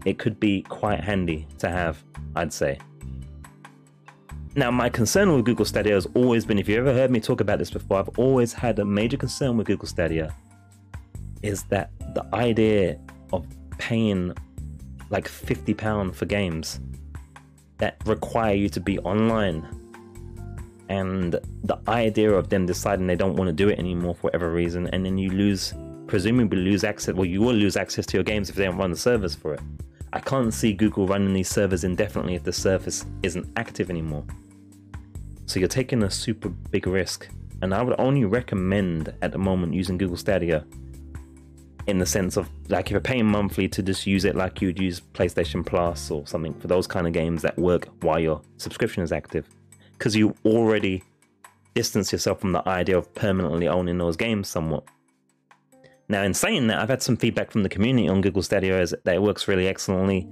it 0.04 0.18
could 0.18 0.38
be 0.40 0.62
quite 0.62 1.00
handy 1.00 1.46
to 1.58 1.68
have. 1.68 2.02
I'd 2.36 2.52
say. 2.52 2.78
Now, 4.54 4.70
my 4.70 4.88
concern 4.88 5.34
with 5.34 5.44
Google 5.44 5.64
Stadia 5.64 5.94
has 5.94 6.06
always 6.14 6.46
been 6.46 6.58
if 6.58 6.68
you 6.68 6.78
ever 6.78 6.92
heard 6.92 7.10
me 7.10 7.20
talk 7.20 7.40
about 7.40 7.58
this 7.58 7.70
before, 7.70 7.98
I've 7.98 8.18
always 8.18 8.52
had 8.52 8.78
a 8.78 8.84
major 8.84 9.16
concern 9.16 9.56
with 9.56 9.66
Google 9.66 9.88
Stadia 9.88 10.34
is 11.42 11.64
that 11.64 11.90
the 12.14 12.24
idea 12.34 12.98
of 13.32 13.46
paying 13.78 14.32
like 15.10 15.28
£50 15.28 16.14
for 16.14 16.24
games 16.24 16.80
that 17.78 18.00
require 18.06 18.54
you 18.54 18.68
to 18.70 18.80
be 18.80 18.98
online. 19.00 19.66
And 20.88 21.32
the 21.64 21.78
idea 21.88 22.32
of 22.32 22.48
them 22.48 22.66
deciding 22.66 23.06
they 23.06 23.16
don't 23.16 23.36
want 23.36 23.48
to 23.48 23.52
do 23.52 23.68
it 23.68 23.78
anymore 23.78 24.14
for 24.14 24.22
whatever 24.22 24.52
reason, 24.52 24.86
and 24.88 25.04
then 25.04 25.18
you 25.18 25.30
lose, 25.30 25.74
presumably 26.06 26.58
lose 26.58 26.84
access. 26.84 27.14
Well, 27.14 27.24
you 27.24 27.40
will 27.40 27.54
lose 27.54 27.76
access 27.76 28.06
to 28.06 28.16
your 28.16 28.24
games 28.24 28.48
if 28.48 28.56
they 28.56 28.64
don't 28.64 28.76
run 28.76 28.90
the 28.90 28.96
servers 28.96 29.34
for 29.34 29.54
it. 29.54 29.60
I 30.12 30.20
can't 30.20 30.54
see 30.54 30.72
Google 30.72 31.06
running 31.06 31.32
these 31.32 31.48
servers 31.48 31.84
indefinitely 31.84 32.36
if 32.36 32.44
the 32.44 32.52
service 32.52 33.04
isn't 33.22 33.46
active 33.56 33.90
anymore. 33.90 34.24
So 35.46 35.58
you're 35.58 35.68
taking 35.68 36.02
a 36.04 36.10
super 36.10 36.48
big 36.48 36.86
risk. 36.86 37.28
And 37.62 37.74
I 37.74 37.82
would 37.82 37.98
only 37.98 38.24
recommend 38.24 39.14
at 39.22 39.32
the 39.32 39.38
moment 39.38 39.74
using 39.74 39.98
Google 39.98 40.16
Stadia 40.16 40.64
in 41.86 41.98
the 41.98 42.06
sense 42.06 42.36
of 42.36 42.48
like 42.68 42.86
if 42.86 42.92
you're 42.92 43.00
paying 43.00 43.26
monthly 43.26 43.68
to 43.68 43.82
just 43.82 44.06
use 44.06 44.24
it 44.24 44.34
like 44.34 44.60
you'd 44.60 44.78
use 44.78 45.00
PlayStation 45.14 45.64
Plus 45.64 46.10
or 46.10 46.26
something 46.26 46.52
for 46.54 46.66
those 46.66 46.86
kind 46.86 47.06
of 47.06 47.12
games 47.12 47.42
that 47.42 47.56
work 47.56 47.88
while 48.02 48.18
your 48.18 48.42
subscription 48.56 49.02
is 49.02 49.12
active. 49.12 49.46
Because 49.98 50.16
you 50.16 50.34
already 50.44 51.02
distance 51.74 52.12
yourself 52.12 52.40
from 52.40 52.52
the 52.52 52.66
idea 52.68 52.96
of 52.96 53.14
permanently 53.14 53.68
owning 53.68 53.98
those 53.98 54.16
games 54.16 54.48
somewhat. 54.48 54.84
Now, 56.08 56.22
in 56.22 56.34
saying 56.34 56.68
that, 56.68 56.78
I've 56.78 56.88
had 56.88 57.02
some 57.02 57.16
feedback 57.16 57.50
from 57.50 57.62
the 57.62 57.68
community 57.68 58.08
on 58.08 58.20
Google 58.20 58.42
Stadia 58.42 58.80
as 58.80 58.94
that 59.04 59.14
it 59.14 59.22
works 59.22 59.48
really 59.48 59.66
excellently. 59.66 60.28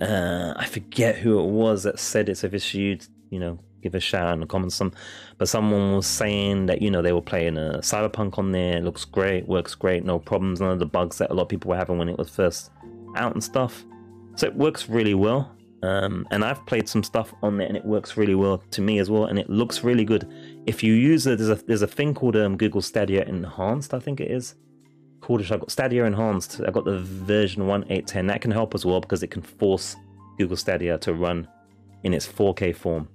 Uh, 0.00 0.54
I 0.56 0.66
forget 0.66 1.16
who 1.16 1.38
it 1.40 1.50
was 1.50 1.82
that 1.82 1.98
said 1.98 2.28
it's 2.28 2.44
if 2.44 2.54
issued, 2.54 3.06
you 3.28 3.40
know, 3.40 3.58
give 3.82 3.94
a 3.94 4.00
shout 4.00 4.26
out 4.26 4.34
in 4.34 4.40
the 4.40 4.46
comments. 4.46 4.76
Some, 4.76 4.92
but 5.36 5.48
someone 5.48 5.96
was 5.96 6.06
saying 6.06 6.66
that 6.66 6.80
you 6.80 6.90
know 6.90 7.02
they 7.02 7.12
were 7.12 7.20
playing 7.20 7.58
a 7.58 7.80
Cyberpunk 7.82 8.38
on 8.38 8.52
there. 8.52 8.78
It 8.78 8.84
looks 8.84 9.04
great, 9.04 9.48
works 9.48 9.74
great, 9.74 10.04
no 10.04 10.18
problems, 10.18 10.60
none 10.60 10.70
of 10.70 10.78
the 10.78 10.86
bugs 10.86 11.18
that 11.18 11.30
a 11.30 11.34
lot 11.34 11.42
of 11.42 11.48
people 11.48 11.70
were 11.70 11.76
having 11.76 11.98
when 11.98 12.08
it 12.08 12.16
was 12.16 12.30
first 12.30 12.70
out 13.16 13.32
and 13.34 13.42
stuff. 13.42 13.84
So 14.36 14.46
it 14.46 14.54
works 14.54 14.88
really 14.88 15.14
well. 15.14 15.54
Um, 15.82 16.26
and 16.30 16.44
I've 16.44 16.64
played 16.66 16.88
some 16.88 17.02
stuff 17.02 17.32
on 17.42 17.56
there, 17.56 17.66
and 17.66 17.76
it 17.76 17.84
works 17.84 18.16
really 18.16 18.34
well 18.34 18.58
to 18.70 18.82
me 18.82 18.98
as 18.98 19.10
well, 19.10 19.24
and 19.24 19.38
it 19.38 19.48
looks 19.48 19.82
really 19.82 20.04
good. 20.04 20.30
If 20.66 20.82
you 20.82 20.92
use 20.92 21.26
it, 21.26 21.38
there's 21.38 21.50
a 21.50 21.64
there's 21.64 21.82
a 21.82 21.86
thing 21.86 22.12
called 22.12 22.36
um, 22.36 22.56
Google 22.56 22.82
Stadia 22.82 23.24
Enhanced, 23.24 23.94
I 23.94 23.98
think 23.98 24.20
it 24.20 24.30
is. 24.30 24.56
Called 25.20 25.40
I've 25.40 25.60
got 25.60 25.70
Stadia 25.70 26.04
Enhanced. 26.04 26.60
I've 26.66 26.74
got 26.74 26.84
the 26.84 26.98
version 27.00 27.66
one 27.66 27.84
eight 27.88 28.06
ten. 28.06 28.26
That 28.26 28.42
can 28.42 28.50
help 28.50 28.74
as 28.74 28.84
well 28.84 29.00
because 29.00 29.22
it 29.22 29.30
can 29.30 29.42
force 29.42 29.96
Google 30.38 30.56
Stadia 30.56 30.98
to 30.98 31.14
run 31.14 31.48
in 32.02 32.14
its 32.14 32.26
4K 32.26 32.74
form. 32.74 33.08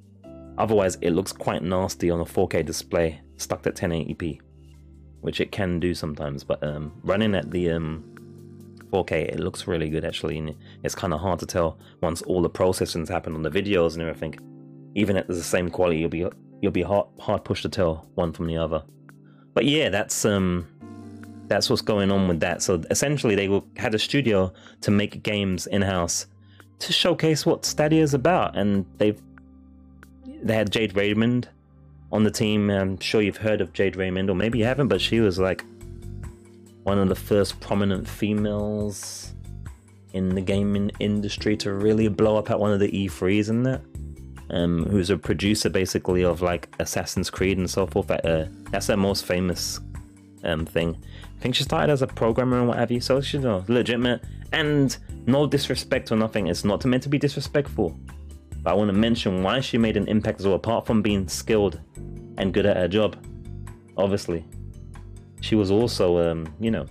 Otherwise, 0.58 0.98
it 1.02 1.12
looks 1.12 1.32
quite 1.32 1.64
nasty 1.64 2.10
on 2.10 2.22
a 2.22 2.26
4K 2.26 2.66
display 2.66 3.22
stuck 3.38 3.66
at 3.68 3.76
1080p, 3.76 4.40
which 5.22 5.42
it 5.42 5.52
can 5.52 5.80
do 5.80 5.94
sometimes. 5.94 6.44
But 6.44 6.64
um, 6.64 6.94
running 7.04 7.36
at 7.36 7.52
the 7.52 7.72
um, 7.72 8.15
4K, 8.96 9.12
it 9.34 9.40
looks 9.40 9.68
really 9.68 9.90
good 9.90 10.06
actually, 10.06 10.38
and 10.38 10.56
it's 10.84 10.96
kind 10.96 11.14
of 11.14 11.20
hard 11.20 11.40
to 11.40 11.46
tell 11.46 11.78
once 12.02 12.22
all 12.24 12.42
the 12.42 12.50
processing's 12.50 13.10
happened 13.10 13.36
on 13.36 13.44
the 13.44 13.50
videos 13.50 13.94
and 13.94 14.02
everything. 14.02 14.40
Even 14.96 15.18
at 15.18 15.28
the 15.28 15.44
same 15.44 15.70
quality, 15.70 16.00
you'll 16.00 16.10
be 16.10 16.26
you'll 16.62 16.72
be 16.72 16.82
hard 16.82 17.08
hard 17.20 17.44
pushed 17.44 17.64
to 17.64 17.70
tell 17.70 18.08
one 18.16 18.32
from 18.32 18.48
the 18.48 18.58
other. 18.58 18.84
But 19.54 19.66
yeah, 19.66 19.90
that's 19.90 20.24
um 20.24 20.68
that's 21.48 21.70
what's 21.70 21.82
going 21.82 22.10
on 22.12 22.28
with 22.28 22.40
that. 22.40 22.62
So 22.62 22.82
essentially, 22.90 23.36
they 23.36 23.62
had 23.78 23.94
a 23.94 24.00
studio 24.00 24.54
to 24.82 24.92
make 24.92 25.22
games 25.24 25.68
in 25.68 25.82
house 25.82 26.28
to 26.80 26.94
showcase 26.94 27.46
what 27.46 27.66
Stadia 27.66 28.02
is 28.02 28.14
about, 28.14 28.58
and 28.58 28.86
they've 28.98 29.22
they 30.42 30.56
had 30.56 30.72
Jade 30.72 30.96
Raymond 30.96 31.50
on 32.12 32.24
the 32.24 32.32
team. 32.32 32.70
I'm 32.70 33.00
sure 33.00 33.22
you've 33.22 33.38
heard 33.38 33.60
of 33.60 33.74
Jade 33.74 33.96
Raymond, 33.98 34.30
or 34.30 34.36
maybe 34.36 34.60
you 34.60 34.66
haven't, 34.66 34.88
but 34.88 35.02
she 35.02 35.20
was 35.20 35.38
like 35.38 35.66
one 36.86 37.00
of 37.00 37.10
the 37.10 37.16
first 37.16 37.60
prominent 37.60 38.08
females 38.08 39.34
in 40.14 40.30
the 40.30 40.40
gaming 40.40 40.92
industry 41.00 41.58
to 41.58 41.74
really 41.74 42.08
blow 42.08 42.38
up 42.38 42.52
at 42.52 42.60
one 42.60 42.72
of 42.72 42.80
the 42.80 42.90
E3s 42.90 43.50
and 43.50 43.66
that. 43.66 43.82
Um, 44.52 44.86
who's 44.86 45.10
a 45.10 45.18
producer 45.18 45.72
basically 45.72 46.24
of 46.24 46.44
like 46.44 46.70
Assassin's 46.80 47.32
Creed 47.32 47.58
and 47.58 47.68
so 47.68 47.88
forth. 47.88 48.12
Uh, 48.12 48.46
that's 48.70 48.86
their 48.86 48.98
most 48.98 49.26
famous 49.26 49.80
um, 50.44 50.68
thing. 50.68 50.96
I 51.36 51.42
think 51.42 51.56
she 51.56 51.64
started 51.64 51.92
as 51.92 52.04
a 52.04 52.08
programmer 52.08 52.60
and 52.60 52.68
what 52.68 52.78
have 52.78 52.92
you, 52.92 53.02
so 53.02 53.20
she's 53.20 53.42
know, 53.42 53.66
legitimate. 53.68 54.24
And 54.54 54.96
no 55.26 55.48
disrespect 55.48 56.12
or 56.12 56.16
nothing, 56.18 56.48
it's 56.48 56.64
not 56.64 56.86
meant 56.86 57.02
to 57.04 57.10
be 57.10 57.18
disrespectful. 57.18 57.98
But 58.62 58.70
I 58.70 58.74
want 58.76 58.90
to 58.90 58.94
mention 58.94 59.42
why 59.42 59.60
she 59.60 59.80
made 59.80 59.98
an 59.98 60.08
impact 60.08 60.40
as 60.40 60.46
well, 60.46 60.56
apart 60.56 60.86
from 60.86 61.02
being 61.02 61.28
skilled 61.28 61.82
and 62.38 62.54
good 62.54 62.68
at 62.68 62.78
her 62.78 62.88
job. 62.88 63.18
Obviously, 63.98 64.46
she 65.46 65.54
was 65.54 65.70
also, 65.70 66.18
um, 66.18 66.52
you 66.60 66.72
know, 66.72 66.88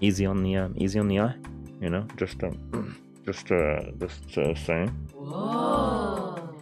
easy 0.00 0.24
on 0.24 0.44
the 0.44 0.56
um, 0.56 0.74
easy 0.76 1.00
on 1.00 1.08
the 1.08 1.18
eye. 1.18 1.34
You 1.80 1.90
know, 1.90 2.06
just 2.16 2.40
um, 2.44 2.96
just 3.26 3.50
uh, 3.50 3.82
just 3.98 4.38
uh, 4.38 4.54
saying. 4.54 4.88
Whoa. 5.12 6.54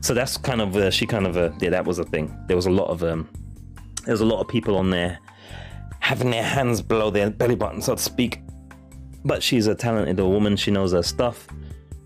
So 0.00 0.14
that's 0.14 0.38
kind 0.38 0.62
of 0.62 0.74
uh, 0.74 0.90
she 0.90 1.04
kind 1.06 1.26
of 1.26 1.36
uh, 1.36 1.50
yeah 1.60 1.70
that 1.70 1.84
was 1.84 1.98
a 1.98 2.04
thing. 2.04 2.34
There 2.46 2.56
was 2.56 2.64
a 2.64 2.70
lot 2.70 2.88
of 2.88 3.02
um, 3.02 3.28
there 4.04 4.14
was 4.14 4.22
a 4.22 4.24
lot 4.24 4.40
of 4.40 4.48
people 4.48 4.76
on 4.78 4.88
there 4.88 5.18
having 6.00 6.30
their 6.30 6.42
hands 6.42 6.80
below 6.80 7.10
their 7.10 7.28
belly 7.28 7.56
button, 7.56 7.82
so 7.82 7.94
to 7.94 8.02
speak. 8.02 8.40
But 9.26 9.42
she's 9.42 9.66
a 9.66 9.74
talented 9.74 10.18
woman. 10.20 10.56
She 10.56 10.70
knows 10.70 10.92
her 10.92 11.02
stuff. 11.02 11.46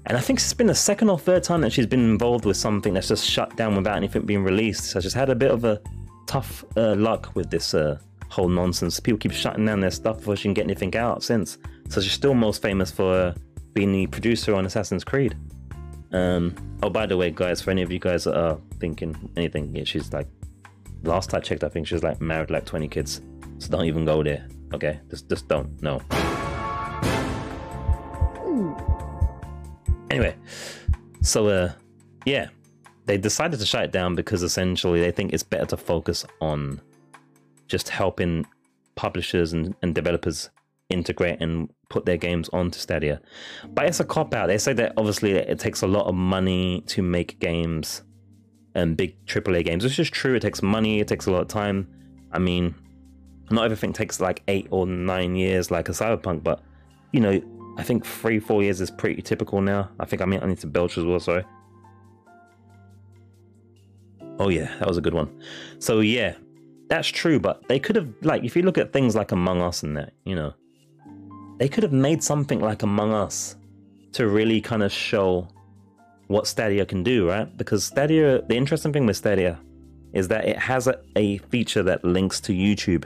And 0.07 0.17
I 0.17 0.21
think 0.21 0.41
it's 0.41 0.55
been 0.55 0.67
the 0.67 0.75
second 0.75 1.09
or 1.09 1.19
third 1.19 1.45
time 1.45 1.61
that 1.61 1.73
she's 1.73 1.87
been 1.87 2.01
involved 2.01 2.47
with 2.47 2.57
something 2.57 2.95
that's 2.95 3.09
just 3.09 3.25
shut 3.25 3.55
down 3.57 3.77
without 3.77 3.97
anything 3.97 4.23
being 4.23 4.43
released. 4.43 4.85
So 4.85 4.99
she's 4.99 5.13
had 5.13 5.29
a 5.29 5.35
bit 5.35 5.51
of 5.51 5.65
a 5.65 5.81
tough 6.27 6.65
uh, 6.77 6.95
luck 6.97 7.31
with 7.35 7.51
this 7.51 7.75
uh, 7.75 7.99
whole 8.31 8.49
nonsense. 8.49 8.99
People 9.01 9.19
keep 9.19 9.33
shutting 9.33 9.67
down 9.67 9.81
their 9.81 9.91
stuff 9.91 10.19
before 10.19 10.37
she 10.37 10.45
can 10.45 10.55
get 10.55 10.65
anything 10.65 10.97
out 10.97 11.23
since. 11.23 11.59
So 11.89 12.01
she's 12.01 12.13
still 12.13 12.35
most 12.35 12.63
famous 12.63 12.91
for 12.91 13.35
being 13.75 13.93
the 13.93 14.07
producer 14.07 14.55
on 14.55 14.65
Assassin's 14.65 15.05
Creed. 15.05 15.37
Um, 16.13 16.55
oh, 16.83 16.91
by 16.91 17.07
the 17.07 17.17
way, 17.17 17.31
guys, 17.31 17.61
for 17.61 17.71
any 17.71 17.83
of 17.83 17.93
you 17.93 17.99
guys 17.99 18.25
that 18.25 18.37
are 18.37 18.59
thinking 18.79 19.31
anything, 19.37 19.75
yeah, 19.75 19.85
she's 19.85 20.13
like, 20.13 20.29
last 21.03 21.35
I 21.35 21.41
checked, 21.41 21.65
I 21.65 21.69
think 21.69 21.87
she's 21.87 22.03
like 22.03 22.21
married 22.21 22.51
like 22.51 22.65
20 22.65 22.89
kids. 22.89 23.21
So 23.59 23.69
don't 23.69 23.85
even 23.85 24.05
go 24.05 24.23
there. 24.23 24.49
Okay, 24.73 25.01
just 25.11 25.29
just 25.29 25.49
don't. 25.49 25.81
No. 25.83 26.01
Anyway, 30.11 30.35
so 31.23 31.49
uh, 31.49 31.73
yeah, 32.25 32.49
they 33.07 33.19
decided 33.19 33.59
to 33.61 33.67
shut 33.67 33.85
it 33.85 33.93
down 33.93 34.15
because 34.15 34.43
essentially 34.43 35.01
they 35.01 35.11
think 35.11 35.33
it's 35.33 35.43
better 35.43 35.67
to 35.67 35.77
focus 35.77 36.25
on 36.41 36.81
just 37.71 37.89
helping 37.89 38.45
publishers 38.97 39.53
and, 39.53 39.75
and 39.81 39.95
developers 39.95 40.51
integrate 40.91 41.41
and 41.41 41.71
put 41.89 42.05
their 42.05 42.17
games 42.17 42.49
onto 42.53 42.79
Stadia. 42.79 43.21
But 43.69 43.87
it's 43.87 44.01
a 44.01 44.05
cop 44.05 44.35
out. 44.35 44.49
They 44.49 44.59
say 44.59 44.73
that 44.75 44.93
obviously 44.97 45.33
it 45.33 45.59
takes 45.59 45.83
a 45.83 45.87
lot 45.87 46.07
of 46.07 46.15
money 46.15 46.83
to 46.89 47.01
make 47.03 47.39
games 47.39 48.03
and 48.75 48.97
big 48.97 49.25
AAA 49.27 49.65
games, 49.65 49.85
which 49.85 49.99
is 49.99 50.11
true. 50.11 50.35
It 50.35 50.41
takes 50.41 50.63
money, 50.63 51.01
it 51.01 51.09
takes 51.09 51.27
a 51.27 51.31
lot 51.31 51.43
of 51.43 51.49
time. 51.49 51.89
I 52.33 52.39
mean, 52.39 52.75
not 53.51 53.65
everything 53.65 53.93
takes 53.93 54.21
like 54.21 54.43
eight 54.49 54.69
or 54.71 54.87
nine 54.87 55.37
years 55.37 55.71
like 55.71 55.89
a 55.89 55.93
Cyberpunk, 55.93 56.43
but 56.43 56.63
you 57.13 57.21
know, 57.21 57.41
I 57.79 57.83
think 57.83 58.05
three, 58.05 58.39
four 58.39 58.63
years 58.63 58.81
is 58.81 58.91
pretty 58.91 59.23
typical 59.23 59.61
now. 59.61 59.91
I 59.99 60.05
think 60.05 60.23
I 60.23 60.25
mean 60.25 60.41
I 60.43 60.47
need 60.47 60.59
to 60.59 60.67
belch 60.67 60.99
as 60.99 61.05
well, 61.05 61.21
sorry. 61.21 61.45
Oh 64.39 64.49
yeah, 64.49 64.75
that 64.79 64.89
was 64.89 64.99
a 64.99 65.01
good 65.01 65.15
one. 65.15 65.41
So 65.79 66.01
yeah, 66.01 66.35
that's 66.91 67.09
true, 67.09 67.39
but 67.39 67.67
they 67.69 67.79
could 67.79 67.97
have 67.97 68.13
like 68.21 68.43
if 68.43 68.57
you 68.57 68.63
look 68.63 68.77
at 68.77 68.93
things 68.93 69.15
like 69.15 69.31
Among 69.31 69.63
Us 69.63 69.83
and 69.85 69.97
that, 69.97 70.13
you 70.25 70.35
know, 70.35 70.53
they 71.59 71.69
could 71.69 71.85
have 71.85 71.93
made 71.93 72.23
something 72.23 72.61
like 72.61 72.83
Among 72.83 73.15
Us 73.15 73.55
to 74.13 74.27
really 74.27 74.61
kind 74.61 74.83
of 74.83 74.93
show 74.93 75.47
what 76.27 76.49
Stadia 76.49 76.85
can 76.85 77.05
do, 77.05 77.29
right? 77.29 77.57
Because 77.57 77.85
Stadia, 77.85 78.43
the 78.43 78.57
interesting 78.57 78.93
thing 78.93 79.07
with 79.07 79.17
Stadia 79.17 79.59
is 80.13 80.27
that 80.29 80.45
it 80.45 80.59
has 80.59 80.89
a, 80.89 81.01
a 81.15 81.39
feature 81.39 81.85
that 81.85 82.05
links 82.05 82.41
to 82.41 82.53
YouTube. 82.53 83.05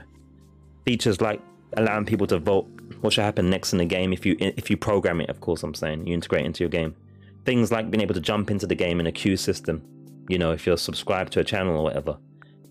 Features 0.86 1.20
like 1.20 1.42
allowing 1.76 2.06
people 2.06 2.26
to 2.28 2.38
vote 2.38 2.66
what 3.02 3.12
should 3.12 3.24
happen 3.24 3.50
next 3.50 3.72
in 3.74 3.78
the 3.78 3.84
game 3.84 4.12
if 4.14 4.24
you 4.24 4.36
if 4.38 4.70
you 4.70 4.76
program 4.76 5.20
it 5.20 5.28
of 5.28 5.40
course 5.40 5.62
i'm 5.62 5.74
saying 5.74 6.06
you 6.06 6.14
integrate 6.14 6.46
into 6.46 6.62
your 6.62 6.70
game. 6.70 6.94
Things 7.44 7.70
like 7.70 7.90
being 7.90 8.00
able 8.00 8.14
to 8.14 8.20
jump 8.20 8.50
into 8.50 8.66
the 8.66 8.74
game 8.74 9.00
in 9.00 9.06
a 9.06 9.12
queue 9.12 9.36
system 9.36 9.82
you 10.28 10.38
know 10.38 10.52
if 10.52 10.66
you're 10.66 10.78
subscribed 10.78 11.32
to 11.34 11.40
a 11.40 11.44
channel 11.44 11.76
or 11.76 11.82
whatever 11.82 12.16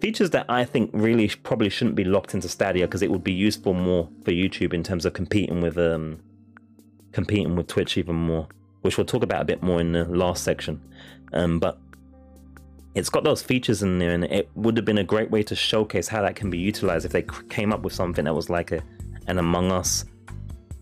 features 0.03 0.31
that 0.31 0.45
i 0.49 0.65
think 0.65 0.89
really 0.93 1.27
probably 1.43 1.69
shouldn't 1.69 1.95
be 1.95 2.03
locked 2.03 2.33
into 2.33 2.49
stadia 2.49 2.85
because 2.85 3.01
it 3.01 3.09
would 3.09 3.23
be 3.23 3.31
useful 3.31 3.73
more 3.73 4.09
for 4.25 4.31
youtube 4.31 4.73
in 4.73 4.83
terms 4.83 5.05
of 5.05 5.13
competing 5.13 5.61
with 5.61 5.77
um 5.77 6.19
competing 7.13 7.55
with 7.55 7.67
twitch 7.67 7.97
even 7.97 8.15
more 8.15 8.45
which 8.81 8.97
we'll 8.97 9.05
talk 9.05 9.23
about 9.23 9.41
a 9.41 9.45
bit 9.45 9.63
more 9.63 9.79
in 9.79 9.93
the 9.93 10.03
last 10.05 10.43
section 10.43 10.81
um 11.31 11.57
but 11.57 11.77
it's 12.95 13.09
got 13.09 13.23
those 13.23 13.41
features 13.41 13.81
in 13.81 13.97
there 13.97 14.11
and 14.11 14.25
it 14.25 14.49
would 14.55 14.75
have 14.77 14.85
been 14.85 14.97
a 14.97 15.03
great 15.03 15.31
way 15.31 15.41
to 15.41 15.55
showcase 15.55 16.07
how 16.07 16.21
that 16.21 16.35
can 16.35 16.49
be 16.49 16.57
utilized 16.57 17.05
if 17.05 17.11
they 17.11 17.25
came 17.49 17.71
up 17.73 17.81
with 17.81 17.93
something 17.93 18.25
that 18.25 18.35
was 18.35 18.49
like 18.49 18.71
a 18.71 18.81
an 19.27 19.39
among 19.39 19.71
us 19.71 20.05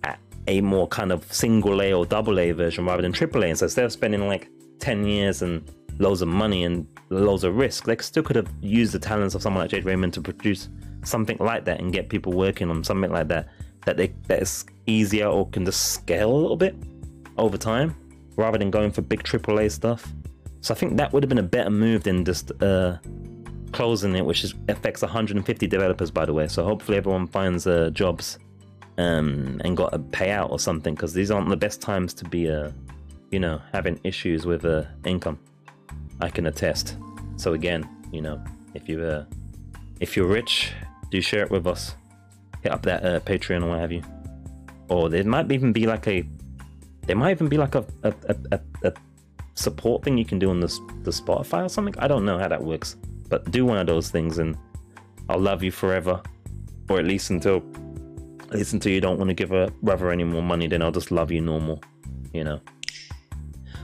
at 0.04 0.20
a 0.48 0.62
more 0.62 0.88
kind 0.88 1.12
of 1.12 1.32
single 1.32 1.82
A 1.82 1.94
or 1.94 2.06
double 2.06 2.40
A 2.40 2.52
version 2.52 2.86
rather 2.86 3.02
than 3.02 3.12
triple 3.12 3.44
A. 3.44 3.48
And 3.48 3.58
so 3.58 3.66
instead 3.66 3.86
of 3.86 3.92
spending 3.92 4.28
like 4.28 4.50
10 4.80 5.06
years 5.06 5.42
and 5.42 5.64
loads 6.02 6.22
of 6.22 6.28
money 6.28 6.64
and 6.64 6.88
loads 7.10 7.44
of 7.44 7.56
risk, 7.56 7.86
they 7.86 7.96
still 7.98 8.24
could 8.24 8.36
have 8.36 8.50
used 8.62 8.94
the 8.94 9.00
talents 9.00 9.36
of 9.36 9.42
someone 9.42 9.64
like 9.64 9.72
Jade 9.72 9.86
Raymond 9.86 10.14
to 10.14 10.22
produce 10.22 10.70
something 11.04 11.38
like 11.40 11.66
that 11.66 11.80
and 11.80 11.94
get 11.94 12.10
people 12.10 12.34
working 12.34 12.70
on 12.70 12.84
something 12.84 13.12
like 13.12 13.28
that 13.28 13.48
that 13.86 13.98
they 13.98 14.14
that 14.28 14.42
is 14.42 14.66
easier 14.86 15.28
or 15.28 15.50
can 15.50 15.66
just 15.66 15.94
scale 15.94 16.32
a 16.32 16.40
little 16.44 16.58
bit 16.58 16.76
over 17.38 17.58
time 17.58 17.96
rather 18.36 18.58
than 18.58 18.72
going 18.72 18.92
for 18.92 19.02
big 19.02 19.24
AAA 19.24 19.72
stuff. 19.72 20.12
So 20.62 20.74
I 20.74 20.78
think 20.78 20.98
that 20.98 21.12
would 21.12 21.24
have 21.24 21.30
been 21.30 21.40
a 21.40 21.44
better 21.58 21.72
move 21.72 22.04
than 22.04 22.24
just 22.24 22.52
uh, 22.62 22.98
closing 23.72 24.16
it, 24.16 24.26
which 24.26 24.44
is, 24.44 24.54
affects 24.70 25.02
150 25.02 25.68
developers, 25.68 26.12
by 26.12 26.26
the 26.26 26.34
way. 26.34 26.48
So 26.48 26.64
hopefully 26.64 26.98
everyone 26.98 27.28
finds 27.28 27.66
uh, 27.66 27.90
jobs 27.92 28.38
um, 28.98 29.60
and 29.66 29.76
got 29.76 29.94
a 29.94 30.00
payout 30.00 30.52
or 30.52 30.60
something, 30.60 30.94
because 30.94 31.14
these 31.14 31.32
aren't 31.32 31.50
the 31.50 31.58
best 31.58 31.82
times 31.82 32.14
to 32.16 32.26
be, 32.26 32.50
uh, 32.50 32.70
you 33.32 33.40
know, 33.40 33.60
having 33.74 34.00
issues 34.04 34.46
with 34.46 34.64
uh, 34.66 34.84
income. 35.04 35.40
I 36.22 36.30
can 36.30 36.46
attest. 36.46 36.98
So 37.38 37.54
again, 37.54 37.88
you 38.12 38.22
know, 38.22 38.44
if 38.74 38.88
you 38.88 39.04
uh, 39.04 39.26
if 40.00 40.16
you're 40.16 40.28
rich, 40.28 40.72
do 41.10 41.22
share 41.22 41.44
it 41.44 41.52
with 41.52 41.68
us. 41.68 41.96
Hit 42.62 42.72
up 42.72 42.84
that 42.84 43.04
uh, 43.04 43.20
Patreon 43.22 43.64
or 43.64 43.70
what 43.70 43.80
have 43.80 43.92
you. 43.92 44.04
Or 44.90 45.10
there 45.10 45.24
might 45.24 45.52
even 45.52 45.74
be 45.74 45.88
like 45.88 46.08
a, 46.08 46.24
there 47.08 47.16
might 47.16 47.32
even 47.32 47.48
be 47.48 47.58
like 47.58 47.76
a 47.76 47.86
a, 48.04 48.14
a, 48.52 48.60
a 48.84 48.94
support 49.56 50.04
thing 50.04 50.18
you 50.18 50.26
can 50.26 50.40
do 50.40 50.50
on 50.50 50.60
the, 50.60 50.68
the 51.04 51.12
Spotify 51.12 51.66
or 51.66 51.70
something. 51.70 51.96
I 51.98 52.08
don't 52.08 52.26
know 52.26 52.38
how 52.38 52.48
that 52.48 52.64
works, 52.64 52.98
but 53.30 53.50
do 53.52 53.66
one 53.66 53.78
of 53.78 53.88
those 53.88 54.10
things 54.10 54.38
and 54.38 54.58
I'll 55.30 55.40
love 55.40 55.64
you 55.64 55.72
forever, 55.72 56.22
or 56.90 57.00
at 57.00 57.06
least 57.06 57.30
until 57.30 57.64
at 58.44 58.58
least 58.58 58.74
until 58.74 58.92
you 58.92 59.00
don't 59.00 59.18
want 59.18 59.30
to 59.30 59.34
give 59.34 59.54
a 59.54 59.72
brother 59.82 60.12
any 60.12 60.26
more 60.26 60.44
money. 60.44 60.68
Then 60.68 60.82
I'll 60.82 60.92
just 60.92 61.10
love 61.10 61.32
you 61.32 61.42
normal, 61.42 61.82
you 62.34 62.44
know. 62.44 62.60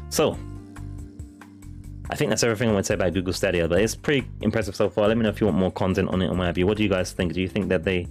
So 0.10 0.38
I 2.10 2.16
think 2.16 2.30
that's 2.30 2.43
everything 2.43 2.70
I 2.70 2.74
want 2.74 2.86
to 2.86 2.88
say 2.88 2.93
about 2.93 3.14
Google 3.14 3.34
Stadia, 3.34 3.68
but 3.68 3.82
it's 3.82 3.95
pretty 3.95 4.28
impressive 4.41 4.76
so 4.76 4.89
far. 4.89 5.08
Let 5.08 5.18
me 5.18 5.24
know 5.24 5.30
if 5.30 5.41
you 5.41 5.47
want 5.47 5.58
more 5.58 5.72
content 5.72 6.10
on 6.10 6.22
it 6.22 6.30
and 6.30 6.38
what 6.38 6.47
have 6.47 6.58
you. 6.58 6.66
What 6.66 6.78
do 6.78 6.84
you 6.84 6.89
guys 6.89 7.12
think? 7.12 7.34
Do 7.34 7.41
you 7.41 7.49
think 7.49 7.70
that 7.70 7.84
they 7.84 8.08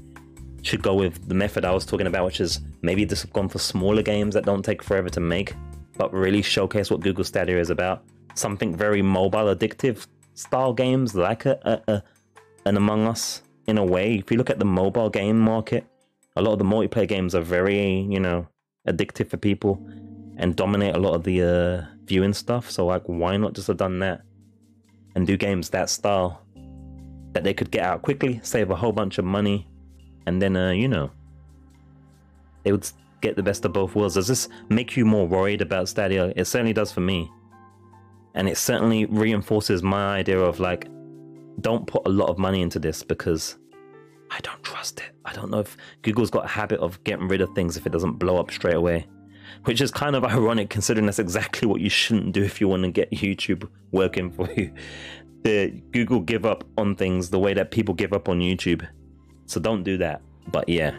should 0.63 0.83
go 0.83 0.95
with 0.95 1.29
the 1.29 1.35
method 1.35 1.65
I 1.65 1.73
was 1.73 1.87
talking 1.87 2.07
about, 2.07 2.27
which 2.27 2.41
is 2.41 2.61
maybe 2.83 3.07
just 3.07 3.33
gone 3.33 3.49
for 3.49 3.59
smaller 3.59 4.03
games 4.03 4.35
that 4.35 4.45
don't 4.45 4.65
take 4.65 4.83
forever 4.83 5.09
to 5.11 5.21
make? 5.21 5.55
but 5.97 6.13
really 6.13 6.43
showcase 6.43 6.91
what 6.91 7.01
Google 7.01 7.25
Stadia 7.25 7.59
is 7.59 7.71
about. 7.71 8.05
Something 8.35 8.77
very 8.77 9.03
mobile, 9.03 9.55
addictive 9.55 10.07
style 10.35 10.73
games 10.73 11.15
like 11.15 11.47
a, 11.47 11.59
a, 11.63 11.93
a, 11.93 12.03
an 12.67 12.77
Among 12.77 13.07
Us 13.07 13.43
in 13.67 13.79
a 13.79 13.85
way. 13.85 14.17
If 14.17 14.31
you 14.31 14.37
look 14.37 14.51
at 14.51 14.59
the 14.59 14.65
mobile 14.65 15.11
game 15.11 15.39
market, 15.39 15.87
a 16.37 16.43
lot 16.43 16.53
of 16.53 16.59
the 16.59 16.65
multiplayer 16.65 17.09
games 17.09 17.35
are 17.35 17.41
very, 17.41 18.01
you 18.01 18.21
know, 18.21 18.47
addictive 18.87 19.31
for 19.31 19.39
people 19.39 19.85
and 20.37 20.55
dominate 20.55 20.95
a 20.95 20.99
lot 20.99 21.15
of 21.15 21.25
the 21.25 21.43
uh, 21.43 21.96
viewing 22.07 22.33
stuff. 22.33 22.71
So, 22.71 22.87
like, 22.87 23.03
why 23.07 23.37
not 23.37 23.55
just 23.55 23.69
have 23.69 23.77
done 23.77 23.99
that 24.01 24.23
and 25.15 25.27
do 25.27 25.37
games 25.37 25.71
that 25.71 25.91
style 25.91 26.43
that 27.33 27.45
they 27.45 27.55
could 27.55 27.71
get 27.71 27.85
out 27.85 28.03
quickly, 28.03 28.41
save 28.43 28.71
a 28.71 28.77
whole 28.77 28.93
bunch 28.93 29.19
of 29.19 29.25
money, 29.25 29.69
and 30.27 30.41
then, 30.41 30.57
uh, 30.57 30.71
you 30.71 30.89
know, 30.89 31.11
they 32.65 32.73
would 32.73 32.89
get 33.21 33.37
the 33.37 33.43
best 33.43 33.65
of 33.65 33.73
both 33.73 33.95
worlds? 33.95 34.15
Does 34.15 34.29
this 34.29 34.49
make 34.69 34.97
you 34.97 35.05
more 35.05 35.27
worried 35.27 35.63
about 35.63 35.89
Stadia? 35.89 36.33
It 36.37 36.47
certainly 36.47 36.73
does 36.73 36.93
for 36.93 37.01
me. 37.01 37.31
And 38.35 38.49
it 38.49 38.59
certainly 38.59 39.07
reinforces 39.07 39.83
my 39.83 40.17
idea 40.17 40.39
of 40.39 40.61
like, 40.61 40.89
don't 41.61 41.87
put 41.87 42.07
a 42.07 42.11
lot 42.11 42.29
of 42.29 42.39
money 42.39 42.61
into 42.61 42.79
this 42.79 43.03
because 43.03 43.57
I 44.31 44.41
don't 44.41 44.63
trust 44.63 45.01
it. 45.01 45.11
I 45.25 45.33
don't 45.33 45.51
know 45.51 45.61
if 45.61 45.77
Google's 46.03 46.31
got 46.31 46.45
a 46.45 46.49
habit 46.49 46.81
of 46.81 47.03
getting 47.05 47.29
rid 47.29 47.41
of 47.41 47.55
things 47.55 47.77
if 47.77 47.87
it 47.87 47.93
doesn't 47.93 48.15
blow 48.15 48.39
up 48.39 48.51
straight 48.51 48.75
away. 48.75 49.07
Which 49.65 49.81
is 49.81 49.91
kind 49.91 50.17
of 50.17 50.25
ironic 50.25 50.71
considering 50.71 51.07
that's 51.07 51.19
exactly 51.19 51.67
what 51.67 51.81
you 51.81 51.91
shouldn't 51.91 52.33
do 52.33 52.43
if 52.43 52.61
you 52.61 52.69
want 52.69 52.85
to 52.85 52.91
get 52.91 53.11
YouTube 53.11 53.69
working 53.93 54.31
for 54.31 54.51
you. 54.53 54.73
The 55.43 55.71
Google 55.93 56.21
give 56.21 56.45
up 56.45 56.65
on 56.77 56.97
things 56.97 57.31
the 57.31 57.39
way 57.39 57.55
that 57.55 57.71
people 57.71 57.95
give 57.95 58.13
up 58.13 58.29
on 58.29 58.41
YouTube. 58.41 58.87
So 59.47 59.61
don't 59.61 59.85
do 59.85 59.97
that. 59.99 60.21
But 60.49 60.69
yeah, 60.69 60.97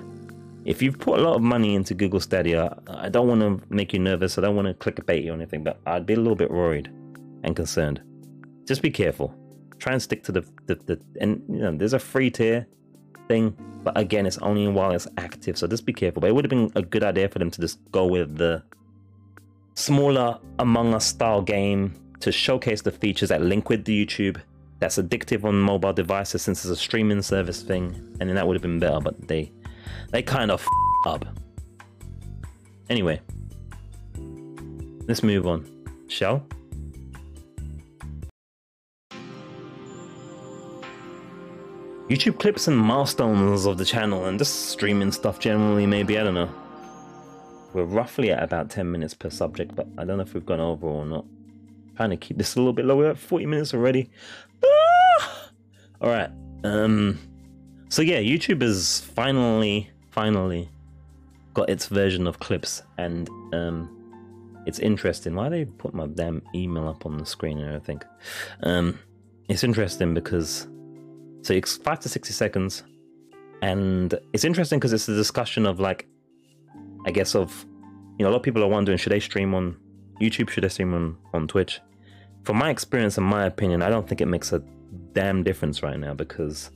if 0.66 0.82
you've 0.82 1.00
put 1.00 1.20
a 1.20 1.22
lot 1.22 1.36
of 1.36 1.42
money 1.42 1.76
into 1.76 1.94
Google 1.94 2.20
Stadia, 2.20 2.78
I 2.88 3.10
don't 3.10 3.28
want 3.28 3.42
to 3.42 3.62
make 3.74 3.94
you 3.94 4.00
nervous. 4.00 4.38
I 4.38 4.42
don't 4.42 4.56
want 4.56 4.68
to 4.68 4.74
click 4.74 5.00
a 5.00 5.04
bait 5.04 5.24
you 5.24 5.32
or 5.32 5.36
anything, 5.36 5.64
but 5.64 5.80
I'd 5.86 6.06
be 6.06 6.14
a 6.14 6.18
little 6.18 6.36
bit 6.36 6.52
worried 6.52 6.92
and 7.44 7.56
concerned. 7.56 8.02
Just 8.68 8.82
be 8.82 8.92
careful. 8.92 9.34
Try 9.80 9.94
and 9.94 10.02
stick 10.02 10.24
to 10.24 10.32
the 10.32 10.42
the, 10.66 10.76
the 10.86 11.00
and 11.22 11.42
you 11.48 11.60
know 11.60 11.76
there's 11.76 11.94
a 11.94 12.00
free 12.00 12.30
tier 12.30 12.68
thing, 13.28 13.56
but 13.84 13.98
again, 13.98 14.26
it's 14.26 14.38
only 14.40 14.68
while 14.68 14.92
it's 14.92 15.08
active, 15.18 15.58
so 15.58 15.68
just 15.68 15.86
be 15.86 15.94
careful. 15.94 16.22
But 16.22 16.30
it 16.30 16.36
would 16.36 16.46
have 16.46 16.50
been 16.50 16.72
a 16.76 16.82
good 16.82 17.04
idea 17.04 17.30
for 17.30 17.40
them 17.40 17.52
to 17.52 17.62
just 17.62 17.80
go 17.92 18.06
with 18.06 18.38
the 18.38 18.64
smaller 19.76 20.40
Among 20.60 20.94
Us 20.94 21.06
style 21.06 21.42
game 21.42 21.94
to 22.20 22.32
showcase 22.32 22.82
the 22.82 22.92
features 22.92 23.30
that 23.30 23.42
link 23.42 23.70
with 23.70 23.86
the 23.86 24.06
YouTube 24.06 24.42
that's 24.80 24.98
addictive 24.98 25.44
on 25.44 25.60
mobile 25.60 25.94
devices 25.94 26.42
since 26.42 26.64
it's 26.64 26.72
a 26.72 26.76
streaming 26.76 27.22
service 27.22 27.62
thing, 27.62 27.86
and 28.20 28.30
then 28.30 28.36
that 28.36 28.48
would 28.48 28.56
have 28.56 28.62
been 28.62 28.80
better. 28.80 29.00
But 29.00 29.28
they 29.28 29.52
they 30.12 30.22
kind 30.22 30.52
of 30.52 30.66
up. 31.06 31.26
Anyway, 32.90 33.22
let's 35.08 35.24
move 35.24 35.48
on, 35.48 35.66
shall? 36.08 36.46
YouTube 42.10 42.40
clips 42.40 42.70
and 42.70 42.78
milestones 42.78 43.66
of 43.66 43.78
the 43.78 43.84
channel 43.84 44.26
and 44.26 44.40
just 44.40 44.70
streaming 44.70 45.12
stuff 45.12 45.40
generally, 45.40 45.86
maybe, 45.86 46.18
I 46.18 46.24
don't 46.24 46.36
know. 46.36 46.50
We're 47.74 47.84
roughly 47.84 48.32
at 48.32 48.42
about 48.42 48.70
10 48.70 48.90
minutes 48.90 49.14
per 49.14 49.30
subject, 49.30 49.76
but 49.76 49.88
I 49.98 50.06
don't 50.06 50.16
know 50.16 50.24
if 50.24 50.34
we've 50.34 50.46
gone 50.46 50.62
over 50.62 50.88
or 50.88 51.06
not. 51.06 51.26
Trying 51.98 52.12
to 52.12 52.18
keep 52.18 52.38
this 52.38 52.56
a 52.56 52.60
little 52.60 52.72
bit 52.72 52.86
lower, 52.86 53.14
40 53.14 53.46
minutes 53.46 53.74
already. 53.74 54.10
Ah! 54.64 55.50
Alright, 56.02 56.30
um, 56.64 57.20
so 57.90 58.02
yeah, 58.02 58.20
YouTube 58.20 58.62
has 58.62 59.02
finally, 59.02 59.90
finally 60.12 60.70
got 61.54 61.70
its 61.70 61.88
version 61.88 62.26
of 62.26 62.40
clips, 62.40 62.84
and 62.98 63.28
um, 63.52 64.62
it's 64.66 64.80
interesting. 64.80 65.36
Why 65.36 65.50
they 65.50 65.66
put 65.66 65.94
my 65.94 66.08
damn 66.08 66.42
email 66.56 66.88
up 66.88 67.06
on 67.06 67.18
the 67.18 67.26
screen 67.26 67.58
and 67.58 67.68
everything? 67.68 68.02
Um, 68.64 68.98
it's 69.50 69.66
interesting 69.66 70.14
because 70.14 70.68
so 71.48 71.54
it's 71.54 71.78
five 71.78 72.02
to 72.02 72.10
60 72.10 72.34
seconds. 72.34 72.84
And 73.62 74.14
it's 74.34 74.44
interesting 74.44 74.80
because 74.80 74.92
it's 74.92 75.08
a 75.08 75.16
discussion 75.16 75.66
of 75.66 75.80
like, 75.80 76.06
I 77.06 77.12
guess, 77.12 77.36
of, 77.36 77.66
you 78.20 78.26
know, 78.26 78.30
a 78.30 78.32
lot 78.32 78.38
of 78.38 78.44
people 78.44 78.62
are 78.64 78.68
wondering 78.68 78.98
should 78.98 79.14
they 79.14 79.22
stream 79.22 79.54
on 79.56 79.78
YouTube? 80.22 80.50
Should 80.50 80.66
they 80.66 80.70
stream 80.70 80.94
on, 80.94 81.18
on 81.34 81.48
Twitch? 81.48 81.80
From 82.44 82.58
my 82.58 82.70
experience 82.70 83.18
and 83.18 83.26
my 83.26 83.46
opinion, 83.46 83.82
I 83.82 83.90
don't 83.90 84.08
think 84.08 84.20
it 84.20 84.26
makes 84.26 84.52
a 84.52 84.62
damn 85.14 85.42
difference 85.42 85.82
right 85.82 85.98
now 85.98 86.14
because 86.14 86.70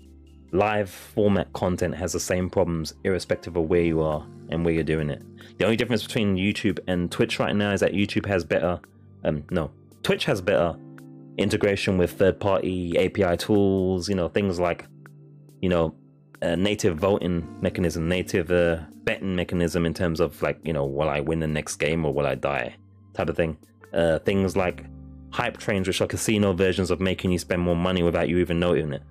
live 0.53 0.89
format 0.89 1.51
content 1.51 1.93
has 1.95 2.13
the 2.13 2.19
same 2.19 2.49
problems 2.49 2.93
irrespective 3.03 3.57
of 3.57 3.65
where 3.65 3.82
you 3.82 4.01
are 4.01 4.26
and 4.49 4.63
where 4.63 4.74
you're 4.74 4.84
doing 4.84 5.09
it. 5.09 5.22
The 5.57 5.65
only 5.65 5.76
difference 5.76 6.03
between 6.03 6.38
YouTube 6.38 6.80
and 6.88 7.11
Twitch 7.11 7.39
right 7.39 7.55
now 7.55 7.74
is 7.74 7.82
that 7.82 7.91
YouTube 7.91 8.26
has 8.26 8.45
better, 8.45 8.80
um, 9.26 9.43
no, 9.51 9.69
Twitch 10.01 10.24
has 10.26 10.39
better 10.39 10.78
integration 11.38 11.97
with 11.97 12.11
third-party 12.13 12.97
API 12.97 13.38
tools, 13.38 14.09
you 14.09 14.15
know, 14.15 14.27
things 14.27 14.59
like, 14.59 14.86
you 15.61 15.69
know, 15.69 15.95
a 16.41 16.55
native 16.55 16.97
voting 16.97 17.47
mechanism, 17.61 18.07
native 18.07 18.51
uh, 18.51 18.77
betting 19.03 19.36
mechanism 19.36 19.86
in 19.86 19.93
terms 19.93 20.19
of 20.19 20.41
like, 20.41 20.59
you 20.63 20.73
know, 20.73 20.86
will 20.86 21.09
I 21.09 21.19
win 21.19 21.39
the 21.39 21.47
next 21.47 21.77
game 21.77 22.05
or 22.05 22.13
will 22.13 22.25
I 22.25 22.36
die, 22.36 22.75
type 23.13 23.29
of 23.29 23.38
thing. 23.38 23.57
Uh, 23.93 24.19
things 24.19 24.55
like 24.55 24.86
hype 25.32 25.57
trains, 25.57 25.88
which 25.88 26.01
are 26.01 26.07
casino 26.07 26.53
versions 26.53 26.91
of 26.91 26.99
making 26.99 27.32
you 27.32 27.38
spend 27.38 27.61
more 27.61 27.75
money 27.75 28.03
without 28.03 28.29
you 28.29 28.38
even 28.39 28.59
noticing 28.59 28.93
it. 28.93 29.03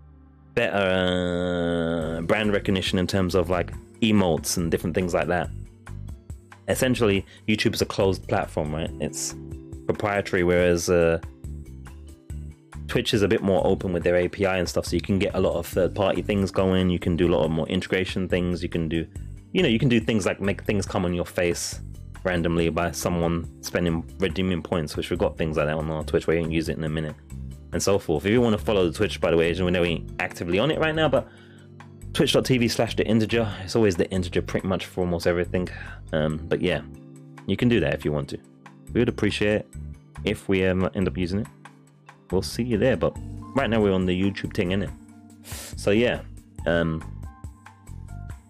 Better 0.54 2.18
uh, 2.18 2.20
brand 2.22 2.52
recognition 2.52 2.98
in 2.98 3.06
terms 3.06 3.34
of 3.34 3.50
like 3.50 3.72
emotes 4.00 4.56
and 4.56 4.70
different 4.70 4.94
things 4.94 5.14
like 5.14 5.28
that. 5.28 5.48
Essentially, 6.68 7.24
YouTube 7.48 7.74
is 7.74 7.82
a 7.82 7.86
closed 7.86 8.26
platform, 8.28 8.74
right? 8.74 8.90
It's 9.00 9.34
proprietary, 9.86 10.44
whereas 10.44 10.88
uh, 10.88 11.20
Twitch 12.91 13.14
is 13.14 13.22
a 13.22 13.28
bit 13.28 13.41
more 13.41 13.64
open 13.64 13.93
with 13.93 14.03
their 14.03 14.16
API 14.16 14.47
and 14.47 14.68
stuff, 14.68 14.84
so 14.84 14.97
you 14.97 15.01
can 15.01 15.20
get 15.20 15.36
a 15.36 15.41
lot 15.41 15.55
of 15.55 15.64
third 15.64 15.95
party 15.95 16.22
things 16.22 16.51
going. 16.51 16.91
You 16.91 16.99
can 16.99 17.16
do 17.16 17.28
a 17.28 17.32
lot 17.32 17.45
of 17.45 17.51
more 17.53 17.68
integration 17.68 18.28
things. 18.28 18.64
You 18.64 18.68
can 18.68 18.88
do, 18.88 19.07
you 19.53 19.62
know, 19.62 19.68
you 19.68 19.78
can 19.78 19.88
do 19.88 20.01
things 20.01 20.26
like 20.26 20.41
make 20.41 20.64
things 20.64 20.86
come 20.86 21.05
on 21.05 21.14
your 21.14 21.24
face 21.24 21.80
randomly 22.24 22.68
by 22.68 22.91
someone 22.91 23.49
spending 23.62 24.05
redeeming 24.18 24.61
points, 24.61 24.97
which 24.97 25.09
we've 25.09 25.20
got 25.20 25.38
things 25.38 25.57
like 25.57 25.66
that 25.66 25.76
on 25.76 25.88
our 25.88 26.03
Twitch 26.03 26.26
where 26.26 26.36
you 26.36 26.43
can 26.43 26.51
use 26.51 26.68
it 26.68 26.78
in 26.78 26.82
a 26.82 26.88
minute 26.88 27.14
and 27.72 27.80
so 27.80 27.97
forth. 27.97 28.26
If 28.26 28.32
you 28.32 28.41
want 28.41 28.59
to 28.59 28.64
follow 28.64 28.84
the 28.91 28.93
Twitch, 28.93 29.20
by 29.20 29.30
the 29.30 29.36
way, 29.36 29.53
we 29.53 29.70
know 29.70 29.82
we 29.82 29.88
ain't 29.88 30.11
actively 30.18 30.59
on 30.59 30.72
it 30.72 30.80
right 30.80 30.95
now, 30.95 31.09
but 31.09 31.28
twitch.tv 32.12 32.68
slash 32.72 32.97
the 32.97 33.07
integer. 33.07 33.49
It's 33.62 33.76
always 33.76 33.95
the 33.95 34.11
integer 34.11 34.43
pretty 34.43 34.66
much 34.66 34.86
for 34.86 35.03
almost 35.03 35.28
everything. 35.28 35.68
Um, 36.12 36.38
but 36.49 36.61
yeah, 36.61 36.80
you 37.47 37.57
can 37.57 37.68
do 37.68 37.78
that 37.78 37.95
if 37.95 38.05
you 38.05 38.11
want 38.11 38.28
to. 38.30 38.38
We 38.93 39.01
would 39.01 39.09
appreciate 39.09 39.61
it 39.61 39.68
if 40.24 40.49
we 40.49 40.66
um, 40.66 40.91
end 40.97 41.07
up 41.07 41.16
using 41.16 41.38
it 41.43 41.47
we'll 42.33 42.43
see 42.43 42.62
you 42.62 42.78
there. 42.78 42.97
But 42.97 43.16
right 43.55 43.68
now 43.68 43.81
we're 43.81 43.93
on 43.93 44.07
the 44.07 44.20
YouTube 44.20 44.55
thing, 44.55 44.70
innit? 44.70 44.91
So 45.76 45.91
yeah, 45.91 46.20
um, 46.66 47.03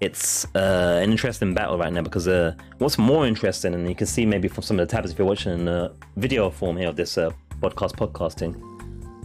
it's 0.00 0.46
uh, 0.54 1.00
an 1.02 1.10
interesting 1.10 1.54
battle 1.54 1.78
right 1.78 1.92
now 1.92 2.02
because 2.02 2.26
uh, 2.26 2.54
what's 2.78 2.98
more 2.98 3.26
interesting, 3.26 3.74
and 3.74 3.88
you 3.88 3.94
can 3.94 4.06
see 4.06 4.24
maybe 4.24 4.48
from 4.48 4.62
some 4.62 4.78
of 4.80 4.88
the 4.88 4.90
tabs 4.90 5.12
if 5.12 5.18
you're 5.18 5.28
watching 5.28 5.52
in 5.52 5.64
the 5.66 5.92
video 6.16 6.50
form 6.50 6.76
here 6.76 6.88
of 6.88 6.96
this 6.96 7.18
uh, 7.18 7.30
podcast 7.60 7.96
podcasting, 7.96 8.54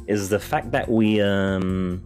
is 0.08 0.30
the 0.30 0.39
fact 0.39 0.72
that 0.72 0.89
we 0.89 1.22
um, 1.22 2.03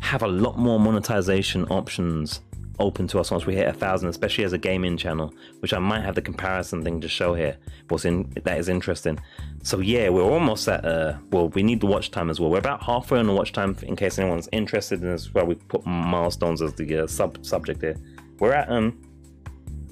have 0.00 0.22
a 0.22 0.28
lot 0.28 0.58
more 0.58 0.80
monetization 0.80 1.64
options 1.66 2.40
open 2.78 3.06
to 3.08 3.18
us 3.18 3.30
once 3.30 3.46
we 3.46 3.54
hit 3.54 3.68
a 3.68 3.72
thousand, 3.72 4.08
especially 4.08 4.44
as 4.44 4.52
a 4.52 4.58
gaming 4.58 4.96
channel, 4.96 5.34
which 5.60 5.72
I 5.72 5.78
might 5.78 6.02
have 6.02 6.14
the 6.14 6.22
comparison 6.22 6.82
thing 6.82 7.00
to 7.00 7.08
show 7.08 7.34
here. 7.34 7.56
What's 7.88 8.04
in 8.04 8.30
that 8.44 8.58
is 8.58 8.68
interesting. 8.68 9.18
So 9.62 9.80
yeah, 9.80 10.08
we're 10.08 10.22
almost 10.22 10.68
at 10.68 10.84
uh 10.84 11.14
well, 11.30 11.48
we 11.50 11.62
need 11.62 11.80
the 11.80 11.86
watch 11.86 12.10
time 12.10 12.30
as 12.30 12.40
well. 12.40 12.50
We're 12.50 12.58
about 12.58 12.82
halfway 12.82 13.18
on 13.18 13.26
the 13.26 13.32
watch 13.32 13.52
time 13.52 13.76
in 13.82 13.96
case 13.96 14.18
anyone's 14.18 14.48
interested 14.52 15.02
in 15.02 15.10
this. 15.10 15.32
Where 15.32 15.44
we 15.44 15.54
put 15.54 15.86
milestones 15.86 16.62
as 16.62 16.74
the 16.74 17.04
uh, 17.04 17.06
sub 17.06 17.44
subject 17.44 17.80
here. 17.82 17.96
We're 18.38 18.52
at 18.52 18.70
um 18.70 19.00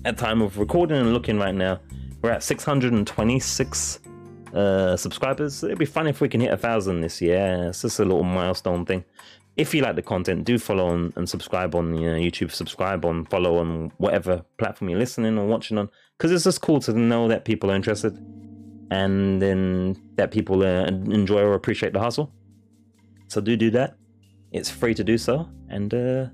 at 0.05 0.19
time 0.19 0.43
of 0.43 0.59
recording 0.59 0.99
and 0.99 1.13
looking 1.13 1.39
right 1.39 1.55
now. 1.55 1.81
We're 2.23 2.31
at 2.31 2.43
626 2.43 4.01
uh, 4.55 4.97
subscribers. 4.97 5.63
It'd 5.63 5.79
be 5.79 5.85
fun 5.85 6.07
if 6.07 6.21
we 6.21 6.29
can 6.29 6.41
hit 6.41 6.53
a 6.53 6.57
thousand 6.57 7.01
this 7.01 7.21
year. 7.21 7.67
It's 7.69 7.83
just 7.83 7.99
a 8.01 8.05
little 8.05 8.23
milestone 8.23 8.87
thing 8.87 9.05
if 9.57 9.73
you 9.73 9.83
like 9.83 9.97
the 9.97 10.03
content, 10.03 10.45
do 10.45 10.59
follow 10.59 10.87
on 10.87 11.13
and 11.17 11.29
subscribe 11.29 11.75
on 11.75 11.97
you 11.97 12.11
know, 12.11 12.17
YouTube, 12.17 12.51
subscribe 12.51 13.05
on, 13.05 13.25
follow 13.27 13.59
on 13.59 13.93
whatever 13.99 14.45
platform 14.59 14.89
you're 14.89 14.99
listening 14.99 15.39
or 15.39 15.47
watching 15.47 15.79
on, 15.79 15.89
because 16.19 16.33
it's 16.33 16.45
just 16.45 16.61
cool 16.61 16.81
to 16.81 16.93
know 16.93 17.29
that 17.29 17.45
people 17.45 17.71
are 17.71 17.75
interested 17.75 18.17
and 18.91 19.41
then 19.41 19.97
that 20.17 20.31
people 20.31 20.63
uh, 20.63 20.87
enjoy 20.87 21.41
or 21.41 21.55
appreciate 21.55 21.93
the 21.93 22.01
hustle. 22.01 22.33
So 23.29 23.41
do 23.41 23.57
do 23.57 23.71
that. 23.71 23.97
It's 24.53 24.71
free 24.71 24.95
to 24.95 25.05
do 25.05 25.19
so, 25.19 25.49
and 25.69 25.93
uh, 25.93 26.27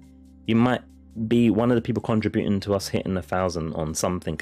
you 0.47 0.57
might 0.57 0.83
be 1.29 1.51
one 1.51 1.71
of 1.71 1.75
the 1.75 1.83
people 1.83 2.03
contributing 2.03 2.61
to 2.61 2.75
us 2.75 2.89
hitting 2.89 3.16
a 3.16 3.23
thousand 3.23 3.73
on 3.75 3.95
something. 3.95 4.41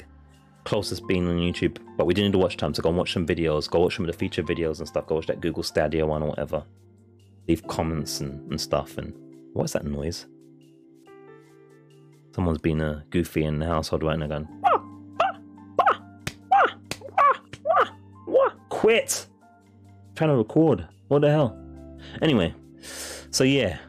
Closest 0.65 1.07
being 1.07 1.27
on 1.27 1.37
YouTube, 1.37 1.77
but 1.97 2.05
we 2.05 2.13
do 2.13 2.21
need 2.21 2.33
to 2.33 2.37
watch 2.37 2.57
time, 2.57 2.73
so 2.73 2.81
go 2.81 2.89
and 2.89 2.97
watch 2.97 3.13
some 3.13 3.25
videos. 3.25 3.69
Go 3.69 3.79
watch 3.79 3.95
some 3.95 4.05
of 4.05 4.11
the 4.11 4.17
feature 4.17 4.43
videos 4.43 4.79
and 4.79 4.87
stuff. 4.87 5.07
Go 5.07 5.15
watch 5.15 5.27
that 5.27 5.41
Google 5.41 5.63
Stadia 5.63 6.05
one 6.05 6.23
or 6.23 6.29
whatever 6.29 6.63
leave 7.49 7.65
comments 7.67 8.21
and, 8.21 8.49
and 8.51 8.61
stuff. 8.61 8.97
And 8.97 9.13
what's 9.53 9.73
that 9.73 9.83
noise? 9.83 10.27
Someone's 12.33 12.59
been 12.59 12.79
a 12.79 12.91
uh, 12.91 13.01
goofy 13.09 13.43
in 13.43 13.57
the 13.59 13.65
household 13.65 14.03
right 14.03 14.17
now 14.17 14.27
going, 14.27 14.47
quit! 18.69 19.25
I'm 19.41 20.15
trying 20.15 20.29
to 20.29 20.37
record. 20.37 20.87
What 21.07 21.21
the 21.21 21.31
hell? 21.31 21.59
Anyway, 22.21 22.53
so 23.31 23.43
yeah. 23.43 23.79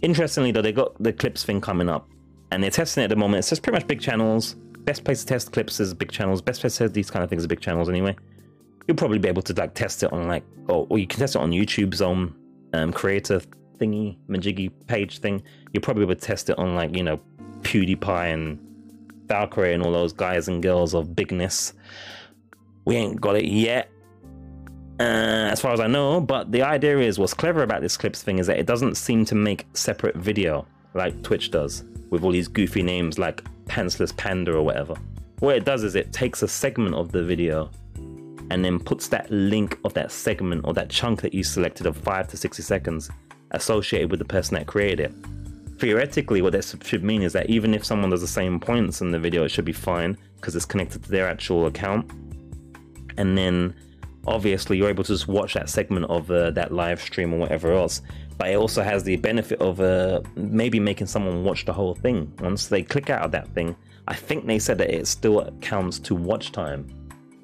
Interestingly, 0.00 0.50
though, 0.50 0.62
they 0.62 0.72
got 0.72 1.00
the 1.02 1.12
clips 1.12 1.44
thing 1.44 1.60
coming 1.60 1.88
up 1.88 2.08
and 2.50 2.62
they're 2.62 2.70
testing 2.70 3.02
it 3.02 3.04
at 3.04 3.10
the 3.10 3.16
moment. 3.16 3.40
It's 3.40 3.50
just 3.50 3.62
pretty 3.62 3.76
much 3.76 3.86
big 3.86 4.00
channels. 4.00 4.54
Best 4.80 5.04
place 5.04 5.20
to 5.20 5.26
test 5.26 5.52
clips 5.52 5.80
is 5.80 5.92
big 5.92 6.10
channels. 6.10 6.40
Best 6.40 6.62
place 6.62 6.74
to 6.76 6.84
test 6.84 6.94
these 6.94 7.10
kind 7.10 7.22
of 7.22 7.28
things 7.28 7.44
are 7.44 7.48
big 7.48 7.60
channels 7.60 7.90
anyway. 7.90 8.16
You'll 8.88 8.96
probably 8.96 9.18
be 9.18 9.28
able 9.28 9.42
to 9.42 9.52
like 9.52 9.74
test 9.74 10.02
it 10.02 10.12
on 10.12 10.28
like, 10.28 10.44
or, 10.68 10.86
or 10.88 10.98
you 10.98 11.06
can 11.06 11.18
test 11.18 11.34
it 11.34 11.40
on 11.40 11.50
YouTube's 11.50 12.00
own 12.00 12.34
um, 12.76 12.92
creator 12.92 13.40
thingy, 13.78 14.16
majiggy 14.28 14.70
page 14.86 15.18
thing, 15.18 15.42
you'll 15.72 15.82
probably 15.82 16.04
would 16.04 16.20
test 16.20 16.50
it 16.50 16.58
on 16.58 16.74
like, 16.74 16.96
you 16.96 17.02
know, 17.02 17.20
PewDiePie 17.62 18.32
and 18.32 18.58
Valkyrae 19.26 19.74
and 19.74 19.82
all 19.82 19.92
those 19.92 20.12
guys 20.12 20.48
and 20.48 20.62
girls 20.62 20.94
of 20.94 21.16
bigness. 21.16 21.72
We 22.84 22.96
ain't 22.96 23.20
got 23.20 23.36
it 23.36 23.46
yet, 23.46 23.90
uh, 25.00 25.02
as 25.50 25.60
far 25.60 25.72
as 25.72 25.80
I 25.80 25.88
know. 25.88 26.20
But 26.20 26.52
the 26.52 26.62
idea 26.62 26.98
is, 26.98 27.18
what's 27.18 27.34
clever 27.34 27.62
about 27.62 27.82
this 27.82 27.96
clips 27.96 28.22
thing 28.22 28.38
is 28.38 28.46
that 28.46 28.58
it 28.58 28.66
doesn't 28.66 28.96
seem 28.96 29.24
to 29.26 29.34
make 29.34 29.66
separate 29.74 30.16
video 30.16 30.66
like 30.94 31.22
Twitch 31.22 31.50
does 31.50 31.84
with 32.10 32.22
all 32.22 32.30
these 32.30 32.48
goofy 32.48 32.82
names 32.82 33.18
like 33.18 33.42
Pantsless 33.66 34.16
Panda 34.16 34.54
or 34.54 34.62
whatever. 34.62 34.94
What 35.40 35.56
it 35.56 35.64
does 35.64 35.82
is 35.82 35.96
it 35.96 36.12
takes 36.12 36.42
a 36.42 36.48
segment 36.48 36.94
of 36.94 37.12
the 37.12 37.22
video 37.22 37.70
and 38.50 38.64
then 38.64 38.78
puts 38.78 39.08
that 39.08 39.30
link 39.30 39.78
of 39.84 39.94
that 39.94 40.12
segment 40.12 40.62
or 40.64 40.74
that 40.74 40.88
chunk 40.88 41.22
that 41.22 41.34
you 41.34 41.42
selected 41.42 41.86
of 41.86 41.96
5 41.96 42.28
to 42.28 42.36
60 42.36 42.62
seconds 42.62 43.10
associated 43.52 44.10
with 44.10 44.18
the 44.18 44.24
person 44.24 44.54
that 44.54 44.66
created 44.66 45.00
it. 45.00 45.14
Theoretically, 45.78 46.40
what 46.40 46.52
that 46.52 46.64
should 46.84 47.04
mean 47.04 47.22
is 47.22 47.32
that 47.34 47.50
even 47.50 47.74
if 47.74 47.84
someone 47.84 48.10
does 48.10 48.22
the 48.22 48.26
same 48.26 48.58
points 48.58 49.00
in 49.00 49.10
the 49.10 49.18
video, 49.18 49.44
it 49.44 49.50
should 49.50 49.64
be 49.64 49.72
fine 49.72 50.16
because 50.36 50.56
it's 50.56 50.64
connected 50.64 51.02
to 51.02 51.10
their 51.10 51.28
actual 51.28 51.66
account. 51.66 52.10
And 53.18 53.36
then 53.36 53.74
obviously 54.26 54.78
you're 54.78 54.88
able 54.88 55.04
to 55.04 55.12
just 55.12 55.28
watch 55.28 55.54
that 55.54 55.68
segment 55.68 56.06
of 56.06 56.30
uh, 56.30 56.50
that 56.52 56.72
live 56.72 57.00
stream 57.00 57.32
or 57.34 57.38
whatever 57.38 57.72
else. 57.72 58.02
But 58.38 58.50
it 58.50 58.54
also 58.54 58.82
has 58.82 59.02
the 59.02 59.16
benefit 59.16 59.60
of 59.60 59.80
uh, 59.80 60.20
maybe 60.34 60.78
making 60.80 61.06
someone 61.06 61.44
watch 61.44 61.64
the 61.64 61.72
whole 61.72 61.94
thing. 61.94 62.32
Once 62.40 62.68
they 62.68 62.82
click 62.82 63.10
out 63.10 63.22
of 63.22 63.32
that 63.32 63.48
thing, 63.48 63.76
I 64.08 64.14
think 64.14 64.46
they 64.46 64.58
said 64.58 64.78
that 64.78 64.90
it 64.90 65.06
still 65.06 65.50
counts 65.60 65.98
to 66.00 66.14
watch 66.14 66.52
time 66.52 66.86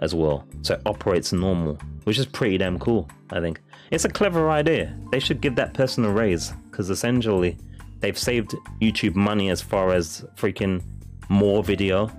as 0.03 0.15
well. 0.15 0.45
So 0.61 0.75
it 0.75 0.83
operates 0.85 1.33
normal, 1.33 1.79
which 2.05 2.19
is 2.19 2.27
pretty 2.27 2.59
damn 2.59 2.79
cool, 2.79 3.09
I 3.31 3.41
think. 3.41 3.63
It's 3.91 4.05
a 4.05 4.09
clever 4.09 4.51
idea. 4.51 4.95
They 5.11 5.21
should 5.21 5.41
give 5.41 5.55
that 5.57 5.73
person 5.73 6.05
a 6.05 6.11
raise 6.11 6.51
because 6.71 6.91
essentially 6.91 7.57
they've 8.01 8.19
saved 8.19 8.55
YouTube 8.81 9.15
money 9.15 9.49
as 9.49 9.63
far 9.63 9.93
as 9.93 10.27
freaking 10.37 10.83
more 11.29 11.63
video. 11.63 12.11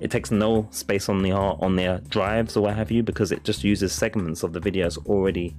It 0.00 0.10
takes 0.10 0.30
no 0.30 0.66
space 0.70 1.10
on 1.10 1.22
the 1.22 1.32
on 1.32 1.76
their 1.76 1.98
drives 2.08 2.56
or 2.56 2.62
what 2.62 2.74
have 2.74 2.90
you 2.90 3.02
because 3.02 3.32
it 3.32 3.44
just 3.44 3.62
uses 3.62 3.92
segments 3.92 4.42
of 4.42 4.54
the 4.54 4.60
videos 4.60 4.96
already 5.06 5.54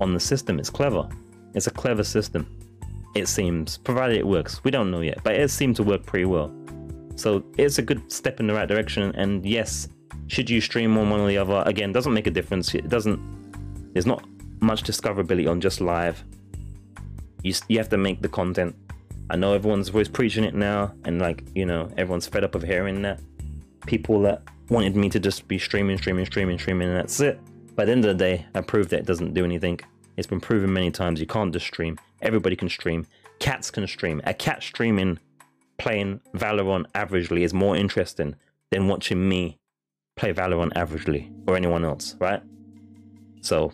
on 0.00 0.12
the 0.12 0.20
system. 0.20 0.58
It's 0.58 0.70
clever. 0.70 1.08
It's 1.54 1.68
a 1.68 1.70
clever 1.70 2.02
system. 2.02 2.48
It 3.14 3.28
seems, 3.28 3.78
provided 3.78 4.16
it 4.16 4.26
works. 4.26 4.64
We 4.64 4.70
don't 4.72 4.90
know 4.90 5.02
yet, 5.02 5.18
but 5.22 5.34
it 5.34 5.50
seemed 5.50 5.76
to 5.76 5.82
work 5.84 6.04
pretty 6.04 6.24
well. 6.24 6.52
So 7.14 7.44
it's 7.58 7.78
a 7.78 7.82
good 7.82 8.10
step 8.10 8.40
in 8.40 8.46
the 8.46 8.54
right 8.54 8.68
direction. 8.68 9.14
And 9.14 9.44
yes, 9.44 9.88
should 10.30 10.48
you 10.48 10.60
stream 10.60 10.96
on 10.96 11.10
one 11.10 11.20
or 11.20 11.26
the 11.26 11.38
other? 11.38 11.62
Again, 11.66 11.92
doesn't 11.92 12.14
make 12.14 12.28
a 12.28 12.30
difference. 12.30 12.72
It 12.74 12.88
doesn't. 12.88 13.20
There's 13.92 14.06
not 14.06 14.24
much 14.60 14.84
discoverability 14.84 15.50
on 15.50 15.60
just 15.60 15.80
live. 15.80 16.22
You 17.42 17.52
you 17.68 17.78
have 17.78 17.88
to 17.88 17.96
make 17.96 18.22
the 18.22 18.28
content. 18.28 18.76
I 19.28 19.36
know 19.36 19.54
everyone's 19.54 19.90
always 19.90 20.08
preaching 20.08 20.44
it 20.44 20.54
now, 20.54 20.94
and 21.04 21.20
like 21.20 21.42
you 21.54 21.66
know, 21.66 21.90
everyone's 21.96 22.28
fed 22.28 22.44
up 22.44 22.54
of 22.54 22.62
hearing 22.62 23.02
that. 23.02 23.20
People 23.86 24.20
that 24.22 24.42
wanted 24.68 24.94
me 24.94 25.08
to 25.08 25.18
just 25.18 25.48
be 25.48 25.58
streaming, 25.58 25.98
streaming, 25.98 26.26
streaming, 26.26 26.58
streaming, 26.58 26.88
and 26.88 26.96
that's 26.96 27.18
it. 27.20 27.40
By 27.74 27.84
the 27.84 27.92
end 27.92 28.04
of 28.04 28.16
the 28.16 28.24
day, 28.24 28.46
I 28.54 28.60
proved 28.60 28.90
that 28.90 29.00
it 29.00 29.06
doesn't 29.06 29.34
do 29.34 29.44
anything. 29.44 29.80
It's 30.16 30.28
been 30.28 30.40
proven 30.40 30.72
many 30.72 30.92
times 30.92 31.18
you 31.18 31.26
can't 31.26 31.52
just 31.52 31.66
stream. 31.66 31.98
Everybody 32.22 32.54
can 32.54 32.68
stream. 32.68 33.06
Cats 33.40 33.70
can 33.70 33.86
stream. 33.88 34.20
A 34.24 34.34
cat 34.34 34.62
streaming, 34.62 35.18
playing 35.78 36.20
Valorant 36.34 36.84
averagely 36.92 37.40
is 37.40 37.54
more 37.54 37.74
interesting 37.74 38.36
than 38.70 38.86
watching 38.86 39.28
me 39.28 39.59
play 40.16 40.32
Valorant 40.32 40.72
averagely 40.74 41.32
or 41.46 41.56
anyone 41.56 41.84
else, 41.84 42.16
right? 42.18 42.42
So 43.40 43.72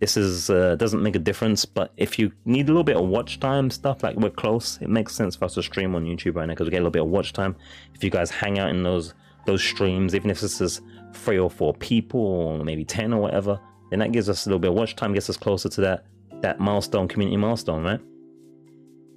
this 0.00 0.16
is 0.16 0.50
uh, 0.50 0.76
doesn't 0.76 1.02
make 1.02 1.16
a 1.16 1.20
difference, 1.20 1.64
but 1.64 1.92
if 1.96 2.18
you 2.18 2.32
need 2.44 2.66
a 2.68 2.72
little 2.72 2.84
bit 2.84 2.96
of 2.96 3.06
watch 3.06 3.40
time 3.40 3.70
stuff, 3.70 4.02
like 4.02 4.16
we're 4.16 4.30
close, 4.30 4.78
it 4.80 4.88
makes 4.88 5.14
sense 5.14 5.34
for 5.36 5.46
us 5.46 5.54
to 5.54 5.62
stream 5.62 5.94
on 5.94 6.04
YouTube 6.04 6.36
right 6.36 6.46
now 6.46 6.52
because 6.52 6.66
we 6.66 6.70
get 6.70 6.78
a 6.78 6.84
little 6.84 6.90
bit 6.90 7.02
of 7.02 7.08
watch 7.08 7.32
time. 7.32 7.56
If 7.94 8.04
you 8.04 8.10
guys 8.10 8.30
hang 8.30 8.58
out 8.58 8.70
in 8.70 8.82
those 8.82 9.14
those 9.46 9.62
streams, 9.62 10.14
even 10.14 10.30
if 10.30 10.40
this 10.40 10.60
is 10.60 10.80
three 11.14 11.38
or 11.38 11.50
four 11.50 11.74
people 11.74 12.20
or 12.20 12.64
maybe 12.64 12.84
ten 12.84 13.12
or 13.12 13.20
whatever, 13.20 13.58
then 13.90 13.98
that 14.00 14.12
gives 14.12 14.28
us 14.28 14.46
a 14.46 14.48
little 14.48 14.58
bit 14.58 14.70
of 14.70 14.74
watch 14.74 14.96
time, 14.96 15.14
gets 15.14 15.30
us 15.30 15.36
closer 15.36 15.68
to 15.68 15.80
that 15.80 16.06
that 16.42 16.60
milestone, 16.60 17.08
community 17.08 17.36
milestone, 17.36 17.82
right? 17.82 18.00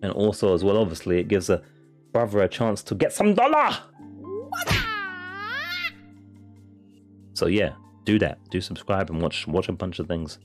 And 0.03 0.11
also 0.13 0.53
as 0.53 0.63
well, 0.63 0.77
obviously, 0.77 1.19
it 1.19 1.27
gives 1.27 1.49
a 1.49 1.61
brother 2.13 2.41
a 2.43 2.47
chance 2.47 2.81
to 2.83 2.95
get 2.95 3.11
some 3.11 3.33
dollar. 3.33 3.77
So 7.37 7.45
yeah, 7.45 7.73
do 8.03 8.17
that. 8.17 8.39
Do 8.49 8.59
subscribe 8.59 9.11
and 9.11 9.21
watch 9.21 9.45
watch 9.45 9.69
a 9.69 9.71
bunch 9.71 9.99
of 9.99 10.07
things. 10.07 10.39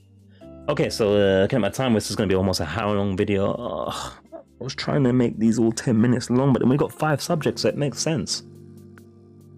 Okay, 0.69 0.91
so 0.91 1.15
uh, 1.15 1.41
looking 1.41 1.57
at 1.57 1.61
my 1.61 1.69
time, 1.69 1.93
this 1.95 2.11
is 2.11 2.15
going 2.15 2.29
to 2.29 2.31
be 2.31 2.37
almost 2.37 2.59
a 2.59 2.65
hour 2.67 2.95
long 2.95 3.17
video. 3.17 3.55
I 3.89 4.63
was 4.63 4.75
trying 4.75 5.03
to 5.05 5.11
make 5.11 5.39
these 5.39 5.57
all 5.57 5.71
10 5.71 5.99
minutes 5.99 6.29
long, 6.29 6.53
but 6.53 6.59
then 6.59 6.69
we 6.69 6.77
got 6.77 6.93
five 6.93 7.19
subjects, 7.19 7.63
so 7.63 7.69
it 7.69 7.77
makes 7.77 7.97
sense. 7.97 8.43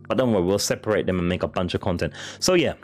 But 0.07 0.17
don't 0.17 0.31
worry, 0.31 0.43
we'll 0.43 0.59
separate 0.59 1.07
them 1.07 1.19
and 1.19 1.27
make 1.27 1.43
a 1.43 1.47
bunch 1.47 1.73
of 1.73 1.81
content. 1.81 2.13
So 2.39 2.53
yeah, 2.53 2.75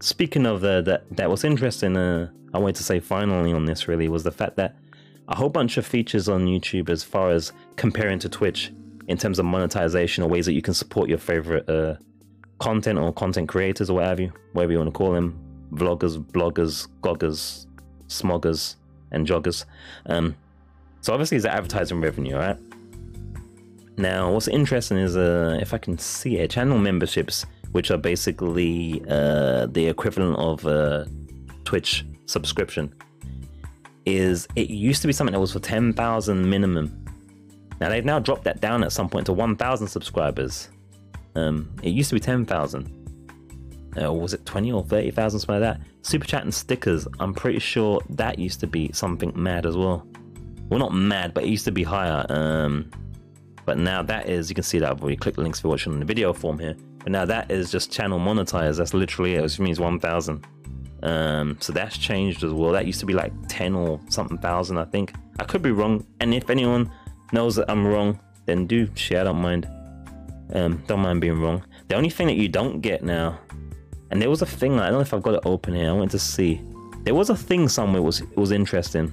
speaking 0.00 0.44
of 0.44 0.62
uh, 0.62 0.82
that, 0.82 1.04
that 1.16 1.30
was 1.30 1.42
interesting. 1.42 1.96
Uh, 1.96 2.30
I 2.52 2.58
wanted 2.58 2.76
to 2.76 2.84
say 2.84 3.00
finally 3.00 3.54
on 3.54 3.64
this 3.64 3.88
really 3.88 4.08
was 4.08 4.22
the 4.22 4.30
fact 4.30 4.56
that 4.56 4.76
a 5.28 5.34
whole 5.34 5.48
bunch 5.48 5.78
of 5.78 5.86
features 5.86 6.28
on 6.28 6.46
YouTube 6.46 6.90
as 6.90 7.02
far 7.02 7.30
as 7.30 7.52
comparing 7.76 8.18
to 8.18 8.28
Twitch 8.28 8.70
in 9.08 9.16
terms 9.16 9.38
of 9.38 9.46
monetization 9.46 10.22
or 10.22 10.28
ways 10.28 10.44
that 10.44 10.52
you 10.52 10.62
can 10.62 10.74
support 10.74 11.08
your 11.08 11.18
favorite 11.18 11.68
uh, 11.68 11.94
content 12.58 12.98
or 12.98 13.12
content 13.12 13.48
creators 13.48 13.90
or 13.90 13.94
whatever 13.94 14.22
you, 14.22 14.32
whatever 14.52 14.72
you 14.72 14.78
want 14.78 14.92
to 14.92 14.96
call 14.96 15.12
them, 15.12 15.38
vloggers, 15.72 16.16
bloggers, 16.18 16.88
goggers, 17.02 17.66
smoggers, 18.08 18.76
and 19.10 19.26
joggers. 19.26 19.64
Um, 20.06 20.34
so 21.00 21.12
obviously, 21.12 21.36
it's 21.36 21.46
advertising 21.46 22.00
revenue, 22.00 22.36
right? 22.36 22.56
Now, 23.96 24.32
what's 24.32 24.48
interesting 24.48 24.98
is 24.98 25.16
uh, 25.16 25.58
if 25.60 25.74
I 25.74 25.78
can 25.78 25.98
see 25.98 26.38
it, 26.38 26.50
channel 26.50 26.78
memberships, 26.78 27.44
which 27.72 27.90
are 27.90 27.96
basically 27.96 29.02
uh, 29.08 29.66
the 29.66 29.86
equivalent 29.88 30.38
of 30.38 30.64
a 30.66 31.08
Twitch 31.64 32.06
subscription, 32.26 32.94
is 34.06 34.46
it 34.56 34.70
used 34.70 35.02
to 35.02 35.06
be 35.06 35.12
something 35.12 35.32
that 35.32 35.40
was 35.40 35.52
for 35.52 35.58
10,000 35.58 36.48
minimum. 36.48 37.04
Now 37.80 37.88
they've 37.88 38.04
now 38.04 38.18
dropped 38.18 38.44
that 38.44 38.60
down 38.60 38.82
at 38.82 38.92
some 38.92 39.08
point 39.08 39.26
to 39.26 39.32
1,000 39.32 39.86
subscribers. 39.86 40.68
Um, 41.38 41.70
it 41.82 41.90
used 41.90 42.08
to 42.10 42.16
be 42.16 42.20
10,000. 42.20 42.94
Uh, 44.00 44.12
was 44.12 44.34
it 44.34 44.44
20 44.44 44.72
or 44.72 44.84
30,000, 44.84 45.40
something 45.40 45.60
like 45.60 45.78
that? 45.78 45.86
Super 46.02 46.26
chat 46.26 46.42
and 46.42 46.54
stickers, 46.54 47.08
I'm 47.18 47.34
pretty 47.34 47.58
sure 47.58 48.00
that 48.10 48.38
used 48.38 48.60
to 48.60 48.66
be 48.66 48.90
something 48.92 49.32
mad 49.34 49.66
as 49.66 49.76
well. 49.76 50.06
Well, 50.68 50.78
not 50.78 50.92
mad, 50.92 51.34
but 51.34 51.44
it 51.44 51.48
used 51.48 51.64
to 51.64 51.72
be 51.72 51.82
higher. 51.82 52.24
Um, 52.28 52.90
but 53.64 53.78
now 53.78 54.02
that 54.02 54.28
is, 54.28 54.48
you 54.48 54.54
can 54.54 54.64
see 54.64 54.78
that 54.78 54.90
I've 54.90 55.00
already 55.00 55.16
clicked 55.16 55.36
the 55.36 55.42
links 55.42 55.60
for 55.60 55.68
watching 55.68 55.92
in 55.92 56.00
the 56.00 56.04
video 56.04 56.32
form 56.32 56.58
here. 56.58 56.76
But 56.98 57.12
now 57.12 57.24
that 57.24 57.50
is 57.50 57.70
just 57.70 57.90
channel 57.90 58.18
monetized. 58.18 58.78
That's 58.78 58.94
literally 58.94 59.34
it, 59.34 59.42
which 59.42 59.58
means 59.58 59.80
1,000. 59.80 60.46
Um, 61.02 61.56
so 61.60 61.72
that's 61.72 61.96
changed 61.96 62.44
as 62.44 62.52
well. 62.52 62.72
That 62.72 62.86
used 62.86 63.00
to 63.00 63.06
be 63.06 63.14
like 63.14 63.32
10 63.48 63.74
or 63.74 64.00
something 64.08 64.38
thousand, 64.38 64.78
I 64.78 64.84
think. 64.84 65.14
I 65.38 65.44
could 65.44 65.62
be 65.62 65.70
wrong. 65.70 66.04
And 66.20 66.34
if 66.34 66.50
anyone 66.50 66.90
knows 67.32 67.56
that 67.56 67.70
I'm 67.70 67.86
wrong, 67.86 68.18
then 68.46 68.66
do 68.66 68.88
share, 68.94 69.20
I 69.20 69.24
don't 69.24 69.40
mind. 69.40 69.68
Um, 70.52 70.82
don't 70.86 71.00
mind 71.00 71.20
being 71.20 71.40
wrong. 71.40 71.64
The 71.88 71.94
only 71.94 72.10
thing 72.10 72.26
that 72.28 72.36
you 72.36 72.48
don't 72.48 72.80
get 72.80 73.02
now, 73.02 73.38
and 74.10 74.20
there 74.20 74.30
was 74.30 74.42
a 74.42 74.46
thing 74.46 74.80
I 74.80 74.86
don't 74.86 74.94
know 74.94 75.00
if 75.00 75.12
I've 75.12 75.22
got 75.22 75.34
it 75.34 75.42
open 75.44 75.74
here. 75.74 75.90
I 75.90 75.92
wanted 75.92 76.10
to 76.10 76.18
see. 76.18 76.60
There 77.04 77.14
was 77.14 77.30
a 77.30 77.36
thing 77.36 77.68
somewhere 77.68 78.02
was 78.02 78.22
was 78.36 78.50
interesting. 78.50 79.12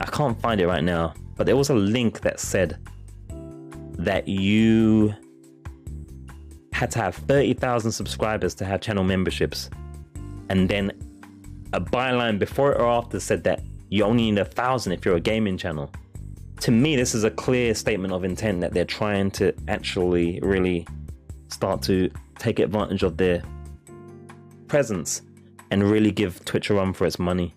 I 0.00 0.06
can't 0.06 0.40
find 0.40 0.60
it 0.60 0.66
right 0.66 0.82
now, 0.82 1.14
but 1.36 1.46
there 1.46 1.56
was 1.56 1.70
a 1.70 1.74
link 1.74 2.20
that 2.20 2.40
said 2.40 2.78
that 3.98 4.26
you 4.26 5.14
had 6.72 6.90
to 6.90 6.98
have 6.98 7.14
30,000 7.14 7.92
subscribers 7.92 8.54
to 8.56 8.64
have 8.64 8.80
channel 8.80 9.04
memberships. 9.04 9.70
And 10.48 10.68
then 10.68 10.90
a 11.72 11.80
byline 11.80 12.38
before 12.38 12.74
or 12.74 12.90
after 12.90 13.20
said 13.20 13.44
that 13.44 13.62
you 13.88 14.04
only 14.04 14.30
need 14.30 14.40
a 14.40 14.44
thousand 14.44 14.92
if 14.92 15.04
you're 15.04 15.16
a 15.16 15.20
gaming 15.20 15.56
channel 15.56 15.90
to 16.60 16.70
me, 16.70 16.96
this 16.96 17.14
is 17.14 17.24
a 17.24 17.30
clear 17.30 17.74
statement 17.74 18.12
of 18.12 18.24
intent 18.24 18.60
that 18.60 18.72
they're 18.72 18.84
trying 18.84 19.30
to 19.32 19.54
actually 19.68 20.38
really 20.42 20.86
start 21.48 21.82
to 21.82 22.10
take 22.38 22.58
advantage 22.58 23.02
of 23.02 23.16
their 23.16 23.42
presence 24.68 25.22
and 25.70 25.82
really 25.82 26.10
give 26.10 26.44
Twitch 26.44 26.70
a 26.70 26.74
run 26.74 26.92
for 26.92 27.06
its 27.06 27.18
money. 27.18 27.54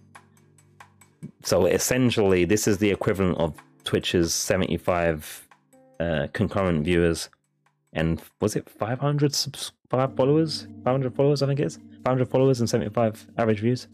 So 1.44 1.66
essentially, 1.66 2.46
this 2.46 2.68
is 2.68 2.78
the 2.78 2.90
equivalent 2.90 3.38
of 3.38 3.54
Twitch's 3.84 4.34
75 4.34 5.48
uh, 6.00 6.28
concurrent 6.34 6.84
viewers 6.84 7.30
and 7.96 8.22
was 8.42 8.56
it 8.56 8.70
500 8.70 9.34
subs- 9.34 9.72
followers? 9.90 10.68
500 10.84 11.16
followers, 11.16 11.42
I 11.42 11.48
think 11.48 11.62
it 11.62 11.66
is. 11.66 11.80
500 12.04 12.30
followers 12.30 12.60
and 12.60 12.70
75 12.70 13.28
average 13.38 13.62
views. 13.62 13.88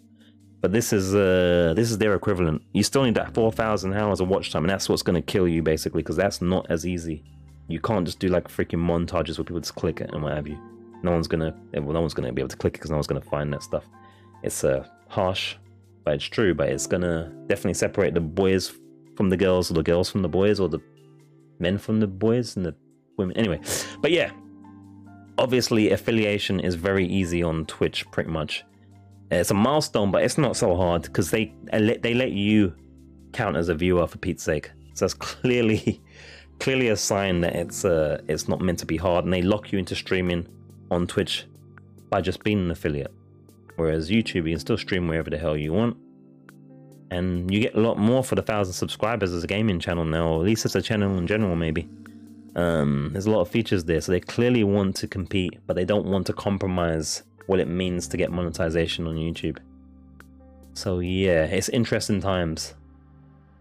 But 0.61 0.71
this 0.71 0.93
is 0.93 1.15
uh, 1.15 1.73
this 1.75 1.89
is 1.89 1.97
their 1.97 2.13
equivalent. 2.13 2.61
You 2.73 2.83
still 2.83 3.03
need 3.03 3.15
that 3.15 3.33
4,000 3.33 3.93
hours 3.93 4.19
of 4.19 4.27
watch 4.27 4.51
time, 4.51 4.63
and 4.63 4.69
that's 4.69 4.87
what's 4.87 5.01
going 5.01 5.15
to 5.15 5.21
kill 5.21 5.47
you 5.47 5.63
basically, 5.63 6.03
because 6.03 6.15
that's 6.15 6.41
not 6.41 6.67
as 6.69 6.85
easy. 6.85 7.23
You 7.67 7.79
can't 7.79 8.05
just 8.05 8.19
do 8.19 8.27
like 8.27 8.47
freaking 8.47 8.79
montages 8.79 9.37
where 9.37 9.45
people 9.45 9.59
just 9.59 9.75
click 9.75 10.01
it 10.01 10.11
and 10.13 10.21
what 10.21 10.33
have 10.33 10.47
you. 10.47 10.59
No 11.03 11.11
one's 11.11 11.27
gonna, 11.27 11.55
well, 11.73 11.93
no 11.93 12.01
one's 12.01 12.13
gonna 12.13 12.31
be 12.31 12.41
able 12.41 12.49
to 12.49 12.57
click 12.57 12.73
it 12.73 12.77
because 12.77 12.91
no 12.91 12.97
one's 12.97 13.07
gonna 13.07 13.21
find 13.21 13.51
that 13.53 13.63
stuff. 13.63 13.85
It's 14.43 14.63
uh, 14.63 14.85
harsh, 15.07 15.55
but 16.03 16.15
it's 16.15 16.25
true. 16.25 16.53
But 16.53 16.69
it's 16.69 16.85
gonna 16.85 17.33
definitely 17.47 17.73
separate 17.73 18.13
the 18.13 18.21
boys 18.21 18.71
from 19.15 19.29
the 19.29 19.37
girls, 19.37 19.71
or 19.71 19.73
the 19.73 19.83
girls 19.83 20.11
from 20.11 20.21
the 20.21 20.29
boys, 20.29 20.59
or 20.59 20.69
the 20.69 20.79
men 21.59 21.79
from 21.79 21.99
the 21.99 22.07
boys, 22.07 22.55
and 22.55 22.65
the 22.65 22.75
women. 23.17 23.35
Anyway, 23.35 23.59
but 23.99 24.11
yeah, 24.11 24.31
obviously 25.39 25.91
affiliation 25.91 26.59
is 26.59 26.75
very 26.75 27.07
easy 27.07 27.41
on 27.41 27.65
Twitch, 27.65 28.09
pretty 28.11 28.29
much. 28.29 28.63
It's 29.31 29.51
a 29.51 29.53
milestone, 29.53 30.11
but 30.11 30.23
it's 30.23 30.37
not 30.37 30.57
so 30.57 30.75
hard 30.75 31.03
because 31.03 31.31
they 31.31 31.53
they 31.71 32.13
let 32.13 32.31
you 32.31 32.75
count 33.31 33.55
as 33.55 33.69
a 33.69 33.75
viewer 33.75 34.05
for 34.05 34.17
Pete's 34.17 34.43
sake. 34.43 34.71
So 34.93 35.05
that's 35.05 35.13
clearly 35.13 36.01
clearly 36.59 36.89
a 36.89 36.97
sign 36.97 37.41
that 37.41 37.55
it's 37.55 37.85
uh 37.85 38.21
it's 38.27 38.49
not 38.49 38.59
meant 38.59 38.79
to 38.79 38.85
be 38.85 38.97
hard, 38.97 39.23
and 39.23 39.33
they 39.33 39.41
lock 39.41 39.71
you 39.71 39.79
into 39.79 39.95
streaming 39.95 40.47
on 40.91 41.07
Twitch 41.07 41.45
by 42.09 42.19
just 42.19 42.43
being 42.43 42.59
an 42.59 42.71
affiliate. 42.71 43.13
Whereas 43.77 44.11
YouTube, 44.11 44.47
you 44.47 44.51
can 44.51 44.59
still 44.59 44.77
stream 44.77 45.07
wherever 45.07 45.29
the 45.29 45.37
hell 45.37 45.55
you 45.55 45.71
want, 45.71 45.95
and 47.09 47.49
you 47.53 47.61
get 47.61 47.75
a 47.75 47.79
lot 47.79 47.97
more 47.97 48.23
for 48.25 48.35
the 48.35 48.41
thousand 48.41 48.73
subscribers 48.73 49.31
as 49.31 49.45
a 49.45 49.47
gaming 49.47 49.79
channel 49.79 50.03
now, 50.03 50.27
or 50.27 50.39
at 50.41 50.45
least 50.45 50.65
as 50.65 50.75
a 50.75 50.81
channel 50.81 51.17
in 51.17 51.25
general, 51.25 51.55
maybe. 51.55 51.87
Um, 52.57 53.11
there's 53.13 53.27
a 53.27 53.31
lot 53.31 53.39
of 53.39 53.49
features 53.49 53.85
there, 53.85 54.01
so 54.01 54.11
they 54.11 54.19
clearly 54.19 54.65
want 54.65 54.97
to 54.97 55.07
compete, 55.07 55.57
but 55.67 55.77
they 55.77 55.85
don't 55.85 56.05
want 56.05 56.27
to 56.27 56.33
compromise 56.33 57.23
what 57.51 57.59
it 57.59 57.67
means 57.67 58.07
to 58.07 58.15
get 58.15 58.31
monetization 58.31 59.05
on 59.07 59.17
YouTube. 59.17 59.57
So 60.73 60.99
yeah, 60.99 61.43
it's 61.43 61.67
interesting 61.67 62.21
times. 62.21 62.75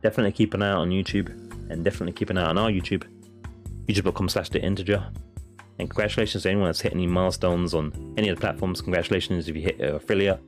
Definitely 0.01 0.31
keep 0.31 0.55
an 0.55 0.63
eye 0.63 0.71
out 0.71 0.79
on 0.79 0.91
YouTube, 0.91 1.29
and 1.71 1.83
definitely 1.83 2.13
keep 2.13 2.31
an 2.31 2.39
eye 2.39 2.45
on 2.45 2.57
our 2.57 2.71
YouTube, 2.71 3.03
youtube.com 3.87 4.29
slash 4.29 4.49
the 4.51 4.63
integer. 4.63 5.05
And 5.81 5.91
congratulations 5.91 6.45
to 6.45 6.51
anyone 6.51 6.69
that's 6.69 6.81
hit 6.81 6.93
any 6.93 7.09
milestones 7.09 7.75
on 7.75 8.15
any 8.17 8.29
of 8.29 8.37
the 8.37 8.41
platforms. 8.41 8.81
Congratulations 8.81 9.49
if 9.49 9.57
you 9.57 9.63
hit 9.63 9.81
your 9.81 9.97
affiliate 9.97 10.41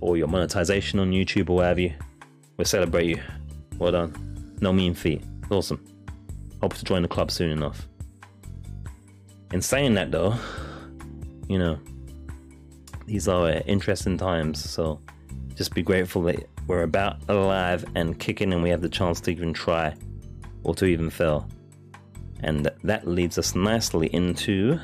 or 0.00 0.16
your 0.16 0.26
monetization 0.26 0.98
on 0.98 1.12
YouTube 1.12 1.50
or 1.50 1.58
whatever 1.58 1.82
you. 1.82 1.92
We 2.56 2.64
celebrate 2.64 3.06
you. 3.06 3.22
Well 3.78 3.92
done. 3.92 4.56
No 4.60 4.72
mean 4.72 4.94
feat. 4.94 5.22
Awesome. 5.52 5.84
Hope 6.60 6.74
to 6.74 6.84
join 6.84 7.02
the 7.02 7.08
club 7.08 7.30
soon 7.30 7.52
enough. 7.52 7.86
In 9.52 9.62
saying 9.62 9.94
that 9.94 10.10
though, 10.10 10.34
you 11.48 11.60
know, 11.60 11.78
these 13.12 13.28
are 13.28 13.46
uh, 13.46 13.60
interesting 13.66 14.16
times, 14.16 14.58
so 14.58 14.98
just 15.54 15.74
be 15.74 15.82
grateful 15.82 16.22
that 16.22 16.48
we're 16.66 16.82
about 16.82 17.18
alive 17.28 17.84
and 17.94 18.18
kicking 18.18 18.54
and 18.54 18.62
we 18.62 18.70
have 18.70 18.80
the 18.80 18.88
chance 18.88 19.20
to 19.20 19.30
even 19.30 19.52
try 19.52 19.94
or 20.64 20.74
to 20.74 20.86
even 20.86 21.10
fail. 21.10 21.46
And 22.40 22.70
that 22.84 23.06
leads 23.06 23.36
us 23.36 23.54
nicely 23.54 24.06
into 24.14 24.80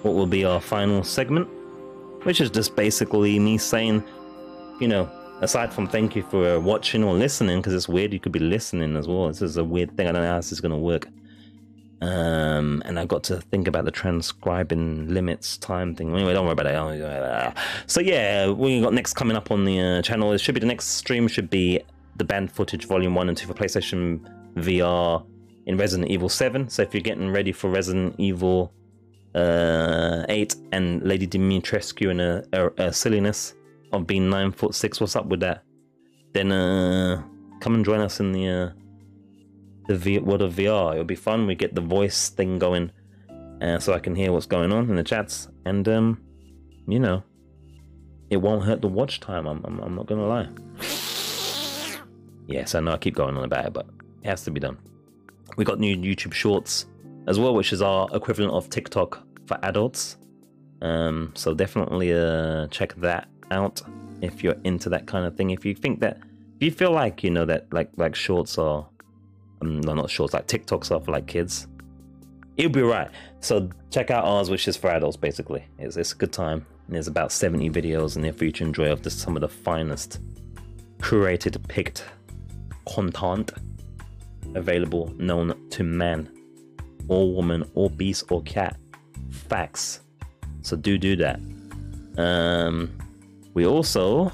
what 0.00 0.14
will 0.14 0.26
be 0.26 0.46
our 0.46 0.62
final 0.62 1.04
segment, 1.04 1.46
which 2.22 2.40
is 2.40 2.48
just 2.48 2.74
basically 2.74 3.38
me 3.38 3.58
saying, 3.58 4.02
you 4.80 4.88
know, 4.88 5.10
aside 5.42 5.74
from 5.74 5.86
thank 5.86 6.16
you 6.16 6.22
for 6.22 6.58
watching 6.58 7.04
or 7.04 7.12
listening, 7.12 7.58
because 7.58 7.74
it's 7.74 7.86
weird 7.86 8.14
you 8.14 8.20
could 8.20 8.32
be 8.32 8.38
listening 8.38 8.96
as 8.96 9.06
well. 9.06 9.28
This 9.28 9.42
is 9.42 9.58
a 9.58 9.64
weird 9.64 9.94
thing. 9.94 10.08
I 10.08 10.12
don't 10.12 10.22
know 10.22 10.28
how 10.30 10.36
this 10.36 10.52
is 10.52 10.62
going 10.62 10.72
to 10.72 10.78
work. 10.78 11.06
Um, 12.00 12.82
and 12.84 12.98
I 12.98 13.06
got 13.06 13.22
to 13.24 13.40
think 13.40 13.66
about 13.68 13.84
the 13.84 13.90
transcribing 13.90 15.08
limits 15.08 15.56
time 15.56 15.94
thing. 15.94 16.14
Anyway, 16.14 16.32
don't 16.32 16.44
worry 16.44 16.52
about 16.52 16.66
it. 16.66 17.58
So 17.86 18.00
yeah, 18.00 18.50
we 18.50 18.80
got 18.80 18.92
next 18.92 19.14
coming 19.14 19.36
up 19.36 19.50
on 19.50 19.64
the 19.64 19.80
uh, 19.80 20.02
channel. 20.02 20.32
It 20.32 20.38
should 20.38 20.54
be 20.54 20.60
the 20.60 20.66
next 20.66 20.86
stream 20.86 21.28
should 21.28 21.48
be 21.48 21.80
the 22.16 22.24
Banned 22.24 22.52
Footage 22.52 22.86
volume 22.86 23.14
one 23.14 23.28
and 23.28 23.36
two 23.36 23.46
for 23.46 23.54
PlayStation 23.54 24.20
VR 24.56 25.24
in 25.66 25.76
Resident 25.76 26.10
Evil 26.10 26.28
7. 26.28 26.68
So 26.68 26.82
if 26.82 26.94
you're 26.94 27.00
getting 27.02 27.30
ready 27.30 27.52
for 27.52 27.70
Resident 27.70 28.14
Evil 28.18 28.72
uh, 29.34 30.24
8 30.28 30.56
and 30.72 31.02
Lady 31.02 31.26
Dimitrescu 31.26 32.10
and 32.10 32.20
a, 32.20 32.44
a, 32.52 32.88
a, 32.88 32.92
silliness 32.92 33.54
of 33.92 34.06
being 34.06 34.28
9 34.30 34.52
foot 34.52 34.74
6, 34.74 35.00
what's 35.00 35.16
up 35.16 35.26
with 35.26 35.40
that? 35.40 35.64
Then 36.32 36.52
uh, 36.52 37.22
come 37.60 37.74
and 37.74 37.84
join 37.84 38.00
us 38.00 38.20
in 38.20 38.32
the 38.32 38.48
uh, 38.48 38.70
the 39.86 39.96
v- 39.96 40.18
world 40.18 40.42
of 40.42 40.54
VR. 40.54 40.92
It'll 40.92 41.04
be 41.04 41.14
fun. 41.14 41.46
We 41.46 41.54
get 41.54 41.74
the 41.74 41.80
voice 41.80 42.28
thing 42.28 42.58
going 42.58 42.90
uh, 43.60 43.78
so 43.78 43.92
I 43.92 43.98
can 43.98 44.14
hear 44.14 44.32
what's 44.32 44.46
going 44.46 44.72
on 44.72 44.88
in 44.88 44.96
the 44.96 45.04
chats. 45.04 45.48
And, 45.64 45.88
um, 45.88 46.20
you 46.86 46.98
know, 46.98 47.22
it 48.30 48.38
won't 48.38 48.64
hurt 48.64 48.82
the 48.82 48.88
watch 48.88 49.20
time. 49.20 49.46
I'm, 49.46 49.64
I'm, 49.64 49.78
I'm 49.80 49.94
not 49.94 50.08
to 50.08 50.16
lie. 50.16 50.48
Yes, 52.46 52.74
I 52.74 52.80
know 52.80 52.92
I 52.92 52.98
keep 52.98 53.14
going 53.14 53.36
on 53.36 53.44
about 53.44 53.66
it, 53.66 53.72
but 53.72 53.86
it 54.22 54.28
has 54.28 54.44
to 54.44 54.50
be 54.50 54.60
done. 54.60 54.78
We 55.56 55.64
got 55.64 55.78
new 55.78 55.96
YouTube 55.96 56.32
Shorts 56.32 56.86
as 57.26 57.38
well, 57.38 57.54
which 57.54 57.72
is 57.72 57.80
our 57.80 58.08
equivalent 58.12 58.52
of 58.52 58.68
TikTok 58.68 59.22
for 59.46 59.58
adults. 59.62 60.16
Um, 60.82 61.32
so 61.34 61.54
definitely 61.54 62.12
uh, 62.12 62.66
check 62.68 62.94
that 62.96 63.28
out 63.50 63.80
if 64.20 64.42
you're 64.42 64.56
into 64.64 64.88
that 64.90 65.06
kind 65.06 65.24
of 65.24 65.36
thing. 65.36 65.50
If 65.50 65.64
you 65.64 65.74
think 65.74 66.00
that, 66.00 66.18
if 66.56 66.62
you 66.62 66.70
feel 66.70 66.92
like 66.92 67.22
you 67.22 67.30
know 67.30 67.44
that 67.46 67.72
like 67.72 67.90
like 67.96 68.14
shorts 68.14 68.58
are, 68.58 68.86
no, 69.62 69.94
not 69.94 70.10
shorts, 70.10 70.34
like 70.34 70.46
TikToks 70.46 70.90
are 70.90 71.00
for 71.00 71.12
like 71.12 71.26
kids, 71.26 71.66
it'll 72.56 72.70
be 72.70 72.82
right. 72.82 73.10
So 73.40 73.70
check 73.90 74.10
out 74.10 74.24
ours, 74.24 74.50
which 74.50 74.68
is 74.68 74.76
for 74.76 74.90
adults. 74.90 75.16
Basically, 75.16 75.64
it's 75.78 75.96
it's 75.96 76.12
a 76.12 76.16
good 76.16 76.32
time. 76.32 76.66
And 76.86 76.94
there's 76.94 77.08
about 77.08 77.32
70 77.32 77.70
videos 77.70 78.16
in 78.16 78.22
there 78.22 78.32
for 78.32 78.44
you 78.44 78.52
to 78.52 78.64
enjoy 78.64 78.90
of 78.90 79.02
just 79.02 79.20
some 79.20 79.36
of 79.36 79.40
the 79.40 79.48
finest 79.48 80.20
curated, 80.98 81.66
picked 81.68 82.04
content 82.86 83.52
available 84.54 85.12
known 85.16 85.68
to 85.70 85.82
man 85.82 86.30
or 87.08 87.32
woman 87.32 87.68
or 87.74 87.90
beast 87.90 88.24
or 88.30 88.42
cat. 88.42 88.76
Facts. 89.30 90.00
So 90.62 90.76
do 90.76 90.98
do 90.98 91.16
that. 91.16 91.40
Um, 92.16 92.96
we 93.54 93.66
also 93.66 94.32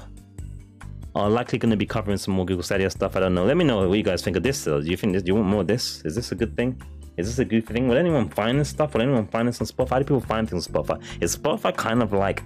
are 1.15 1.29
likely 1.29 1.59
going 1.59 1.71
to 1.71 1.77
be 1.77 1.85
covering 1.85 2.17
some 2.17 2.33
more 2.33 2.45
Google 2.45 2.63
Stadia 2.63 2.89
stuff. 2.89 3.15
I 3.15 3.19
don't 3.19 3.33
know. 3.33 3.43
Let 3.43 3.57
me 3.57 3.65
know 3.65 3.87
what 3.87 3.97
you 3.97 4.03
guys 4.03 4.21
think 4.21 4.37
of 4.37 4.43
this. 4.43 4.65
Uh, 4.67 4.79
do 4.79 4.89
you 4.89 4.97
think 4.97 5.13
this? 5.13 5.23
Do 5.23 5.29
you 5.29 5.35
want 5.35 5.47
more 5.47 5.61
of 5.61 5.67
this? 5.67 6.01
Is 6.05 6.15
this 6.15 6.31
a 6.31 6.35
good 6.35 6.55
thing? 6.55 6.81
Is 7.17 7.27
this 7.27 7.39
a 7.39 7.45
good 7.45 7.67
thing? 7.67 7.87
Will 7.87 7.97
anyone 7.97 8.29
find 8.29 8.59
this 8.59 8.69
stuff? 8.69 8.93
Will 8.93 9.01
anyone 9.01 9.27
find 9.27 9.47
this 9.47 9.59
on 9.59 9.67
Spotify? 9.67 9.89
How 9.89 9.99
do 9.99 10.05
people 10.05 10.21
find 10.21 10.49
things 10.49 10.67
on 10.67 10.73
Spotify? 10.73 11.01
Is 11.21 11.35
Spotify 11.35 11.75
kind 11.75 12.01
of 12.01 12.13
like 12.13 12.43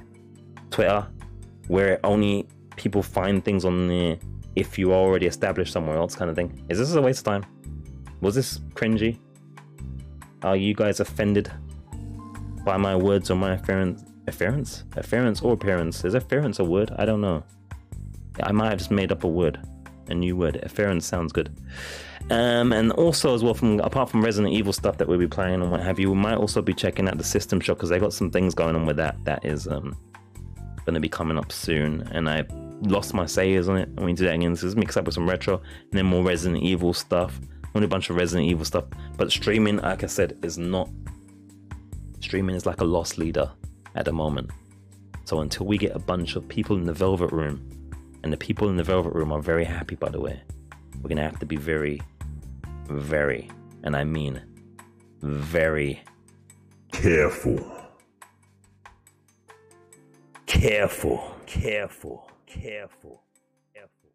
Twitter, 0.71 1.07
where 1.67 1.99
only 2.03 2.47
people 2.75 3.03
find 3.03 3.45
things 3.45 3.63
on 3.63 3.87
there 3.87 4.17
if 4.55 4.79
you 4.79 4.91
are 4.91 4.95
already 4.95 5.27
established 5.27 5.71
somewhere 5.71 5.97
else, 5.97 6.15
kind 6.15 6.29
of 6.29 6.35
thing? 6.35 6.65
Is 6.69 6.79
this 6.79 6.93
a 6.93 7.01
waste 7.01 7.19
of 7.19 7.25
time? 7.25 7.45
Was 8.21 8.33
this 8.35 8.57
cringy? 8.73 9.19
Are 10.41 10.55
you 10.55 10.73
guys 10.73 10.99
offended 10.99 11.51
by 12.65 12.77
my 12.77 12.95
words 12.95 13.29
or 13.29 13.35
my 13.35 13.53
afference? 13.53 14.03
Afference? 14.27 14.83
Afference 14.97 15.41
or 15.41 15.53
appearance? 15.53 16.03
Is 16.03 16.15
afference 16.15 16.57
a 16.59 16.63
word? 16.63 16.91
I 16.97 17.05
don't 17.05 17.21
know. 17.21 17.43
I 18.43 18.51
might 18.51 18.69
have 18.69 18.77
just 18.77 18.91
made 18.91 19.11
up 19.11 19.23
a 19.23 19.27
word, 19.27 19.59
a 20.07 20.13
new 20.13 20.35
word. 20.35 20.57
Afference 20.63 21.05
sounds 21.05 21.31
good. 21.31 21.55
Um, 22.29 22.73
and 22.73 22.91
also 22.93 23.35
as 23.35 23.43
well, 23.43 23.53
from 23.53 23.79
apart 23.81 24.09
from 24.09 24.23
Resident 24.23 24.53
Evil 24.53 24.73
stuff 24.73 24.97
that 24.97 25.07
we'll 25.07 25.19
be 25.19 25.27
playing 25.27 25.61
and 25.61 25.71
what 25.71 25.81
have 25.81 25.99
you, 25.99 26.09
we 26.09 26.17
might 26.17 26.37
also 26.37 26.61
be 26.61 26.73
checking 26.73 27.07
out 27.07 27.17
the 27.17 27.23
System 27.23 27.59
Shock 27.59 27.77
because 27.77 27.89
they 27.89 27.99
got 27.99 28.13
some 28.13 28.31
things 28.31 28.55
going 28.55 28.75
on 28.75 28.85
with 28.85 28.97
that. 28.97 29.23
That 29.25 29.45
is 29.45 29.67
um, 29.67 29.95
going 30.85 30.95
to 30.95 30.99
be 30.99 31.09
coming 31.09 31.37
up 31.37 31.51
soon, 31.51 32.01
and 32.11 32.27
I 32.27 32.45
lost 32.81 33.13
my 33.13 33.25
sayers 33.25 33.69
on 33.69 33.77
it. 33.77 33.89
I 33.97 34.01
mean, 34.01 34.15
do 34.15 34.25
that 34.25 34.33
again. 34.33 34.51
This 34.51 34.63
is 34.63 34.75
mixed 34.75 34.97
up 34.97 35.05
with 35.05 35.13
some 35.13 35.29
retro 35.29 35.55
and 35.57 35.91
then 35.91 36.05
more 36.05 36.23
Resident 36.23 36.63
Evil 36.63 36.93
stuff 36.93 37.39
only 37.75 37.85
a 37.85 37.89
bunch 37.89 38.09
of 38.09 38.15
Resident 38.15 38.49
Evil 38.49 38.65
stuff. 38.65 38.85
But 39.17 39.31
streaming, 39.31 39.77
like 39.77 40.03
I 40.03 40.07
said, 40.07 40.37
is 40.41 40.57
not. 40.57 40.89
Streaming 42.21 42.55
is 42.55 42.65
like 42.65 42.81
a 42.81 42.85
loss 42.85 43.17
leader 43.17 43.51
at 43.95 44.05
the 44.05 44.13
moment. 44.13 44.49
So 45.25 45.41
until 45.41 45.65
we 45.65 45.77
get 45.77 45.95
a 45.95 45.99
bunch 45.99 46.35
of 46.35 46.47
people 46.47 46.77
in 46.77 46.85
the 46.85 46.93
Velvet 46.93 47.31
Room, 47.31 47.69
and 48.25 48.33
the 48.33 48.37
people 48.37 48.69
in 48.69 48.75
the 48.75 48.83
Velvet 48.83 49.13
Room 49.13 49.31
are 49.31 49.39
very 49.39 49.63
happy, 49.63 49.93
by 49.93 50.09
the 50.09 50.19
way, 50.19 50.41
we're 50.99 51.09
gonna 51.09 51.21
have 51.21 51.37
to 51.37 51.45
be 51.45 51.57
very, 51.57 52.01
very, 52.87 53.51
and 53.83 53.95
I 53.95 54.03
mean 54.03 54.41
very 55.21 56.01
careful. 56.91 57.59
Careful, 60.47 61.35
careful, 61.45 62.31
careful, 62.47 63.21
careful. 63.71 64.09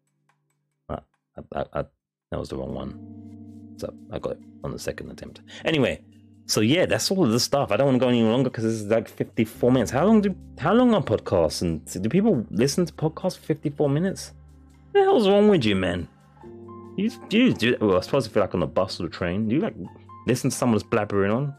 Uh, 0.89 0.99
I, 1.37 1.59
I, 1.61 1.65
I, 1.79 1.85
that 2.31 2.39
was 2.39 2.49
the 2.49 2.57
wrong 2.57 2.73
one. 2.73 3.77
So 3.77 3.93
I 4.11 4.19
got 4.19 4.33
it 4.33 4.39
on 4.65 4.73
the 4.73 4.79
second 4.79 5.09
attempt. 5.09 5.39
Anyway, 5.63 6.03
so 6.51 6.59
yeah, 6.59 6.85
that's 6.85 7.09
all 7.09 7.23
of 7.23 7.31
the 7.31 7.39
stuff. 7.39 7.71
I 7.71 7.77
don't 7.77 7.87
want 7.87 7.95
to 7.95 8.05
go 8.05 8.09
any 8.09 8.23
longer 8.23 8.49
because 8.49 8.65
this 8.65 8.73
is 8.73 8.87
like 8.87 9.07
54 9.07 9.71
minutes. 9.71 9.89
How 9.89 10.05
long 10.05 10.19
do 10.19 10.35
how 10.59 10.73
long 10.73 10.93
are 10.93 11.01
podcasts? 11.01 11.61
And 11.61 11.85
do 11.85 12.09
people 12.09 12.45
listen 12.51 12.85
to 12.85 12.91
podcasts 12.91 13.37
for 13.37 13.43
54 13.43 13.89
minutes? 13.89 14.33
What 14.91 14.99
the 14.99 15.05
hell's 15.05 15.29
wrong 15.29 15.47
with 15.47 15.63
you, 15.63 15.77
man? 15.77 16.09
You 16.97 17.09
do 17.29 17.53
do 17.53 17.77
well, 17.79 17.97
I 17.97 18.01
suppose 18.01 18.27
if 18.27 18.35
you're 18.35 18.43
like 18.43 18.53
on 18.53 18.59
the 18.59 18.67
bus 18.67 18.99
or 18.99 19.03
the 19.03 19.09
train, 19.09 19.47
do 19.47 19.55
you 19.55 19.61
like 19.61 19.75
listen 20.27 20.49
to 20.49 20.55
someone 20.55 20.77
that's 20.77 20.89
blabbering 20.89 21.33
on? 21.33 21.55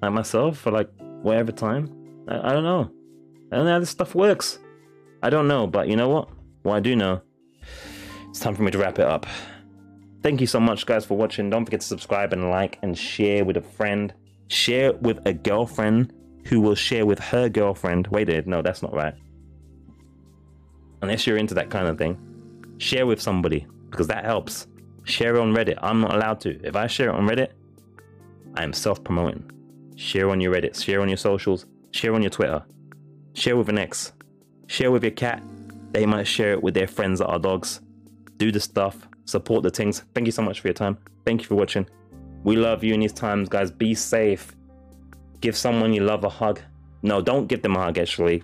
Like 0.00 0.12
myself 0.12 0.56
for 0.58 0.70
like 0.70 0.88
whatever 1.22 1.50
time? 1.50 1.90
I, 2.28 2.50
I 2.50 2.52
don't 2.52 2.62
know. 2.62 2.92
I 3.50 3.56
don't 3.56 3.64
know 3.64 3.72
how 3.72 3.80
this 3.80 3.90
stuff 3.90 4.14
works. 4.14 4.60
I 5.24 5.30
don't 5.30 5.48
know, 5.48 5.66
but 5.66 5.88
you 5.88 5.96
know 5.96 6.08
what? 6.08 6.28
What 6.62 6.76
I 6.76 6.80
do 6.80 6.94
know, 6.94 7.22
it's 8.30 8.38
time 8.38 8.54
for 8.54 8.62
me 8.62 8.70
to 8.70 8.78
wrap 8.78 9.00
it 9.00 9.04
up. 9.04 9.26
Thank 10.22 10.40
you 10.40 10.46
so 10.46 10.60
much, 10.60 10.86
guys, 10.86 11.04
for 11.04 11.16
watching. 11.16 11.50
Don't 11.50 11.64
forget 11.64 11.80
to 11.80 11.86
subscribe 11.86 12.32
and 12.32 12.48
like 12.48 12.78
and 12.82 12.96
share 12.96 13.44
with 13.44 13.56
a 13.56 13.62
friend. 13.62 14.14
Share 14.46 14.92
with 14.92 15.18
a 15.26 15.32
girlfriend 15.32 16.12
who 16.46 16.60
will 16.60 16.76
share 16.76 17.06
with 17.06 17.18
her 17.18 17.48
girlfriend. 17.48 18.06
Wait, 18.08 18.28
a 18.28 18.42
no, 18.48 18.62
that's 18.62 18.82
not 18.82 18.94
right. 18.94 19.14
Unless 21.00 21.26
you're 21.26 21.38
into 21.38 21.54
that 21.54 21.70
kind 21.70 21.88
of 21.88 21.98
thing, 21.98 22.16
share 22.78 23.06
with 23.06 23.20
somebody 23.20 23.66
because 23.90 24.06
that 24.06 24.24
helps. 24.24 24.68
Share 25.04 25.40
on 25.40 25.52
Reddit. 25.52 25.78
I'm 25.82 26.00
not 26.00 26.14
allowed 26.14 26.40
to. 26.42 26.60
If 26.64 26.76
I 26.76 26.86
share 26.86 27.08
it 27.08 27.16
on 27.16 27.26
Reddit, 27.26 27.48
I 28.54 28.62
am 28.62 28.72
self 28.72 29.02
promoting. 29.02 29.50
Share 29.96 30.30
on 30.30 30.40
your 30.40 30.54
Reddit, 30.54 30.80
share 30.80 31.00
on 31.00 31.08
your 31.08 31.16
socials, 31.16 31.66
share 31.90 32.14
on 32.14 32.22
your 32.22 32.30
Twitter, 32.30 32.64
share 33.34 33.56
with 33.56 33.68
an 33.68 33.78
ex, 33.78 34.12
share 34.68 34.92
with 34.92 35.02
your 35.02 35.12
cat. 35.12 35.42
They 35.90 36.06
might 36.06 36.26
share 36.28 36.52
it 36.52 36.62
with 36.62 36.74
their 36.74 36.86
friends 36.86 37.18
that 37.18 37.26
are 37.26 37.38
dogs. 37.38 37.80
Do 38.36 38.52
the 38.52 38.60
stuff, 38.60 39.08
support 39.24 39.62
the 39.62 39.70
things. 39.70 40.02
Thank 40.14 40.26
you 40.26 40.32
so 40.32 40.42
much 40.42 40.60
for 40.60 40.68
your 40.68 40.74
time. 40.74 40.98
Thank 41.24 41.42
you 41.42 41.48
for 41.48 41.54
watching. 41.54 41.86
We 42.44 42.56
love 42.56 42.82
you 42.82 42.94
in 42.94 43.00
these 43.00 43.12
times, 43.12 43.48
guys. 43.48 43.70
Be 43.70 43.94
safe. 43.94 44.54
Give 45.40 45.56
someone 45.56 45.92
you 45.92 46.02
love 46.02 46.24
a 46.24 46.28
hug. 46.28 46.60
No, 47.02 47.20
don't 47.20 47.46
give 47.46 47.62
them 47.62 47.76
a 47.76 47.80
hug. 47.80 47.98
Actually, 47.98 48.42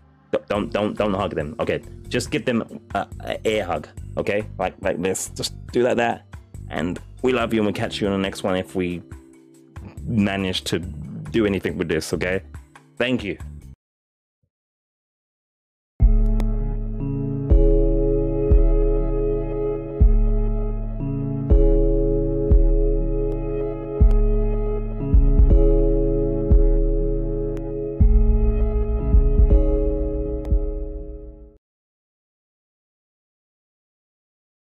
don't 0.49 0.73
don't 0.73 0.97
don't 0.97 1.15
hug 1.15 1.35
them. 1.35 1.55
Okay, 1.61 1.83
just 2.09 2.31
give 2.31 2.45
them 2.45 2.81
a, 2.95 3.07
a 3.21 3.47
air 3.47 3.65
hug. 3.65 3.89
Okay, 4.17 4.47
like 4.59 4.75
like 4.81 5.01
this. 5.01 5.31
Just 5.31 5.55
do 5.69 5.83
like 5.83 5.97
that. 5.97 6.25
And 6.71 6.99
we 7.23 7.33
love 7.33 7.53
you, 7.53 7.61
and 7.61 7.67
we'll 7.67 7.75
catch 7.75 8.01
you 8.01 8.07
on 8.09 8.13
the 8.13 8.19
next 8.19 8.43
one 8.43 8.57
if 8.57 8.75
we 8.75 9.03
manage 10.05 10.65
to 10.65 10.79
do 10.79 11.47
anything 11.47 11.79
with 11.79 11.89
this. 11.89 12.13
Okay, 12.13 12.43
thank 12.97 13.25
you. 13.25 13.39